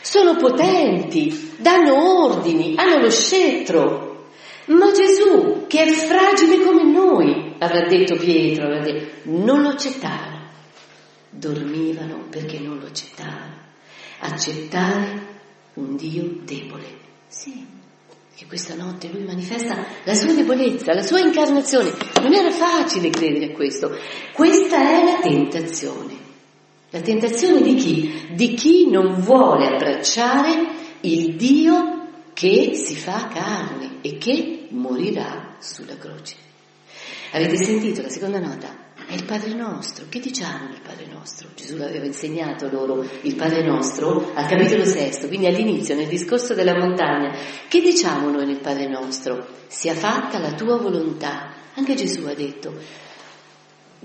sono 0.00 0.36
potenti, 0.36 1.54
danno 1.58 2.26
ordini, 2.26 2.74
hanno 2.76 3.00
lo 3.00 3.10
scettro. 3.10 4.11
Ma 4.66 4.92
Gesù, 4.92 5.66
che 5.66 5.82
è 5.82 5.90
fragile 5.90 6.64
come 6.64 6.84
noi, 6.84 7.54
avrà 7.58 7.86
detto 7.88 8.16
Pietro, 8.16 8.66
avrà 8.66 8.80
detto, 8.80 9.30
non 9.30 9.62
lo 9.62 9.70
accettarono. 9.70 10.50
Dormivano 11.30 12.26
perché 12.30 12.60
non 12.60 12.78
lo 12.78 12.86
accettavano. 12.86 13.60
Accettare 14.20 15.30
un 15.74 15.96
Dio 15.96 16.38
debole. 16.44 17.00
Sì, 17.26 17.66
che 18.36 18.46
questa 18.46 18.74
notte 18.74 19.08
lui 19.08 19.24
manifesta 19.24 19.84
la 20.04 20.14
sua 20.14 20.32
debolezza, 20.32 20.94
la 20.94 21.02
sua 21.02 21.20
incarnazione. 21.20 21.92
Non 22.20 22.32
era 22.32 22.50
facile 22.50 23.10
credere 23.10 23.52
a 23.52 23.54
questo. 23.54 23.96
Questa 24.32 24.76
è 24.76 25.04
la 25.04 25.18
tentazione. 25.20 26.30
La 26.90 27.00
tentazione 27.00 27.62
di 27.62 27.74
chi? 27.74 28.28
Di 28.34 28.54
chi 28.54 28.90
non 28.90 29.20
vuole 29.20 29.66
abbracciare 29.66 30.68
il 31.00 31.36
Dio 31.36 31.91
che 32.32 32.74
si 32.74 32.96
fa 32.96 33.28
carne 33.28 33.98
e 34.00 34.18
che 34.18 34.66
morirà 34.70 35.56
sulla 35.58 35.96
croce. 35.96 36.36
Avete 37.32 37.56
sentito 37.56 38.02
la 38.02 38.08
seconda 38.08 38.38
nota? 38.38 38.82
È 39.06 39.14
il 39.14 39.24
Padre 39.24 39.54
nostro. 39.54 40.06
Che 40.08 40.20
diciamo 40.20 40.68
nel 40.68 40.80
Padre 40.82 41.06
nostro? 41.06 41.48
Gesù 41.54 41.76
l'aveva 41.76 42.04
insegnato 42.04 42.70
loro 42.70 43.04
il 43.22 43.34
Padre 43.34 43.64
nostro 43.64 44.32
al 44.34 44.46
capitolo 44.46 44.84
sesto, 44.84 45.28
quindi 45.28 45.46
all'inizio, 45.46 45.94
nel 45.94 46.08
discorso 46.08 46.54
della 46.54 46.76
montagna. 46.76 47.34
Che 47.68 47.80
diciamo 47.80 48.30
noi 48.30 48.46
nel 48.46 48.60
Padre 48.60 48.88
nostro? 48.88 49.46
Sia 49.66 49.94
fatta 49.94 50.38
la 50.38 50.52
tua 50.52 50.78
volontà. 50.78 51.54
Anche 51.74 51.94
Gesù 51.94 52.24
ha 52.26 52.34
detto, 52.34 52.74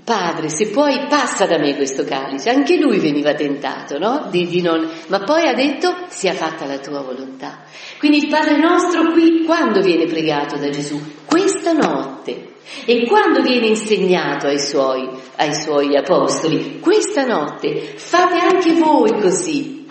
Padre, 0.04 0.48
se 0.48 0.68
puoi 0.68 1.06
passa 1.08 1.46
da 1.46 1.58
me 1.58 1.74
questo 1.76 2.04
calice. 2.04 2.50
Anche 2.50 2.78
lui 2.78 2.98
veniva 2.98 3.34
tentato, 3.34 3.98
no? 3.98 4.28
Di, 4.30 4.46
di 4.46 4.62
non... 4.62 4.88
Ma 5.08 5.20
poi 5.20 5.46
ha 5.46 5.54
detto 5.54 5.94
sia 6.08 6.32
fatta 6.32 6.64
la 6.64 6.78
tua 6.78 7.02
volontà. 7.02 7.64
Quindi 7.98 8.18
il 8.18 8.28
Padre 8.28 8.58
nostro 8.58 9.12
qui 9.12 9.44
quando 9.44 9.80
viene 9.80 10.06
pregato 10.06 10.56
da 10.56 10.70
Gesù? 10.70 11.00
Questa 11.26 11.72
notte. 11.72 12.54
E 12.84 13.06
quando 13.06 13.42
viene 13.42 13.66
insegnato 13.66 14.46
ai 14.46 14.60
suoi, 14.60 15.08
ai 15.36 15.54
suoi 15.54 15.96
apostoli, 15.96 16.80
questa 16.80 17.24
notte 17.24 17.94
fate 17.96 18.36
anche 18.36 18.74
voi 18.74 19.20
così. 19.20 19.86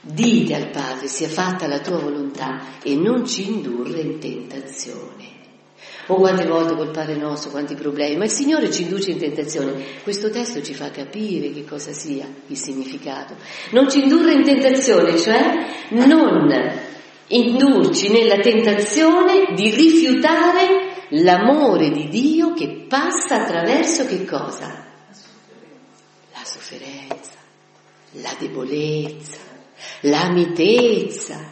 Dite 0.00 0.54
al 0.54 0.70
Padre, 0.70 1.06
sia 1.06 1.28
fatta 1.28 1.66
la 1.66 1.80
tua 1.80 1.98
volontà 1.98 2.78
e 2.82 2.96
non 2.96 3.24
ci 3.24 3.48
indurre 3.48 4.00
in 4.00 4.18
tentazione. 4.18 5.31
O 6.06 6.16
quante 6.16 6.46
volte 6.46 6.74
col 6.74 6.90
Padre 6.90 7.16
nostro, 7.16 7.50
quanti 7.50 7.74
problemi, 7.74 8.16
ma 8.16 8.24
il 8.24 8.30
Signore 8.30 8.70
ci 8.70 8.82
induce 8.82 9.12
in 9.12 9.18
tentazione. 9.18 9.84
Questo 10.02 10.30
testo 10.30 10.60
ci 10.60 10.74
fa 10.74 10.90
capire 10.90 11.52
che 11.52 11.64
cosa 11.64 11.92
sia 11.92 12.26
il 12.48 12.56
significato. 12.56 13.36
Non 13.70 13.88
ci 13.88 14.02
indurre 14.02 14.32
in 14.32 14.42
tentazione, 14.42 15.16
cioè 15.16 15.66
non 15.90 16.90
indurci 17.28 18.10
nella 18.10 18.38
tentazione 18.38 19.54
di 19.54 19.70
rifiutare 19.70 21.06
l'amore 21.10 21.90
di 21.90 22.08
Dio 22.08 22.52
che 22.52 22.86
passa 22.88 23.42
attraverso 23.42 24.06
che 24.06 24.24
cosa? 24.24 24.86
La 26.32 26.44
sofferenza, 26.44 27.38
la 28.12 28.34
debolezza, 28.38 29.38
la 30.02 30.30
mitezza, 30.30 31.51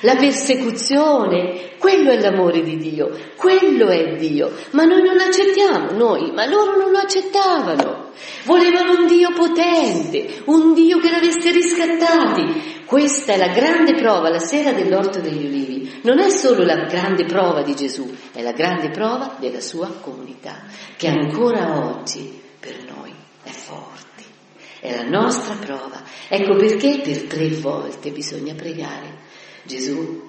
la 0.00 0.16
persecuzione, 0.16 1.74
quello 1.78 2.10
è 2.10 2.20
l'amore 2.20 2.62
di 2.62 2.76
Dio, 2.76 3.10
quello 3.36 3.88
è 3.88 4.16
Dio, 4.16 4.52
ma 4.72 4.84
noi 4.84 5.02
non 5.02 5.18
accettiamo, 5.18 5.92
noi, 5.92 6.32
ma 6.32 6.46
loro 6.46 6.76
non 6.76 6.90
lo 6.90 6.98
accettavano, 6.98 8.10
volevano 8.44 9.00
un 9.00 9.06
Dio 9.06 9.32
potente, 9.32 10.42
un 10.46 10.74
Dio 10.74 10.98
che 10.98 11.10
l'avesse 11.10 11.50
riscattati. 11.50 12.74
Questa 12.84 13.32
è 13.32 13.36
la 13.36 13.48
grande 13.48 13.94
prova, 13.94 14.28
la 14.28 14.38
sera 14.38 14.72
dell'orto 14.72 15.20
degli 15.20 15.44
ulivi, 15.44 16.00
non 16.02 16.20
è 16.20 16.30
solo 16.30 16.62
la 16.64 16.84
grande 16.84 17.24
prova 17.24 17.62
di 17.62 17.74
Gesù, 17.74 18.08
è 18.32 18.42
la 18.42 18.52
grande 18.52 18.90
prova 18.90 19.36
della 19.40 19.60
sua 19.60 19.88
comunità, 20.00 20.64
che 20.96 21.08
ancora 21.08 21.84
oggi 21.84 22.40
per 22.60 22.76
noi 22.88 23.12
è 23.42 23.50
forte. 23.50 24.04
È 24.78 24.94
la 24.94 25.08
nostra 25.08 25.54
prova. 25.54 26.00
Ecco 26.28 26.54
perché 26.54 27.00
per 27.02 27.22
tre 27.22 27.48
volte 27.48 28.10
bisogna 28.10 28.54
pregare 28.54 29.24
Gesù, 29.66 30.22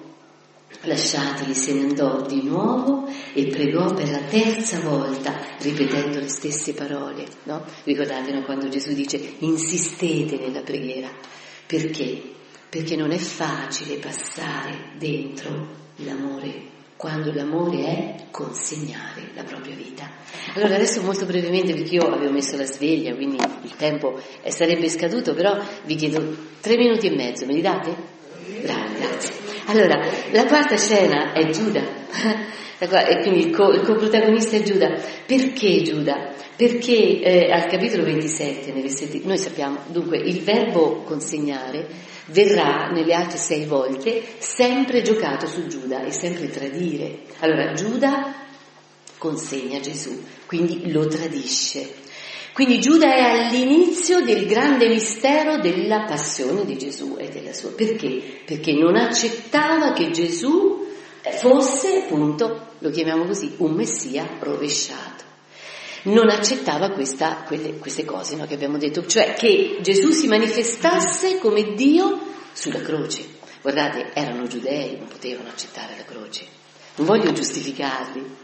lasciateli, 0.82 1.54
se 1.54 1.72
ne 1.74 1.88
andò 1.88 2.26
di 2.26 2.42
nuovo 2.42 3.08
e 3.32 3.46
pregò 3.46 3.94
per 3.94 4.10
la 4.10 4.22
terza 4.28 4.80
volta, 4.80 5.38
ripetendo 5.60 6.18
le 6.18 6.28
stesse 6.28 6.74
parole. 6.74 7.26
No? 7.44 7.64
Ricordate 7.84 8.32
no, 8.32 8.42
quando 8.42 8.68
Gesù 8.68 8.92
dice 8.92 9.34
insistete 9.38 10.36
nella 10.36 10.62
preghiera. 10.62 11.08
Perché? 11.66 12.22
Perché 12.68 12.96
non 12.96 13.12
è 13.12 13.18
facile 13.18 13.96
passare 13.96 14.92
dentro 14.98 15.76
l'amore 15.96 16.76
quando 16.98 17.32
l'amore 17.32 17.84
è 17.84 18.26
consegnare 18.32 19.30
la 19.34 19.44
propria 19.44 19.76
vita. 19.76 20.10
Allora 20.54 20.74
adesso 20.74 21.00
molto 21.00 21.26
brevemente, 21.26 21.72
perché 21.72 21.94
io 21.94 22.12
avevo 22.12 22.32
messo 22.32 22.56
la 22.56 22.64
sveglia, 22.64 23.14
quindi 23.14 23.36
il 23.36 23.76
tempo 23.76 24.20
sarebbe 24.48 24.88
scaduto, 24.88 25.32
però 25.32 25.56
vi 25.84 25.94
chiedo 25.94 26.36
tre 26.60 26.76
minuti 26.76 27.06
e 27.06 27.14
mezzo, 27.14 27.46
me 27.46 27.54
li 27.54 27.60
date? 27.60 28.16
Bravo, 28.62 28.92
grazie. 28.98 29.34
Allora, 29.66 30.00
la 30.32 30.46
quarta 30.46 30.76
scena 30.76 31.32
è 31.32 31.46
Giuda, 31.50 31.82
e 32.78 33.20
quindi 33.22 33.46
il, 33.46 33.54
co- 33.54 33.72
il 33.72 33.82
coprotagonista 33.82 34.56
è 34.56 34.62
Giuda. 34.62 34.98
Perché 35.26 35.82
Giuda? 35.82 36.34
Perché 36.56 37.20
eh, 37.20 37.52
al 37.52 37.66
capitolo 37.66 38.04
27, 38.04 38.72
nei 38.72 38.82
versetti, 38.82 39.22
noi 39.24 39.38
sappiamo, 39.38 39.78
dunque, 39.88 40.18
il 40.18 40.40
verbo 40.40 41.02
consegnare 41.02 41.86
verrà 42.26 42.90
nelle 42.90 43.14
altre 43.14 43.38
sei 43.38 43.64
volte 43.64 44.22
sempre 44.38 45.02
giocato 45.02 45.46
su 45.46 45.66
Giuda 45.66 46.04
e 46.04 46.10
sempre 46.10 46.48
tradire. 46.48 47.20
Allora, 47.40 47.72
Giuda 47.74 48.34
consegna 49.18 49.80
Gesù, 49.80 50.22
quindi 50.46 50.90
lo 50.90 51.06
tradisce. 51.06 52.06
Quindi 52.52 52.80
Giuda 52.80 53.14
è 53.14 53.20
all'inizio 53.20 54.20
del 54.20 54.46
grande 54.46 54.88
mistero 54.88 55.58
della 55.58 56.04
passione 56.04 56.64
di 56.64 56.76
Gesù 56.76 57.16
e 57.18 57.28
della 57.28 57.52
sua. 57.52 57.70
Perché? 57.70 58.42
Perché 58.44 58.72
non 58.72 58.96
accettava 58.96 59.92
che 59.92 60.10
Gesù 60.10 60.86
fosse, 61.38 62.02
appunto, 62.02 62.68
lo 62.78 62.90
chiamiamo 62.90 63.24
così, 63.24 63.54
un 63.58 63.72
messia 63.72 64.28
rovesciato. 64.40 65.24
Non 66.04 66.30
accettava 66.30 66.90
questa, 66.90 67.44
quelle, 67.46 67.78
queste 67.78 68.04
cose 68.04 68.36
no, 68.36 68.46
che 68.46 68.54
abbiamo 68.54 68.78
detto, 68.78 69.04
cioè 69.06 69.34
che 69.34 69.78
Gesù 69.82 70.10
si 70.10 70.26
manifestasse 70.26 71.38
come 71.38 71.74
Dio 71.74 72.18
sulla 72.52 72.80
croce. 72.80 73.36
Guardate, 73.60 74.12
erano 74.14 74.46
giudei, 74.46 74.96
non 74.96 75.08
potevano 75.08 75.48
accettare 75.48 75.94
la 75.96 76.04
croce. 76.04 76.46
Non 76.96 77.06
voglio 77.06 77.32
giustificarli, 77.32 78.37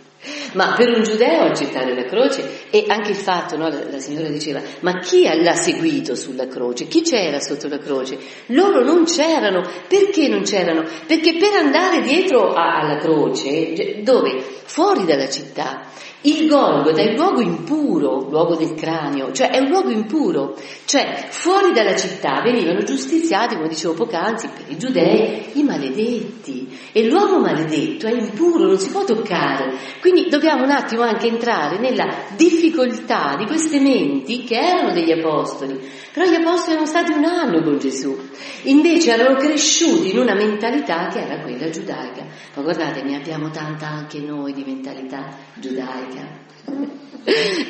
ma 0.52 0.74
per 0.76 0.88
un 0.90 1.02
giudeo 1.02 1.42
accettare 1.42 1.94
la 1.94 2.04
croce 2.04 2.68
e 2.70 2.84
anche 2.88 3.10
il 3.10 3.16
fatto, 3.16 3.56
no, 3.56 3.68
la, 3.68 3.84
la, 3.90 3.98
signora 3.98 4.28
diceva, 4.28 4.60
ma 4.80 4.98
chi 4.98 5.22
l'ha 5.22 5.54
seguito 5.54 6.14
sulla 6.14 6.46
croce? 6.46 6.86
Chi 6.86 7.02
c'era 7.02 7.40
sotto 7.40 7.68
la 7.68 7.78
croce? 7.78 8.18
Loro 8.46 8.82
non 8.84 9.04
c'erano. 9.04 9.62
Perché 9.88 10.28
non 10.28 10.42
c'erano? 10.42 10.84
Perché 11.06 11.36
per 11.36 11.54
andare 11.54 12.00
dietro 12.02 12.52
a, 12.52 12.80
alla 12.80 12.98
croce, 12.98 14.02
dove? 14.02 14.42
Fuori 14.64 15.04
dalla 15.04 15.28
città, 15.28 15.86
il 16.26 16.48
Golgota 16.48 17.02
è 17.02 17.10
il 17.10 17.16
luogo 17.16 17.42
impuro, 17.42 18.28
luogo 18.30 18.56
del 18.56 18.74
cranio, 18.74 19.30
cioè 19.32 19.50
è 19.50 19.58
un 19.58 19.68
luogo 19.68 19.90
impuro, 19.90 20.56
cioè 20.86 21.26
fuori 21.28 21.72
dalla 21.72 21.94
città 21.96 22.40
venivano 22.42 22.82
giustiziati, 22.82 23.56
come 23.56 23.68
dicevo 23.68 23.92
poc'anzi, 23.92 24.48
per 24.48 24.64
i 24.68 24.78
giudei, 24.78 25.50
i 25.58 25.62
maledetti. 25.62 26.78
E 26.92 27.08
l'uomo 27.08 27.40
maledetto 27.40 28.06
è 28.06 28.12
impuro, 28.12 28.66
non 28.66 28.78
si 28.78 28.90
può 28.90 29.04
toccare. 29.04 29.76
Quindi 30.00 30.28
dobbiamo 30.30 30.62
un 30.64 30.70
attimo 30.70 31.02
anche 31.02 31.26
entrare 31.26 31.78
nella 31.78 32.08
difficoltà 32.36 33.34
di 33.36 33.44
queste 33.44 33.78
menti 33.80 34.44
che 34.44 34.56
erano 34.58 34.92
degli 34.94 35.12
apostoli. 35.12 35.78
Però 36.12 36.30
gli 36.30 36.36
apostoli 36.36 36.72
erano 36.72 36.86
stati 36.86 37.12
un 37.12 37.24
anno 37.24 37.62
con 37.62 37.78
Gesù, 37.78 38.16
invece 38.62 39.12
erano 39.12 39.36
cresciuti 39.36 40.12
in 40.12 40.18
una 40.20 40.34
mentalità 40.34 41.08
che 41.08 41.20
era 41.20 41.42
quella 41.42 41.68
giudaica. 41.68 42.24
Ma 42.54 42.62
guardate, 42.62 43.02
ne 43.02 43.16
abbiamo 43.16 43.50
tanta 43.50 43.88
anche 43.88 44.20
noi 44.20 44.54
di 44.54 44.62
mentalità 44.64 45.28
giudaica 45.54 46.13
giudaica. 46.14 46.42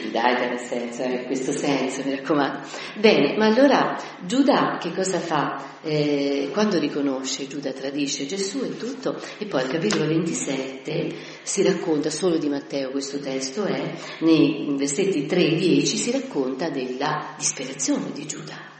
giudaica 0.02 0.48
nel 0.48 0.58
senso, 0.58 1.02
in 1.02 1.12
eh, 1.12 1.24
questo 1.24 1.52
senso, 1.52 2.02
mi 2.04 2.16
raccomando. 2.16 2.66
Bene, 2.98 3.36
ma 3.36 3.46
allora 3.46 3.98
Giuda 4.26 4.78
che 4.80 4.92
cosa 4.92 5.18
fa? 5.18 5.78
Eh, 5.82 6.48
quando 6.52 6.78
riconosce, 6.78 7.46
Giuda 7.46 7.72
tradisce 7.72 8.26
Gesù 8.26 8.62
e 8.64 8.76
tutto, 8.76 9.20
e 9.38 9.46
poi 9.46 9.62
al 9.62 9.68
capitolo 9.68 10.06
27 10.06 11.14
si 11.42 11.62
racconta, 11.62 12.10
solo 12.10 12.38
di 12.38 12.48
Matteo 12.48 12.90
questo 12.90 13.18
testo 13.18 13.64
è, 13.64 13.92
nei 14.20 14.74
versetti 14.76 15.26
3 15.26 15.40
e 15.40 15.54
10 15.56 15.96
si 15.96 16.10
racconta 16.10 16.70
della 16.70 17.34
disperazione 17.36 18.12
di 18.12 18.26
Giuda. 18.26 18.73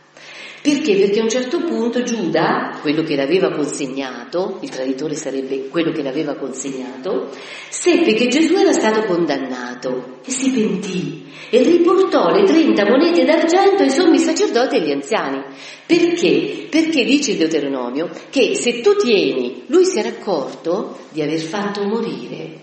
Perché? 0.64 0.96
Perché 0.96 1.20
a 1.20 1.24
un 1.24 1.28
certo 1.28 1.58
punto 1.62 2.02
Giuda, 2.02 2.78
quello 2.80 3.02
che 3.02 3.16
l'aveva 3.16 3.50
consegnato, 3.50 4.60
il 4.62 4.70
traditore 4.70 5.14
sarebbe 5.14 5.68
quello 5.68 5.92
che 5.92 6.02
l'aveva 6.02 6.36
consegnato, 6.36 7.28
seppe 7.68 8.14
che 8.14 8.28
Gesù 8.28 8.54
era 8.54 8.72
stato 8.72 9.04
condannato 9.04 10.20
e 10.24 10.30
si 10.30 10.50
pentì 10.52 11.26
e 11.50 11.62
riportò 11.64 12.30
le 12.30 12.44
30 12.44 12.82
monete 12.86 13.26
d'argento 13.26 13.82
ai 13.82 13.90
sommi 13.90 14.18
sacerdoti 14.18 14.76
e 14.76 14.80
agli 14.80 14.92
anziani. 14.92 15.42
Perché? 15.84 16.66
Perché 16.70 17.04
dice 17.04 17.32
il 17.32 17.36
Deuteronomio 17.36 18.08
che 18.30 18.54
se 18.54 18.80
tu 18.80 18.96
tieni, 18.96 19.64
lui 19.66 19.84
si 19.84 19.98
era 19.98 20.08
accorto 20.08 20.96
di 21.10 21.20
aver 21.20 21.40
fatto 21.40 21.82
morire 21.82 22.62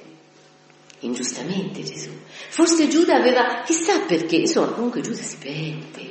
ingiustamente 1.02 1.84
Gesù. 1.84 2.10
Forse 2.50 2.88
Giuda 2.88 3.18
aveva, 3.18 3.62
chissà 3.64 4.00
perché, 4.08 4.38
insomma, 4.38 4.70
comunque 4.70 5.02
Giuda 5.02 5.22
si 5.22 5.38
pente 5.40 6.11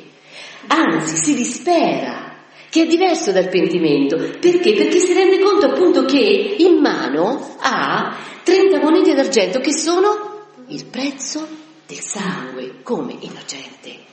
anzi 0.67 1.17
si 1.17 1.35
dispera, 1.35 2.45
che 2.69 2.83
è 2.83 2.87
diverso 2.87 3.33
dal 3.33 3.49
pentimento. 3.49 4.17
Perché? 4.17 4.75
Perché 4.75 4.99
si 4.99 5.13
rende 5.13 5.41
conto 5.41 5.67
appunto 5.67 6.05
che 6.05 6.57
in 6.59 6.81
mano 6.81 7.57
ha 7.61 8.17
30 8.43 8.81
monete 8.81 9.15
d'argento 9.15 9.61
che 9.61 9.73
sono 9.73 10.49
il 10.69 10.87
prezzo 10.87 11.47
del 11.87 12.01
sangue 12.01 12.83
come 12.83 13.17
innocente. 13.21 14.10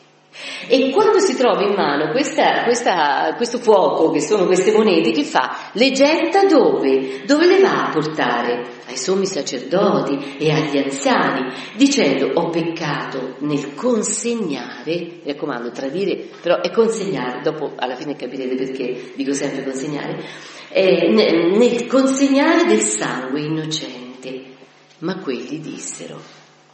E 0.68 0.92
quando 0.92 1.20
si 1.20 1.36
trova 1.36 1.64
in 1.64 1.74
mano 1.74 2.12
questa, 2.12 2.64
questa, 2.64 3.34
questo 3.36 3.58
fuoco, 3.60 4.12
che 4.12 4.22
sono 4.22 4.46
queste 4.46 4.72
monete, 4.72 5.12
che 5.12 5.24
fa? 5.24 5.72
Le 5.74 5.92
getta 5.92 6.46
dove? 6.46 7.24
Dove 7.26 7.46
le 7.46 7.60
va 7.62 7.86
a 7.86 7.90
portare? 7.90 8.76
Ai 8.88 8.98
sommi 8.98 9.26
sacerdoti 9.26 10.38
e 10.38 10.52
agli 10.52 10.78
anziani, 10.78 11.52
dicendo 11.76 12.32
ho 12.34 12.50
peccato 12.50 13.36
nel 13.40 13.76
consegnare, 13.76 14.96
mi 14.96 15.22
raccomando, 15.26 15.72
tradire, 15.72 16.28
però 16.42 16.62
è 16.62 16.72
consegnare, 16.72 17.42
dopo 17.42 17.74
alla 17.76 17.96
fine 17.96 18.16
capirete 18.16 18.56
perché 18.56 19.12
dico 19.16 19.34
sempre 19.34 19.64
consegnare, 19.64 20.24
eh, 20.70 21.10
nel 21.10 21.86
consegnare 21.88 22.66
del 22.66 22.82
sangue 22.82 23.42
innocente. 23.42 24.56
Ma 25.00 25.20
quelli 25.20 25.60
dissero, 25.60 26.20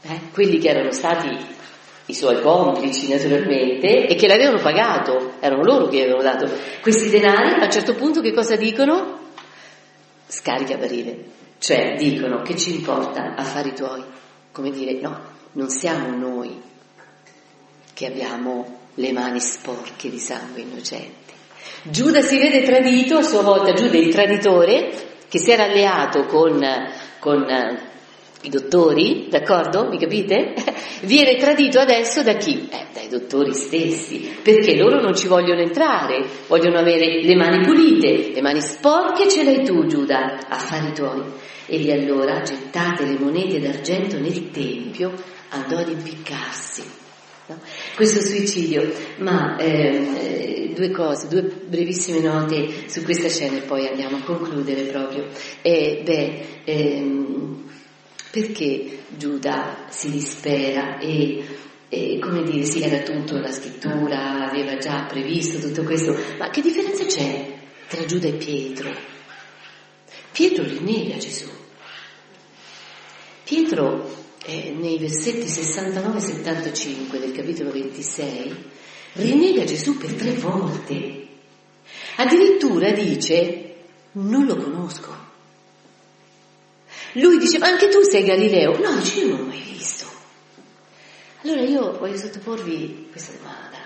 eh, 0.02 0.20
quelli 0.32 0.58
che 0.58 0.70
erano 0.70 0.92
stati 0.92 1.62
i 2.06 2.14
suoi 2.14 2.42
complici 2.42 3.08
naturalmente, 3.08 4.08
e 4.08 4.16
che 4.16 4.28
l'avevano 4.28 4.60
pagato, 4.60 5.34
erano 5.40 5.64
loro 5.64 5.88
che 5.88 5.98
gli 5.98 6.02
avevano 6.02 6.24
dato 6.24 6.50
questi 6.82 7.10
denari, 7.10 7.60
a 7.60 7.64
un 7.64 7.72
certo 7.72 7.96
punto 7.96 8.22
che 8.22 8.34
cosa 8.34 8.56
dicono? 8.56 9.20
Scarica 10.28 10.78
barile, 10.78 11.26
cioè 11.60 11.96
dicono 11.98 12.42
che 12.42 12.58
ci 12.58 12.76
importa 12.76 13.36
affari 13.36 13.74
tuoi, 13.74 14.04
come 14.52 14.72
dire, 14.72 15.00
no, 15.00 15.20
non 15.54 15.70
siamo 15.70 16.16
noi 16.16 16.62
che 17.94 18.06
abbiamo 18.08 18.82
le 18.96 19.12
mani 19.12 19.40
sporche 19.40 20.10
di 20.10 20.20
sangue 20.20 20.62
innocente. 20.62 21.32
Giuda 21.84 22.22
si 22.22 22.38
vede 22.38 22.64
tradito, 22.64 23.18
a 23.18 23.24
sua 23.24 23.42
volta 23.42 23.74
Giuda 23.74 23.98
il 23.98 24.14
traditore 24.14 24.92
che 25.30 25.40
si 25.40 25.52
era 25.52 25.64
alleato 25.64 26.26
con, 26.26 26.62
con 27.20 27.46
i 28.44 28.50
dottori, 28.50 29.28
d'accordo? 29.30 29.88
Mi 29.88 29.98
capite? 29.98 30.54
Viene 31.04 31.38
tradito 31.38 31.80
adesso 31.80 32.24
da 32.24 32.34
chi? 32.34 32.68
Eh, 32.70 32.88
dai 32.94 33.08
dottori 33.08 33.54
stessi, 33.54 34.30
perché 34.42 34.76
loro 34.76 35.02
non 35.02 35.16
ci 35.16 35.28
vogliono 35.28 35.62
entrare, 35.62 36.26
vogliono 36.48 36.78
avere 36.78 37.22
le 37.22 37.36
mani 37.36 37.66
pulite, 37.66 38.32
le 38.34 38.42
mani 38.42 38.62
sporche 38.62 39.30
ce 39.30 39.44
l'hai 39.44 39.64
tu, 39.64 39.86
Giuda, 39.86 40.40
affari 40.48 40.94
tuoi. 40.94 41.24
Egli 41.66 41.92
allora, 41.92 42.42
gettate 42.42 43.06
le 43.06 43.18
monete 43.18 43.60
d'argento 43.60 44.20
nel 44.20 44.52
tempio, 44.52 45.14
andò 45.50 45.78
ad 45.78 45.90
impiccarsi. 45.90 46.84
No? 47.46 47.60
Questo 47.96 48.22
suicidio, 48.22 48.92
ma 49.18 49.58
eh, 49.58 50.72
due 50.74 50.92
cose, 50.92 51.28
due 51.28 51.42
brevissime 51.42 52.20
note 52.20 52.88
su 52.88 53.04
questa 53.04 53.30
scena 53.30 53.58
e 53.58 53.62
poi 53.62 53.88
andiamo 53.88 54.18
a 54.18 54.22
concludere 54.22 54.84
proprio. 54.84 55.28
Eh, 55.62 56.02
beh, 56.04 56.46
ehm, 56.66 57.53
perché 58.34 59.04
Giuda 59.16 59.86
si 59.92 60.10
dispera 60.10 60.98
e, 60.98 61.46
e, 61.88 62.18
come 62.18 62.42
dire, 62.42 62.66
sì, 62.66 62.82
era 62.82 63.04
tutto 63.04 63.38
la 63.38 63.52
scrittura, 63.52 64.50
aveva 64.50 64.76
già 64.78 65.04
previsto 65.04 65.60
tutto 65.60 65.84
questo, 65.84 66.18
ma 66.40 66.50
che 66.50 66.62
differenza 66.62 67.06
c'è 67.06 67.60
tra 67.88 68.04
Giuda 68.06 68.30
e 68.30 68.34
Pietro? 68.34 68.92
Pietro 70.32 70.64
rinnega 70.64 71.18
Gesù. 71.18 71.48
Pietro 73.44 74.12
eh, 74.46 74.72
nei 74.80 74.98
versetti 74.98 75.48
69 75.48 76.18
e 76.18 76.22
75 76.22 77.20
del 77.20 77.34
capitolo 77.34 77.70
26, 77.70 78.56
rinnega 79.14 79.64
Gesù 79.64 79.96
per 80.00 80.12
tre 80.14 80.32
volte. 80.32 81.28
Addirittura 82.16 82.90
dice, 82.94 83.76
non 84.14 84.48
lo 84.48 84.56
conosco. 84.56 85.23
Lui 87.14 87.38
dice, 87.38 87.60
ma 87.60 87.68
anche 87.68 87.90
tu 87.90 88.02
sei 88.02 88.24
Galileo? 88.24 88.78
No, 88.80 88.96
dice, 88.98 89.20
io 89.20 89.28
non 89.28 89.38
l'ho 89.40 89.46
mai 89.46 89.62
visto. 89.62 90.06
Allora 91.44 91.62
io 91.62 91.98
voglio 91.98 92.18
sottoporvi 92.18 93.10
questa 93.12 93.34
domanda. 93.38 93.78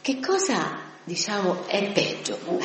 Che 0.00 0.20
cosa, 0.20 0.78
diciamo, 1.04 1.66
è 1.66 1.90
peggio? 1.92 2.38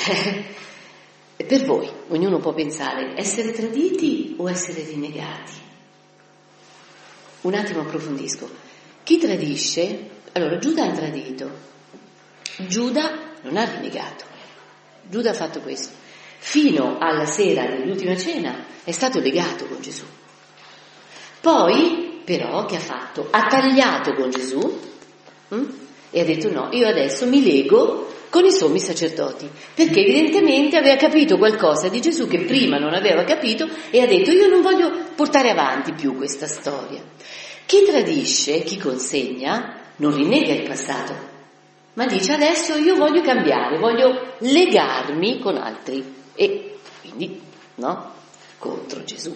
per 1.35 1.65
voi, 1.65 1.89
ognuno 2.09 2.39
può 2.39 2.53
pensare, 2.53 3.13
essere 3.15 3.51
traditi 3.51 4.35
o 4.37 4.49
essere 4.49 4.83
rinnegati? 4.83 5.53
Un 7.41 7.53
attimo 7.53 7.81
approfondisco. 7.81 8.49
Chi 9.03 9.17
tradisce? 9.17 10.09
Allora, 10.33 10.59
Giuda 10.59 10.85
ha 10.85 10.91
tradito. 10.91 11.49
Giuda 12.67 13.35
non 13.43 13.57
ha 13.57 13.63
rinnegato. 13.63 14.25
Giuda 15.09 15.29
ha 15.31 15.33
fatto 15.33 15.61
questo. 15.61 16.05
Fino 16.39 16.97
alla 16.99 17.25
sera 17.25 17.65
dell'ultima 17.65 18.15
cena 18.15 18.65
è 18.83 18.91
stato 18.91 19.19
legato 19.19 19.65
con 19.65 19.81
Gesù. 19.81 20.05
Poi, 21.41 22.21
però, 22.23 22.65
che 22.65 22.75
ha 22.75 22.79
fatto? 22.79 23.27
Ha 23.29 23.47
tagliato 23.47 24.13
con 24.13 24.29
Gesù 24.29 24.79
hm? 25.49 25.65
e 26.09 26.19
ha 26.19 26.25
detto 26.25 26.51
no, 26.51 26.69
io 26.71 26.87
adesso 26.87 27.25
mi 27.25 27.43
lego 27.43 28.07
con 28.29 28.45
i 28.45 28.51
sommi 28.51 28.79
sacerdoti, 28.79 29.49
perché 29.73 30.01
evidentemente 30.01 30.77
aveva 30.77 30.95
capito 30.95 31.37
qualcosa 31.37 31.87
di 31.87 32.01
Gesù 32.01 32.27
che 32.27 32.43
prima 32.45 32.77
non 32.77 32.93
aveva 32.93 33.23
capito 33.23 33.67
e 33.89 34.01
ha 34.01 34.05
detto 34.05 34.31
io 34.31 34.47
non 34.47 34.61
voglio 34.61 34.91
portare 35.15 35.49
avanti 35.49 35.93
più 35.93 36.15
questa 36.15 36.47
storia. 36.47 37.01
Chi 37.65 37.83
tradisce, 37.85 38.63
chi 38.63 38.77
consegna, 38.77 39.79
non 39.97 40.15
rinnega 40.15 40.53
il 40.53 40.67
passato, 40.67 41.13
ma 41.93 42.05
dice 42.05 42.33
adesso 42.33 42.75
io 42.77 42.95
voglio 42.95 43.21
cambiare, 43.21 43.79
voglio 43.79 44.35
legarmi 44.39 45.39
con 45.39 45.57
altri 45.57 46.15
e 46.37 46.77
quindi 47.01 47.41
no, 47.75 48.13
contro 48.57 49.03
Gesù. 49.03 49.35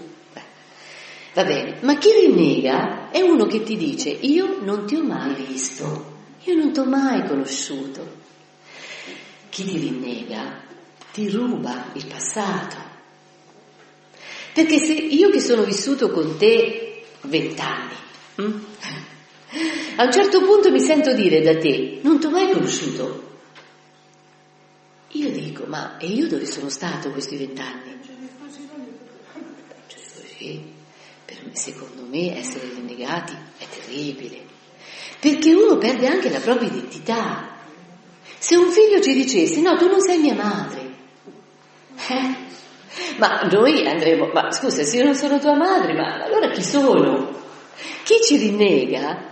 Va 1.34 1.44
bene, 1.44 1.80
ma 1.82 1.98
chi 1.98 2.12
rinnega 2.12 3.10
è 3.10 3.22
uno 3.22 3.46
che 3.46 3.64
ti 3.64 3.76
dice 3.76 4.10
io 4.10 4.60
non 4.62 4.86
ti 4.86 4.96
ho 4.96 5.04
mai 5.04 5.34
visto, 5.34 6.14
io 6.44 6.56
non 6.56 6.72
ti 6.72 6.80
ho 6.80 6.86
mai 6.86 7.26
conosciuto. 7.26 8.20
Chi 9.50 9.66
ti 9.66 9.78
rinnega 9.78 10.62
ti 11.12 11.30
ruba 11.30 11.88
il 11.94 12.06
passato. 12.06 12.78
Perché 14.54 14.78
se 14.80 14.94
io 14.94 15.30
che 15.30 15.40
sono 15.40 15.64
vissuto 15.64 16.10
con 16.12 16.38
te 16.38 17.06
vent'anni, 17.22 18.00
Mm? 18.42 18.52
A 19.98 20.06
un 20.06 20.12
certo 20.12 20.42
punto 20.44 20.72
mi 20.72 20.80
sento 20.80 21.14
dire 21.14 21.42
da 21.42 21.58
te, 21.58 22.00
non 22.02 22.20
ti 22.20 22.26
ho 22.26 22.30
mai 22.30 22.50
conosciuto. 22.50 23.30
Io 25.14 25.32
dico, 25.32 25.66
ma 25.68 25.98
e 25.98 26.08
io 26.08 26.28
dove 26.28 26.46
sono 26.46 26.70
stato 26.70 27.12
questi 27.12 27.38
vent'anni? 27.38 27.92
per 31.26 31.38
me, 31.44 31.56
secondo 31.56 32.04
me 32.10 32.38
essere 32.38 32.70
rinnegati 32.74 33.34
è 33.58 33.66
terribile, 33.68 34.44
perché 35.20 35.54
uno 35.54 35.78
perde 35.78 36.08
anche 36.08 36.30
la 36.30 36.40
propria 36.40 36.68
identità. 36.68 37.50
Se 38.38 38.56
un 38.56 38.72
figlio 38.72 39.00
ci 39.00 39.14
dicesse, 39.14 39.62
no, 39.62 39.78
tu 39.78 39.88
non 39.88 40.02
sei 40.02 40.20
mia 40.20 40.34
madre, 40.34 40.92
eh? 42.10 42.36
ma 43.18 43.42
noi 43.44 43.88
andremo, 43.88 44.32
ma 44.34 44.52
scusa, 44.52 44.84
se 44.84 44.98
io 44.98 45.04
non 45.04 45.16
sono 45.16 45.40
tua 45.40 45.56
madre, 45.56 45.94
ma 45.94 46.24
allora 46.24 46.50
chi 46.50 46.64
sono? 46.64 47.40
Chi 48.04 48.16
ci 48.24 48.38
rinnega 48.38 49.30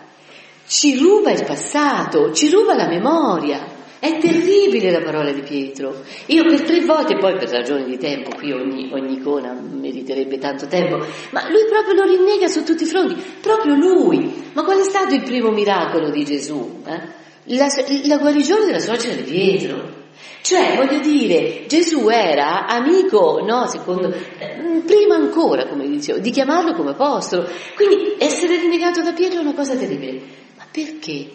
ci 0.67 0.97
ruba 0.99 1.31
il 1.31 1.43
passato, 1.45 2.31
ci 2.31 2.49
ruba 2.49 2.75
la 2.75 2.87
memoria. 2.87 3.77
È 3.99 4.17
terribile 4.17 4.91
la 4.91 5.01
parola 5.01 5.29
di 5.31 5.41
Pietro. 5.41 6.03
Io 6.27 6.43
per 6.45 6.61
tre 6.61 6.79
volte, 6.85 7.17
poi 7.17 7.35
per 7.37 7.49
ragioni 7.49 7.83
di 7.83 7.97
tempo, 7.97 8.33
qui 8.33 8.53
ogni, 8.53 8.89
ogni 8.93 9.17
icona 9.17 9.51
meriterebbe 9.51 10.37
tanto 10.37 10.67
tempo, 10.67 11.05
ma 11.31 11.49
lui 11.49 11.65
proprio 11.69 11.93
lo 11.95 12.03
rinnega 12.05 12.47
su 12.47 12.63
tutti 12.63 12.83
i 12.83 12.87
fronti, 12.87 13.21
proprio 13.41 13.75
lui. 13.75 14.51
Ma 14.53 14.63
qual 14.63 14.79
è 14.79 14.83
stato 14.83 15.13
il 15.13 15.23
primo 15.23 15.51
miracolo 15.51 16.09
di 16.11 16.23
Gesù? 16.23 16.81
Eh? 16.85 17.17
La, 17.55 17.67
la 18.05 18.17
guarigione 18.17 18.65
della 18.65 18.79
suocera 18.79 19.15
di 19.15 19.23
Pietro. 19.23 19.97
Cioè, 20.41 20.77
voglio 20.77 20.99
dire, 20.99 21.65
Gesù 21.67 22.07
era 22.07 22.67
amico, 22.67 23.43
no, 23.45 23.67
secondo, 23.67 24.07
eh, 24.07 24.81
prima 24.85 25.15
ancora, 25.15 25.67
come 25.67 25.87
dicevo, 25.89 26.19
di 26.19 26.31
chiamarlo 26.31 26.73
come 26.73 26.91
apostolo. 26.91 27.49
Quindi 27.75 28.15
essere 28.17 28.57
rinnegato 28.57 29.01
da 29.01 29.11
Pietro 29.11 29.39
è 29.39 29.41
una 29.41 29.53
cosa 29.53 29.75
terribile. 29.75 30.21
Ma 30.57 30.65
perché 30.71 31.31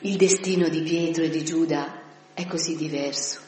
il 0.00 0.16
destino 0.16 0.68
di 0.68 0.82
Pietro 0.82 1.24
e 1.24 1.28
di 1.28 1.44
Giuda 1.44 2.02
è 2.34 2.46
così 2.46 2.76
diverso? 2.76 3.40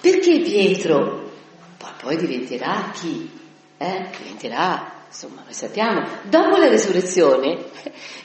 Perché 0.00 0.40
Pietro 0.40 1.30
poi, 1.76 1.90
poi 2.00 2.16
diventerà 2.16 2.90
chi? 2.94 3.30
Eh? 3.76 4.10
Diventerà 4.18 4.98
Insomma, 5.10 5.42
noi 5.42 5.52
sappiamo, 5.52 6.06
dopo 6.22 6.56
la 6.56 6.68
resurrezione 6.68 7.64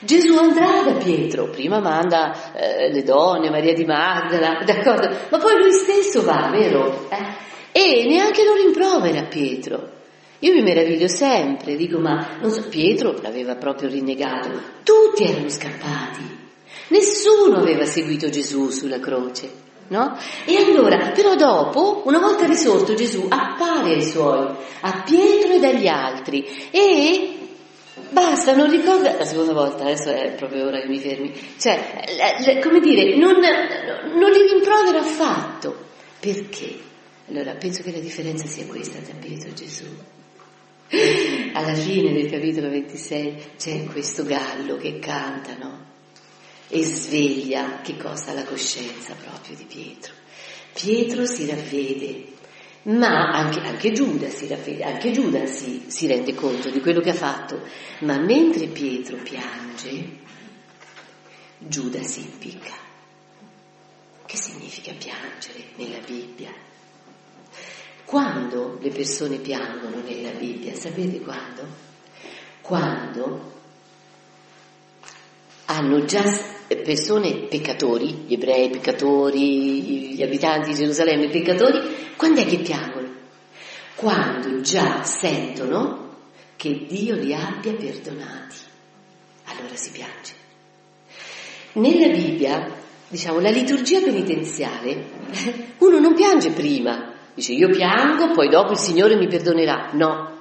Gesù 0.02 0.38
andrà 0.38 0.82
da 0.82 0.92
Pietro, 0.92 1.48
prima 1.48 1.80
manda 1.80 2.52
eh, 2.52 2.92
le 2.92 3.02
donne, 3.02 3.50
Maria 3.50 3.72
di 3.72 3.84
Magdala, 3.84 4.62
d'accordo, 4.64 5.08
ma 5.28 5.38
poi 5.38 5.58
lui 5.58 5.72
stesso 5.72 6.22
va, 6.22 6.48
vero? 6.52 7.08
Eh? 7.10 7.44
E 7.72 8.04
neanche 8.06 8.44
lo 8.44 8.54
rimprovera 8.54 9.24
Pietro. 9.24 9.94
Io 10.40 10.52
mi 10.52 10.62
meraviglio 10.62 11.08
sempre, 11.08 11.76
dico, 11.76 11.98
ma 11.98 12.36
non 12.40 12.50
so, 12.50 12.68
Pietro 12.68 13.18
l'aveva 13.22 13.56
proprio 13.56 13.88
rinnegato, 13.88 14.50
tutti 14.82 15.24
erano 15.24 15.48
scappati, 15.48 16.22
nessuno 16.88 17.56
aveva 17.56 17.84
seguito 17.86 18.28
Gesù 18.28 18.68
sulla 18.70 19.00
croce. 19.00 19.64
No? 19.88 20.18
E 20.44 20.56
allora, 20.56 21.12
però 21.14 21.36
dopo, 21.36 22.02
una 22.06 22.18
volta 22.18 22.44
risorto 22.44 22.94
Gesù, 22.94 23.26
appare 23.28 23.92
ai 23.92 24.02
suoi, 24.02 24.48
a 24.80 25.02
Pietro 25.04 25.52
e 25.52 25.64
agli 25.64 25.86
altri 25.86 26.44
e 26.72 27.36
basta, 28.10 28.54
non 28.54 28.68
ricorda, 28.68 29.16
la 29.16 29.24
seconda 29.24 29.52
volta, 29.52 29.84
adesso 29.84 30.10
è 30.10 30.32
proprio 30.32 30.66
ora 30.66 30.80
che 30.80 30.88
mi 30.88 30.98
fermi, 30.98 31.32
cioè, 31.56 32.58
come 32.60 32.80
dire, 32.80 33.16
non, 33.16 33.34
non 34.14 34.30
li 34.30 34.52
rimprovera 34.52 34.98
affatto. 34.98 35.84
Perché? 36.18 36.78
Allora, 37.28 37.54
penso 37.54 37.82
che 37.82 37.92
la 37.92 37.98
differenza 37.98 38.46
sia 38.46 38.66
questa 38.66 38.98
tra 38.98 39.14
Pietro 39.20 39.50
e 39.50 39.54
Gesù. 39.54 39.84
Alla 41.52 41.74
fine 41.74 42.12
del 42.12 42.30
capitolo 42.30 42.68
26 42.68 43.42
c'è 43.56 43.84
questo 43.84 44.24
gallo 44.24 44.76
che 44.76 44.98
canta, 44.98 45.56
no? 45.56 45.86
e 46.68 46.82
sveglia 46.82 47.80
che 47.80 47.96
cosa 47.96 48.32
la 48.32 48.44
coscienza 48.44 49.14
proprio 49.14 49.56
di 49.56 49.64
Pietro. 49.64 50.12
Pietro 50.72 51.24
si 51.24 51.46
ravvede, 51.46 52.24
ma 52.82 53.30
anche, 53.30 53.60
anche 53.60 53.92
Giuda, 53.92 54.28
si, 54.28 54.46
ravvede, 54.46 54.82
anche 54.82 55.10
Giuda 55.10 55.46
si, 55.46 55.84
si 55.86 56.06
rende 56.06 56.34
conto 56.34 56.70
di 56.70 56.80
quello 56.80 57.00
che 57.00 57.10
ha 57.10 57.14
fatto, 57.14 57.60
ma 58.00 58.18
mentre 58.18 58.66
Pietro 58.66 59.16
piange, 59.16 60.24
Giuda 61.58 62.02
si 62.02 62.20
impicca. 62.20 62.84
Che 64.26 64.36
significa 64.36 64.92
piangere 64.92 65.70
nella 65.76 65.98
Bibbia? 66.04 66.45
Quando 68.06 68.78
le 68.80 68.90
persone 68.90 69.38
piangono 69.38 70.00
nella 70.00 70.30
Bibbia, 70.30 70.72
sapete 70.74 71.20
quando? 71.20 71.66
Quando 72.60 73.52
hanno 75.64 76.04
già 76.04 76.22
persone 76.68 77.48
peccatori, 77.48 78.24
gli 78.28 78.34
ebrei 78.34 78.70
peccatori, 78.70 80.14
gli 80.14 80.22
abitanti 80.22 80.68
di 80.68 80.76
Gerusalemme 80.76 81.28
peccatori, 81.28 82.14
quando 82.16 82.42
è 82.42 82.46
che 82.46 82.58
piangono? 82.58 83.12
Quando 83.96 84.60
già 84.60 85.02
sentono 85.02 86.14
che 86.54 86.86
Dio 86.88 87.16
li 87.16 87.34
abbia 87.34 87.72
perdonati, 87.74 88.56
allora 89.46 89.74
si 89.74 89.90
piange. 89.90 90.32
Nella 91.72 92.14
Bibbia, 92.14 92.72
diciamo, 93.08 93.40
la 93.40 93.50
liturgia 93.50 94.00
penitenziale, 94.00 95.10
uno 95.78 95.98
non 95.98 96.14
piange 96.14 96.50
prima, 96.50 97.14
dice 97.36 97.52
io 97.52 97.68
piango, 97.68 98.32
poi 98.32 98.48
dopo 98.48 98.72
il 98.72 98.78
Signore 98.78 99.14
mi 99.14 99.28
perdonerà. 99.28 99.90
No, 99.92 100.36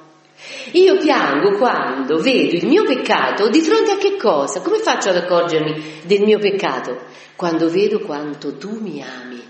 io 0.72 0.98
piango 0.98 1.58
quando 1.58 2.18
vedo 2.18 2.56
il 2.56 2.66
mio 2.66 2.84
peccato 2.84 3.50
di 3.50 3.62
fronte 3.62 3.92
a 3.92 3.98
che 3.98 4.18
cosa? 4.18 4.62
Come 4.62 4.80
faccio 4.80 5.10
ad 5.10 5.18
accorgermi 5.18 6.02
del 6.06 6.22
mio 6.24 6.40
peccato? 6.40 6.98
Quando 7.36 7.70
vedo 7.70 8.00
quanto 8.00 8.58
tu 8.58 8.80
mi 8.80 9.04
ami. 9.04 9.44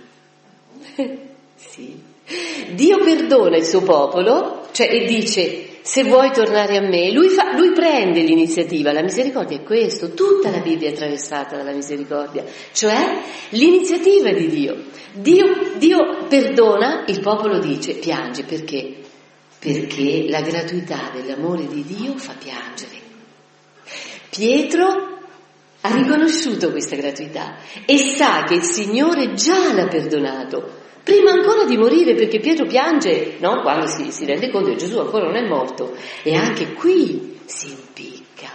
sì. 1.56 2.02
Dio 2.72 2.98
perdona 3.04 3.58
il 3.58 3.66
suo 3.66 3.82
popolo, 3.84 4.68
cioè 4.72 4.92
e 4.92 5.06
dice 5.06 5.75
se 5.86 6.04
vuoi 6.04 6.32
tornare 6.32 6.78
a 6.78 6.82
me, 6.82 7.12
lui, 7.12 7.30
fa, 7.30 7.56
lui, 7.56 7.72
prende 7.72 8.22
l'iniziativa, 8.22 8.92
la 8.92 9.04
misericordia 9.04 9.58
è 9.58 9.64
questo, 9.64 10.16
tutta 10.16 10.50
la 10.50 10.58
Bibbia 10.58 10.90
è 10.90 10.94
attraversata 10.94 11.58
dalla 11.58 11.74
misericordia, 11.74 12.44
cioè 12.72 13.22
l'iniziativa 13.50 14.32
di 14.32 14.48
Dio. 14.48 14.84
Dio, 15.14 15.46
Dio 15.78 16.26
perdona, 16.28 17.06
il 17.08 17.20
popolo 17.22 17.60
dice, 17.60 17.94
piange 17.94 18.44
perché? 18.44 19.04
perché 19.60 20.28
la 20.30 20.42
gratuità 20.42 21.10
dell'amore 21.12 21.68
di 21.68 21.84
Dio 21.84 22.18
fa 22.18 22.34
piangere. 22.34 23.02
Pietro 24.30 25.20
ha 25.82 25.96
riconosciuto 25.96 26.70
questa 26.70 26.96
gratuità 26.96 27.58
e 27.86 27.98
sa 27.98 28.44
che 28.44 28.56
il 28.56 28.64
Signore 28.64 29.34
già 29.34 29.74
l'ha 29.74 29.88
perdonato, 29.88 30.84
prima 31.06 31.32
ancora 31.32 31.66
di 31.66 31.78
morire, 31.78 32.16
perché 32.16 32.40
Pietro 32.40 32.66
piange 32.66 33.36
no? 33.40 33.62
quando 33.62 33.86
si, 33.86 34.12
si 34.12 34.26
rende 34.26 34.50
conto 34.50 34.72
che 34.72 34.78
Gesù 34.78 34.98
ancora 34.98 35.26
non 35.26 35.36
è 35.36 35.48
morto 35.48 35.96
e 36.24 36.34
anche 36.34 36.74
qui 36.74 37.40
si 37.46 37.70
impicca. 37.70 38.50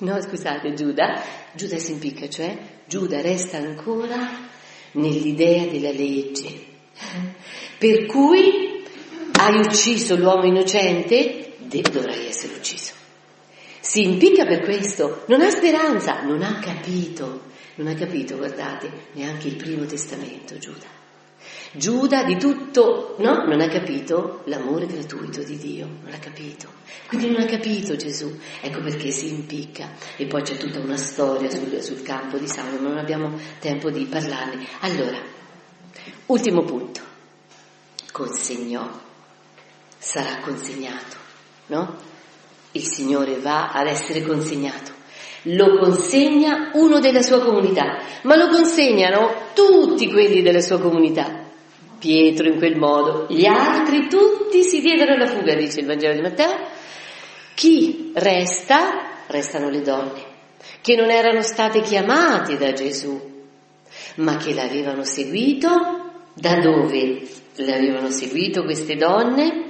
No, 0.00 0.20
scusate, 0.20 0.74
Giuda, 0.74 1.22
Giuda 1.54 1.78
si 1.78 1.92
impicca, 1.92 2.28
cioè 2.28 2.56
Giuda 2.86 3.22
resta 3.22 3.56
ancora 3.56 4.18
nell'idea 4.92 5.64
della 5.64 5.90
legge. 5.90 6.66
Per 7.78 8.04
cui 8.04 8.84
hai 9.32 9.58
ucciso 9.58 10.14
l'uomo 10.14 10.44
innocente, 10.44 11.54
dovrai 11.58 12.26
essere 12.26 12.54
ucciso. 12.54 12.92
Si 13.80 14.02
impicca 14.02 14.44
per 14.44 14.60
questo, 14.60 15.24
non 15.28 15.40
ha 15.40 15.48
speranza, 15.48 16.20
non 16.20 16.42
ha 16.42 16.58
capito, 16.58 17.44
non 17.76 17.86
ha 17.86 17.94
capito, 17.94 18.36
guardate, 18.36 18.90
neanche 19.12 19.48
il 19.48 19.56
primo 19.56 19.86
testamento, 19.86 20.58
Giuda. 20.58 20.97
Giuda 21.72 22.24
di 22.24 22.36
tutto, 22.38 23.14
no? 23.18 23.44
Non 23.44 23.60
ha 23.60 23.68
capito 23.68 24.42
l'amore 24.46 24.86
gratuito 24.86 25.42
di 25.42 25.58
Dio, 25.58 25.86
non 25.86 26.10
l'ha 26.10 26.18
capito. 26.18 26.68
Quindi 27.08 27.30
non 27.30 27.42
ha 27.42 27.44
capito 27.44 27.94
Gesù, 27.94 28.38
ecco 28.60 28.80
perché 28.80 29.10
si 29.10 29.28
impicca. 29.28 29.92
E 30.16 30.26
poi 30.26 30.42
c'è 30.42 30.56
tutta 30.56 30.78
una 30.78 30.96
storia 30.96 31.50
sul, 31.50 31.82
sul 31.82 32.02
campo 32.02 32.38
di 32.38 32.46
sangue, 32.46 32.78
ma 32.78 32.88
non 32.88 32.98
abbiamo 32.98 33.38
tempo 33.60 33.90
di 33.90 34.06
parlarne. 34.06 34.66
Allora, 34.80 35.18
ultimo 36.26 36.62
punto, 36.62 37.00
consegnò 38.12 39.06
sarà 39.98 40.38
consegnato, 40.40 41.16
no? 41.66 41.96
Il 42.72 42.84
Signore 42.84 43.38
va 43.38 43.72
ad 43.72 43.88
essere 43.88 44.22
consegnato. 44.22 44.92
Lo 45.42 45.78
consegna 45.78 46.70
uno 46.74 46.98
della 46.98 47.22
sua 47.22 47.40
comunità, 47.40 47.98
ma 48.22 48.36
lo 48.36 48.48
consegnano 48.48 49.50
tutti 49.54 50.10
quelli 50.10 50.42
della 50.42 50.60
sua 50.60 50.78
comunità. 50.80 51.46
Pietro 51.98 52.48
in 52.48 52.58
quel 52.58 52.76
modo, 52.76 53.26
gli 53.28 53.46
altri 53.46 54.08
tutti 54.08 54.62
si 54.62 54.80
diedero 54.80 55.14
alla 55.14 55.26
fuga, 55.26 55.54
dice 55.54 55.80
il 55.80 55.86
Vangelo 55.86 56.14
di 56.14 56.20
Matteo. 56.20 56.68
Chi 57.54 58.12
resta, 58.14 59.24
restano 59.26 59.68
le 59.68 59.82
donne, 59.82 60.24
che 60.80 60.94
non 60.94 61.10
erano 61.10 61.42
state 61.42 61.80
chiamate 61.80 62.56
da 62.56 62.72
Gesù, 62.72 63.20
ma 64.16 64.36
che 64.36 64.54
l'avevano 64.54 65.04
seguito. 65.04 66.04
Da 66.40 66.60
dove 66.60 67.26
l'avevano 67.56 68.10
seguito 68.10 68.62
queste 68.62 68.94
donne? 68.94 69.66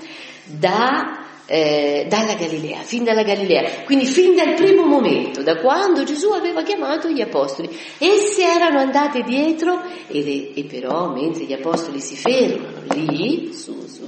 da, 0.49 1.26
eh, 1.51 2.05
dalla 2.11 2.34
Galilea, 2.34 2.82
fin 2.82 3.05
dalla 3.05 3.22
Galilea, 3.22 3.84
quindi 3.86 4.05
fin 4.05 4.36
dal 4.36 4.53
primo 4.53 4.84
momento, 4.84 5.42
da 5.42 5.57
quando 5.57 6.05
Gesù 6.05 6.28
aveva 6.32 6.62
chiamato 6.62 7.09
gli 7.09 7.22
apostoli. 7.22 7.70
Essi 7.96 8.42
erano 8.42 8.78
andati 8.78 9.22
dietro 9.22 9.82
e, 10.09 10.53
e 10.55 10.64
però 10.64 11.11
mentre 11.11 11.44
gli 11.44 11.55
apostoli 11.55 12.01
si 12.01 12.16
fermano 12.16 12.82
lì, 12.94 13.55
su, 13.55 13.86
su, 13.86 14.07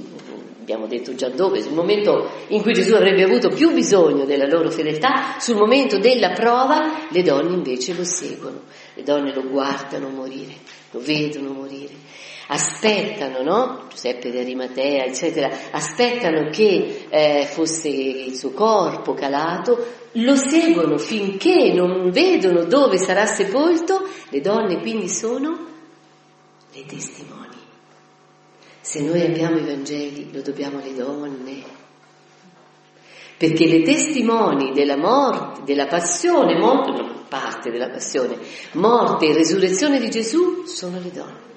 abbiamo 0.59 0.85
detto 0.85 1.15
già 1.15 1.29
dove, 1.29 1.63
sul 1.63 1.73
momento 1.73 2.29
in 2.49 2.61
cui 2.61 2.73
Gesù 2.73 2.93
avrebbe 2.93 3.23
avuto 3.23 3.49
più 3.49 3.73
bisogno 3.73 4.25
della 4.25 4.45
loro 4.45 4.69
fedeltà, 4.69 5.37
sul 5.39 5.55
momento 5.55 5.97
della 5.97 6.33
prova, 6.33 7.07
le 7.09 7.23
donne 7.23 7.55
invece 7.55 7.95
lo 7.95 8.03
seguono, 8.03 8.61
le 8.93 9.01
donne 9.01 9.33
lo 9.33 9.41
guardano 9.49 10.09
morire, 10.09 10.53
lo 10.91 10.99
vedono 11.01 11.53
morire 11.53 12.10
aspettano, 12.53 13.43
no? 13.43 13.87
Giuseppe 13.89 14.29
di 14.29 14.37
Arimatea, 14.37 15.05
eccetera, 15.05 15.49
aspettano 15.71 16.49
che 16.49 17.07
eh, 17.09 17.47
fosse 17.49 17.87
il 17.87 18.35
suo 18.35 18.51
corpo 18.51 19.13
calato, 19.13 19.85
lo 20.13 20.35
seguono 20.35 20.97
finché 20.97 21.71
non 21.73 22.11
vedono 22.11 22.65
dove 22.65 22.97
sarà 22.97 23.25
sepolto, 23.25 24.05
le 24.29 24.41
donne 24.41 24.81
quindi 24.81 25.07
sono 25.07 25.67
le 26.73 26.85
testimoni. 26.85 27.39
Se 28.81 29.01
noi 29.01 29.21
abbiamo 29.21 29.57
i 29.57 29.65
Vangeli, 29.65 30.29
lo 30.33 30.41
dobbiamo 30.41 30.79
alle 30.79 30.93
donne. 30.93 31.79
Perché 33.37 33.65
le 33.65 33.81
testimoni 33.81 34.73
della 34.73 34.97
morte, 34.97 35.61
della 35.63 35.87
passione, 35.87 36.59
morte, 36.59 37.23
parte 37.29 37.71
della 37.71 37.89
passione, 37.89 38.37
morte 38.73 39.27
e 39.27 39.33
resurrezione 39.33 39.99
di 39.99 40.09
Gesù 40.09 40.65
sono 40.65 40.99
le 40.99 41.11
donne. 41.11 41.50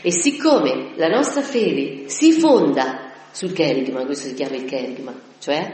E 0.00 0.12
siccome 0.12 0.92
la 0.96 1.08
nostra 1.08 1.42
fede 1.42 2.08
si 2.08 2.32
fonda 2.32 3.12
sul 3.32 3.52
kerigma, 3.52 4.04
questo 4.04 4.28
si 4.28 4.34
chiama 4.34 4.56
il 4.56 4.64
kerigma, 4.64 5.14
cioè 5.38 5.72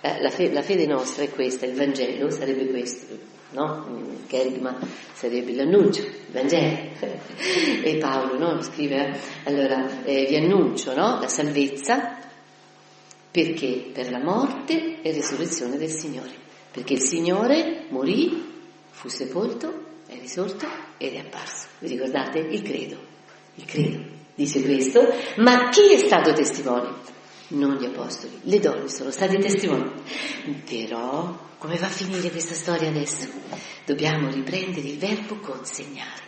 eh, 0.00 0.20
la, 0.20 0.30
fe- 0.30 0.52
la, 0.52 0.62
fede 0.62 0.86
nostra 0.86 1.24
è 1.24 1.30
questa, 1.30 1.66
il 1.66 1.74
Vangelo 1.74 2.30
sarebbe 2.30 2.66
questo, 2.66 3.16
no? 3.50 3.86
Il 3.98 4.26
kerigma 4.26 4.78
sarebbe 5.12 5.54
l'annuncio, 5.54 6.02
il 6.02 6.32
Vangelo. 6.32 6.90
e 7.82 7.96
Paolo 7.98 8.38
no? 8.38 8.62
scrive, 8.62 9.18
allora 9.44 10.04
eh, 10.04 10.26
vi 10.28 10.36
annuncio 10.36 10.94
no? 10.94 11.18
la 11.20 11.28
salvezza 11.28 12.18
perché 13.30 13.90
per 13.92 14.10
la 14.10 14.22
morte 14.22 15.02
e 15.02 15.10
risurrezione 15.10 15.76
del 15.76 15.90
Signore, 15.90 16.32
perché 16.70 16.94
il 16.94 17.00
Signore 17.00 17.84
morì, 17.90 18.54
fu 18.90 19.08
sepolto, 19.08 19.84
è 20.06 20.18
risorto 20.18 20.66
ed 20.96 21.14
è 21.14 21.18
apparso. 21.18 21.66
Vi 21.80 21.88
ricordate? 21.88 22.38
Il 22.38 22.62
credo. 22.62 23.14
Il 23.56 23.64
credo 23.64 24.14
dice 24.34 24.62
questo, 24.62 25.00
ma 25.36 25.70
chi 25.70 25.92
è 25.92 25.98
stato 25.98 26.32
testimone? 26.32 27.04
Non 27.48 27.76
gli 27.76 27.86
apostoli, 27.86 28.40
le 28.42 28.60
donne 28.60 28.88
sono 28.88 29.10
state 29.10 29.38
testimoni. 29.38 29.90
Però, 30.68 31.38
come 31.58 31.76
va 31.76 31.86
a 31.86 31.90
finire 31.90 32.30
questa 32.30 32.54
storia 32.54 32.88
adesso? 32.88 33.28
Dobbiamo 33.84 34.30
riprendere 34.30 34.86
il 34.88 34.98
verbo 34.98 35.36
consegnare. 35.36 36.24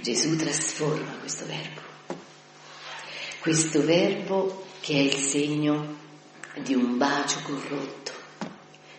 Gesù 0.00 0.36
trasforma 0.36 1.16
questo 1.20 1.46
verbo. 1.46 1.80
Questo 3.40 3.82
verbo 3.84 4.66
che 4.80 4.94
è 4.94 4.98
il 4.98 5.14
segno 5.14 5.96
di 6.62 6.74
un 6.74 6.98
bacio 6.98 7.38
corrotto, 7.42 8.12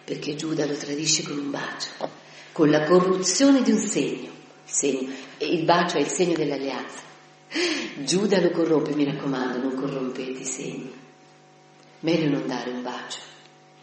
perché 0.04 0.36
Giuda 0.36 0.66
lo 0.66 0.76
tradisce 0.76 1.24
con 1.24 1.38
un 1.38 1.52
bacio, 1.52 1.89
con 2.52 2.70
la 2.70 2.84
corruzione 2.86 3.62
di 3.62 3.72
un 3.72 3.80
segno 3.80 4.32
segno. 4.72 5.13
Il 5.39 5.63
bacio 5.63 5.97
è 5.97 6.01
il 6.01 6.07
segno 6.07 6.34
dell'alleanza. 6.34 7.01
Giuda 8.03 8.39
lo 8.39 8.51
corrompe, 8.51 8.95
mi 8.95 9.03
raccomando, 9.03 9.59
non 9.59 9.76
corrompete 9.76 10.39
i 10.39 10.45
segni. 10.45 10.93
Meglio 11.99 12.30
non 12.30 12.47
dare 12.47 12.72
un 12.72 12.82
bacio, 12.82 13.19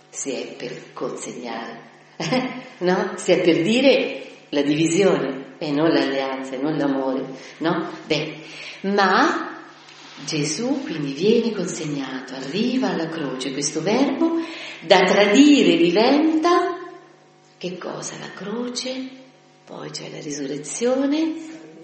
se 0.08 0.32
è 0.32 0.54
per 0.56 0.92
consegnare, 0.92 1.82
no? 2.78 3.12
Se 3.16 3.36
è 3.36 3.40
per 3.42 3.62
dire 3.62 4.26
la 4.48 4.62
divisione 4.62 5.54
e 5.58 5.70
non 5.70 5.90
l'alleanza 5.90 6.54
e 6.54 6.60
non 6.60 6.76
l'amore, 6.76 7.26
no? 7.58 7.92
Beh, 8.06 8.40
ma 8.80 9.56
Gesù 10.24 10.82
quindi 10.82 11.12
viene 11.12 11.52
consegnato, 11.52 12.34
arriva 12.34 12.88
alla 12.88 13.08
croce, 13.08 13.52
questo 13.52 13.82
verbo 13.82 14.40
da 14.80 15.02
tradire 15.02 15.76
diventa 15.76 16.76
che 17.56 17.76
cosa? 17.76 18.16
La 18.18 18.30
croce 18.32 19.17
poi 19.68 19.90
c'è 19.90 20.10
la 20.10 20.20
risurrezione. 20.20 21.34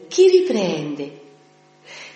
Chi 0.08 0.28
riprende? 0.28 1.22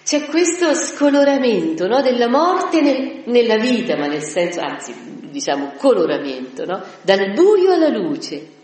c'è 0.08 0.24
questo 0.24 0.72
scoloramento 0.72 1.86
no, 1.86 2.00
della 2.00 2.30
morte 2.30 2.80
nel, 2.80 3.24
nella 3.26 3.58
vita, 3.58 3.94
ma 3.94 4.06
nel 4.06 4.22
senso, 4.22 4.58
anzi, 4.62 4.94
diciamo 5.30 5.74
coloramento, 5.76 6.64
no? 6.64 6.82
dal 7.02 7.34
buio 7.34 7.72
alla 7.72 7.90
luce. 7.90 8.56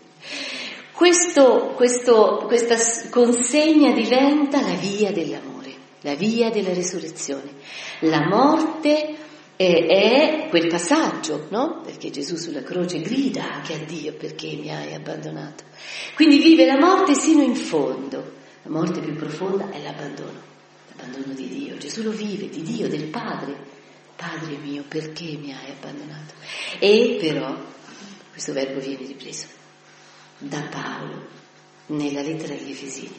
Questo, 0.91 1.75
questo, 1.77 2.45
questa 2.47 2.77
consegna 3.11 3.93
diventa 3.93 4.63
la 4.63 4.73
via 4.73 5.13
dell'amore, 5.13 5.75
la 6.01 6.15
via 6.15 6.49
della 6.49 6.73
risurrezione. 6.73 7.51
La 8.01 8.27
morte 8.27 9.15
è, 9.57 10.47
quel 10.51 10.67
passaggio, 10.69 11.47
no? 11.51 11.81
Perché 11.85 12.11
Gesù 12.11 12.37
sulla 12.37 12.63
croce 12.63 13.01
grida 13.01 13.55
anche 13.55 13.75
a 13.75 13.79
Dio 13.79 14.13
perché 14.15 14.55
mi 14.55 14.75
hai 14.75 14.95
abbandonato. 14.95 15.65
Quindi 16.15 16.39
vive 16.39 16.67
la 16.67 16.79
morte 16.79 17.15
sino 17.15 17.43
in 17.43 17.55
fondo. 17.55 18.33
La 18.63 18.71
morte 18.71 19.01
più 19.01 19.15
profonda 19.15 19.71
è 19.71 19.83
l'abbandono 19.83 20.53
l'abbandono 20.97 21.35
di 21.35 21.49
Dio. 21.49 21.77
Gesù 21.77 22.03
lo 22.03 22.11
vive, 22.11 22.49
di 22.49 22.63
Dio, 22.63 22.89
del 22.89 23.09
Padre. 23.09 23.73
Padre 24.17 24.57
mio, 24.57 24.85
perché 24.87 25.37
mi 25.37 25.53
hai 25.53 25.71
abbandonato? 25.71 26.35
E 26.79 27.19
però 27.21 27.57
questo 28.31 28.53
verbo 28.53 28.81
viene 28.81 29.07
ripreso 29.07 29.47
da 30.39 30.61
Paolo 30.63 31.27
nella 31.87 32.23
lettera 32.23 32.55
agli 32.55 32.71
Efesini, 32.71 33.15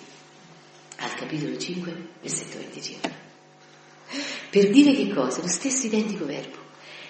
al 0.98 1.14
capitolo 1.16 1.58
5, 1.58 2.08
versetto 2.22 2.58
25. 2.58 3.25
Per 4.49 4.70
dire 4.70 4.93
che 4.93 5.14
cosa? 5.14 5.41
Lo 5.41 5.47
stesso 5.47 5.86
identico 5.86 6.26
verbo. 6.26 6.58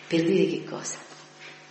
Per 0.08 0.24
dire 0.24 0.48
che 0.48 0.64
cosa? 0.64 0.98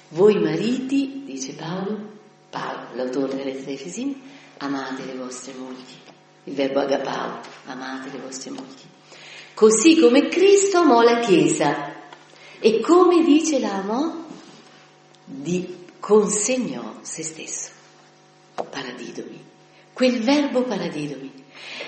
Voi 0.09 0.39
mariti, 0.39 1.23
dice 1.25 1.55
Paolo, 1.55 2.13
Paolo, 2.51 2.95
l'autore 2.95 3.35
della 3.35 3.45
lettera 3.45 3.67
agli 3.69 3.75
Efesini, 3.75 4.23
amate 4.59 5.05
le 5.05 5.15
vostre 5.15 5.53
mogli 5.55 6.03
il 6.45 6.55
verbo 6.55 6.81
agapao, 6.81 7.41
amate 7.67 8.11
le 8.11 8.19
vostre 8.19 8.51
mogli. 8.51 8.83
Così 9.55 9.99
come 9.99 10.29
Cristo 10.29 10.79
amò 10.79 11.01
la 11.03 11.21
Chiesa 11.21 11.93
e 12.59 12.81
come 12.81 13.23
dice 13.25 13.59
l'amò, 13.59 14.23
di 15.25 15.87
consegnò 16.01 16.99
se 17.01 17.23
stesso. 17.23 17.71
Paradidomi, 18.55 19.43
quel 19.93 20.23
verbo 20.23 20.63
paradidomi, 20.63 21.33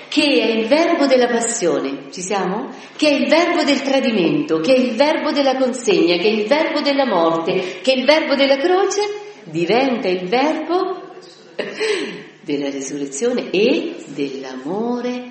che 0.08 0.22
è 0.22 0.46
il 0.46 0.66
verbo 0.66 1.06
della 1.06 1.26
passione, 1.26 2.10
ci 2.10 2.22
siamo? 2.22 2.70
Che 2.96 3.08
è 3.08 3.12
il 3.12 3.28
verbo 3.28 3.64
del 3.64 3.82
tradimento, 3.82 4.60
che 4.60 4.74
è 4.74 4.78
il 4.78 4.94
verbo 4.94 5.32
della 5.32 5.56
consegna, 5.56 6.16
che 6.16 6.28
è 6.28 6.32
il 6.32 6.46
verbo 6.46 6.80
della 6.80 7.06
morte, 7.06 7.80
che 7.82 7.92
è 7.92 7.96
il 7.96 8.04
verbo 8.04 8.34
della 8.34 8.56
croce, 8.56 9.00
diventa 9.44 10.08
il 10.08 10.28
verbo 10.28 11.14
della 12.42 12.68
risurrezione 12.68 13.50
e 13.50 13.96
dell'amore 14.06 15.30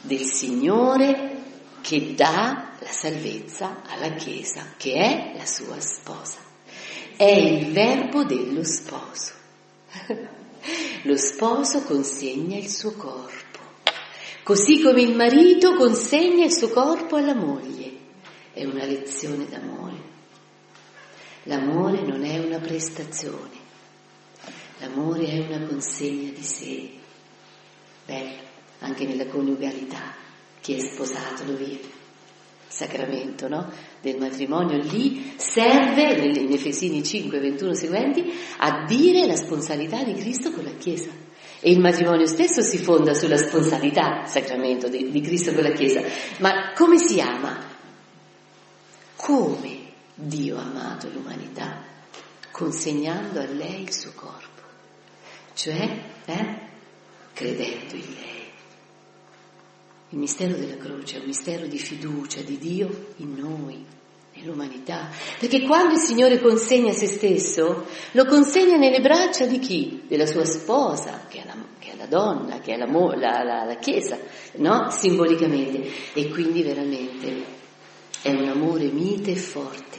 del 0.00 0.24
Signore 0.24 1.38
che 1.80 2.14
dà 2.14 2.72
la 2.78 2.90
salvezza 2.90 3.82
alla 3.86 4.10
Chiesa, 4.14 4.74
che 4.76 4.94
è 4.94 5.34
la 5.36 5.46
sua 5.46 5.80
sposa. 5.80 6.38
È 7.16 7.24
il 7.24 7.72
verbo 7.72 8.24
dello 8.24 8.64
sposo. 8.64 9.32
Lo 11.02 11.16
sposo 11.16 11.82
consegna 11.82 12.56
il 12.56 12.68
suo 12.68 12.92
corpo, 12.92 13.49
così 14.50 14.80
come 14.80 15.02
il 15.02 15.14
marito 15.14 15.74
consegna 15.74 16.44
il 16.44 16.52
suo 16.52 16.70
corpo 16.70 17.14
alla 17.14 17.36
moglie. 17.36 17.88
È 18.52 18.64
una 18.64 18.84
lezione 18.84 19.46
d'amore. 19.46 20.08
L'amore 21.44 22.02
non 22.02 22.24
è 22.24 22.36
una 22.44 22.58
prestazione, 22.58 23.58
L'amore 24.78 25.26
è 25.26 25.38
una 25.38 25.64
consegna 25.68 26.32
di 26.32 26.42
sé. 26.42 26.90
Bello, 28.04 28.42
anche 28.80 29.06
nella 29.06 29.26
coniugalità. 29.26 30.16
Chi 30.60 30.74
è 30.74 30.80
sposato 30.80 31.44
lo 31.44 31.54
vive. 31.54 31.88
Sacramento 32.66 33.46
no? 33.46 33.70
del 34.00 34.18
matrimonio 34.18 34.78
lì 34.78 35.32
serve, 35.36 36.26
in 36.26 36.52
Efesini 36.52 37.04
5, 37.04 37.38
21 37.38 37.74
seguenti, 37.74 38.32
a 38.58 38.84
dire 38.84 39.26
la 39.26 39.36
sponsalità 39.36 40.02
di 40.02 40.14
Cristo 40.14 40.50
con 40.50 40.64
la 40.64 40.74
Chiesa. 40.74 41.29
E 41.60 41.70
il 41.70 41.80
matrimonio 41.80 42.26
stesso 42.26 42.62
si 42.62 42.78
fonda 42.78 43.12
sulla 43.14 43.36
sponsalità, 43.36 44.24
sacramento 44.24 44.88
di, 44.88 45.10
di 45.10 45.20
Cristo 45.20 45.52
con 45.52 45.62
la 45.62 45.72
Chiesa. 45.72 46.02
Ma 46.38 46.72
come 46.74 46.98
si 46.98 47.20
ama? 47.20 47.58
Come 49.16 49.78
Dio 50.14 50.56
ha 50.56 50.62
amato 50.62 51.08
l'umanità, 51.12 51.82
consegnando 52.50 53.40
a 53.40 53.44
lei 53.44 53.82
il 53.82 53.92
suo 53.92 54.12
corpo 54.14 54.50
cioè 55.60 56.02
eh, 56.24 56.58
credendo 57.34 57.94
in 57.94 58.14
lei. 58.14 58.48
Il 60.08 60.18
mistero 60.18 60.56
della 60.56 60.78
croce 60.78 61.16
è 61.16 61.20
un 61.20 61.26
mistero 61.26 61.66
di 61.66 61.78
fiducia 61.78 62.40
di 62.40 62.56
Dio 62.56 63.12
in 63.16 63.34
noi, 63.34 63.84
nell'umanità, 64.40 65.08
perché 65.38 65.62
quando 65.62 65.94
il 65.94 66.00
Signore 66.00 66.40
consegna 66.40 66.92
se 66.92 67.06
stesso, 67.06 67.86
lo 68.12 68.24
consegna 68.24 68.76
nelle 68.76 69.00
braccia 69.00 69.46
di 69.46 69.58
chi? 69.58 70.02
Della 70.08 70.26
sua 70.26 70.44
sposa, 70.44 71.26
che 71.28 71.42
è 71.42 71.46
la, 71.46 71.54
che 71.78 71.92
è 71.92 71.96
la 71.96 72.06
donna, 72.06 72.60
che 72.60 72.74
è 72.74 72.76
la, 72.76 72.86
la, 72.86 73.64
la 73.64 73.76
Chiesa, 73.76 74.18
no? 74.56 74.90
Simbolicamente. 74.90 75.88
E 76.14 76.28
quindi 76.28 76.62
veramente 76.62 77.44
è 78.22 78.30
un 78.30 78.48
amore 78.48 78.86
mite 78.86 79.32
e 79.32 79.36
forte. 79.36 79.98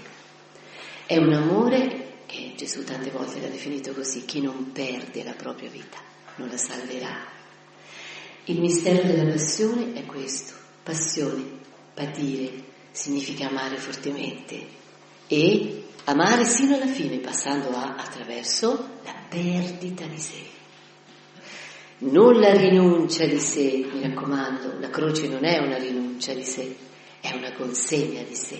È 1.05 1.17
un 1.17 1.33
amore 1.33 2.23
che 2.25 2.53
Gesù 2.55 2.83
tante 2.83 3.11
volte 3.11 3.39
l'ha 3.41 3.47
definito 3.47 3.93
così, 3.93 4.25
chi 4.25 4.41
non 4.41 4.71
perde 4.71 5.23
la 5.23 5.33
propria 5.33 5.69
vita 5.69 6.09
non 6.35 6.49
la 6.49 6.57
salverà. 6.57 7.27
Il 8.45 8.59
mistero 8.59 9.03
della 9.03 9.29
passione 9.29 9.93
è 9.93 10.05
questo, 10.05 10.53
passione, 10.83 11.43
patire, 11.93 12.69
significa 12.91 13.47
amare 13.47 13.77
fortemente 13.77 14.79
e 15.27 15.83
amare 16.05 16.45
sino 16.45 16.75
alla 16.75 16.87
fine, 16.87 17.19
passando 17.19 17.69
a, 17.69 17.95
attraverso 17.95 18.89
la 19.03 19.15
perdita 19.29 20.05
di 20.05 20.19
sé. 20.19 20.59
Non 21.99 22.39
la 22.39 22.53
rinuncia 22.53 23.25
di 23.25 23.39
sé, 23.39 23.87
mi 23.91 24.01
raccomando, 24.01 24.79
la 24.79 24.89
croce 24.89 25.27
non 25.27 25.45
è 25.45 25.59
una 25.59 25.77
rinuncia 25.77 26.33
di 26.33 26.43
sé, 26.43 26.75
è 27.21 27.31
una 27.33 27.53
consegna 27.53 28.23
di 28.23 28.35
sé. 28.35 28.59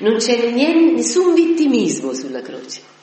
Non 0.00 0.16
c'è 0.16 0.50
nessun 0.50 1.34
vittimismo 1.34 2.12
sulla 2.12 2.42
croce. 2.42 2.94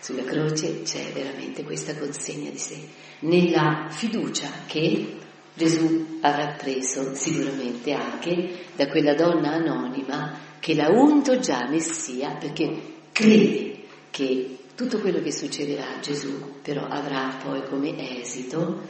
Sulla 0.00 0.24
croce 0.24 0.82
c'è 0.82 1.12
veramente 1.12 1.64
questa 1.64 1.96
consegna 1.96 2.50
di 2.50 2.58
sé, 2.58 2.78
nella 3.20 3.88
fiducia 3.90 4.50
che 4.66 5.16
Gesù 5.54 6.18
avrà 6.20 6.54
preso 6.58 7.14
sicuramente 7.14 7.92
anche 7.92 8.64
da 8.74 8.88
quella 8.88 9.14
donna 9.14 9.52
anonima 9.52 10.38
che 10.58 10.74
l'ha 10.74 10.88
unto 10.88 11.38
già 11.38 11.68
Messia 11.68 12.36
perché 12.36 12.94
crede 13.12 13.82
che 14.10 14.58
tutto 14.74 14.98
quello 14.98 15.20
che 15.20 15.32
succederà 15.32 15.96
a 15.96 16.00
Gesù 16.00 16.60
però 16.60 16.86
avrà 16.86 17.38
poi 17.42 17.62
come 17.68 18.20
esito 18.20 18.82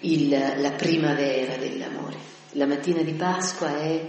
il, 0.00 0.28
la 0.30 0.72
primavera 0.72 1.56
dell'amore. 1.56 2.16
La 2.52 2.66
mattina 2.66 3.02
di 3.02 3.12
Pasqua 3.12 3.76
è 3.76 4.08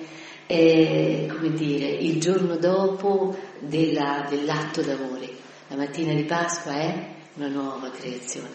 è 0.51 1.27
come 1.29 1.53
dire, 1.53 1.87
il 1.87 2.19
giorno 2.19 2.57
dopo 2.57 3.37
della, 3.59 4.25
dell'atto 4.29 4.81
d'amore. 4.81 5.29
La 5.69 5.77
mattina 5.77 6.13
di 6.13 6.23
Pasqua 6.23 6.73
è 6.73 7.07
una 7.35 7.47
nuova 7.47 7.89
creazione, 7.89 8.53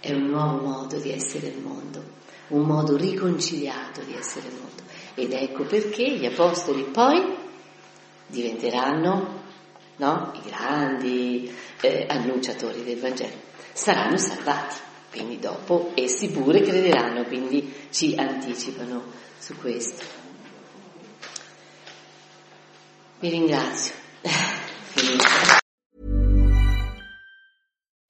è 0.00 0.12
un 0.12 0.26
nuovo 0.26 0.66
modo 0.66 0.98
di 0.98 1.12
essere 1.12 1.50
nel 1.50 1.60
mondo, 1.60 2.02
un 2.48 2.62
modo 2.62 2.96
riconciliato 2.96 4.02
di 4.02 4.14
essere 4.14 4.48
mondo. 4.48 4.82
Ed 5.14 5.32
ecco 5.32 5.64
perché 5.64 6.16
gli 6.16 6.26
apostoli 6.26 6.84
poi 6.84 7.36
diventeranno 8.26 9.38
no, 9.98 10.32
i 10.34 10.48
grandi 10.48 11.52
eh, 11.80 12.06
annunciatori 12.08 12.82
del 12.84 12.98
Vangelo, 12.98 13.34
saranno 13.72 14.16
salvati, 14.16 14.76
quindi 15.10 15.38
dopo 15.38 15.92
essi 15.94 16.30
pure 16.30 16.62
crederanno, 16.62 17.24
quindi 17.24 17.72
ci 17.90 18.14
anticipano 18.16 19.02
su 19.38 19.56
questo. 19.56 20.04
Vi 23.20 23.28
ringrazio. 23.28 23.94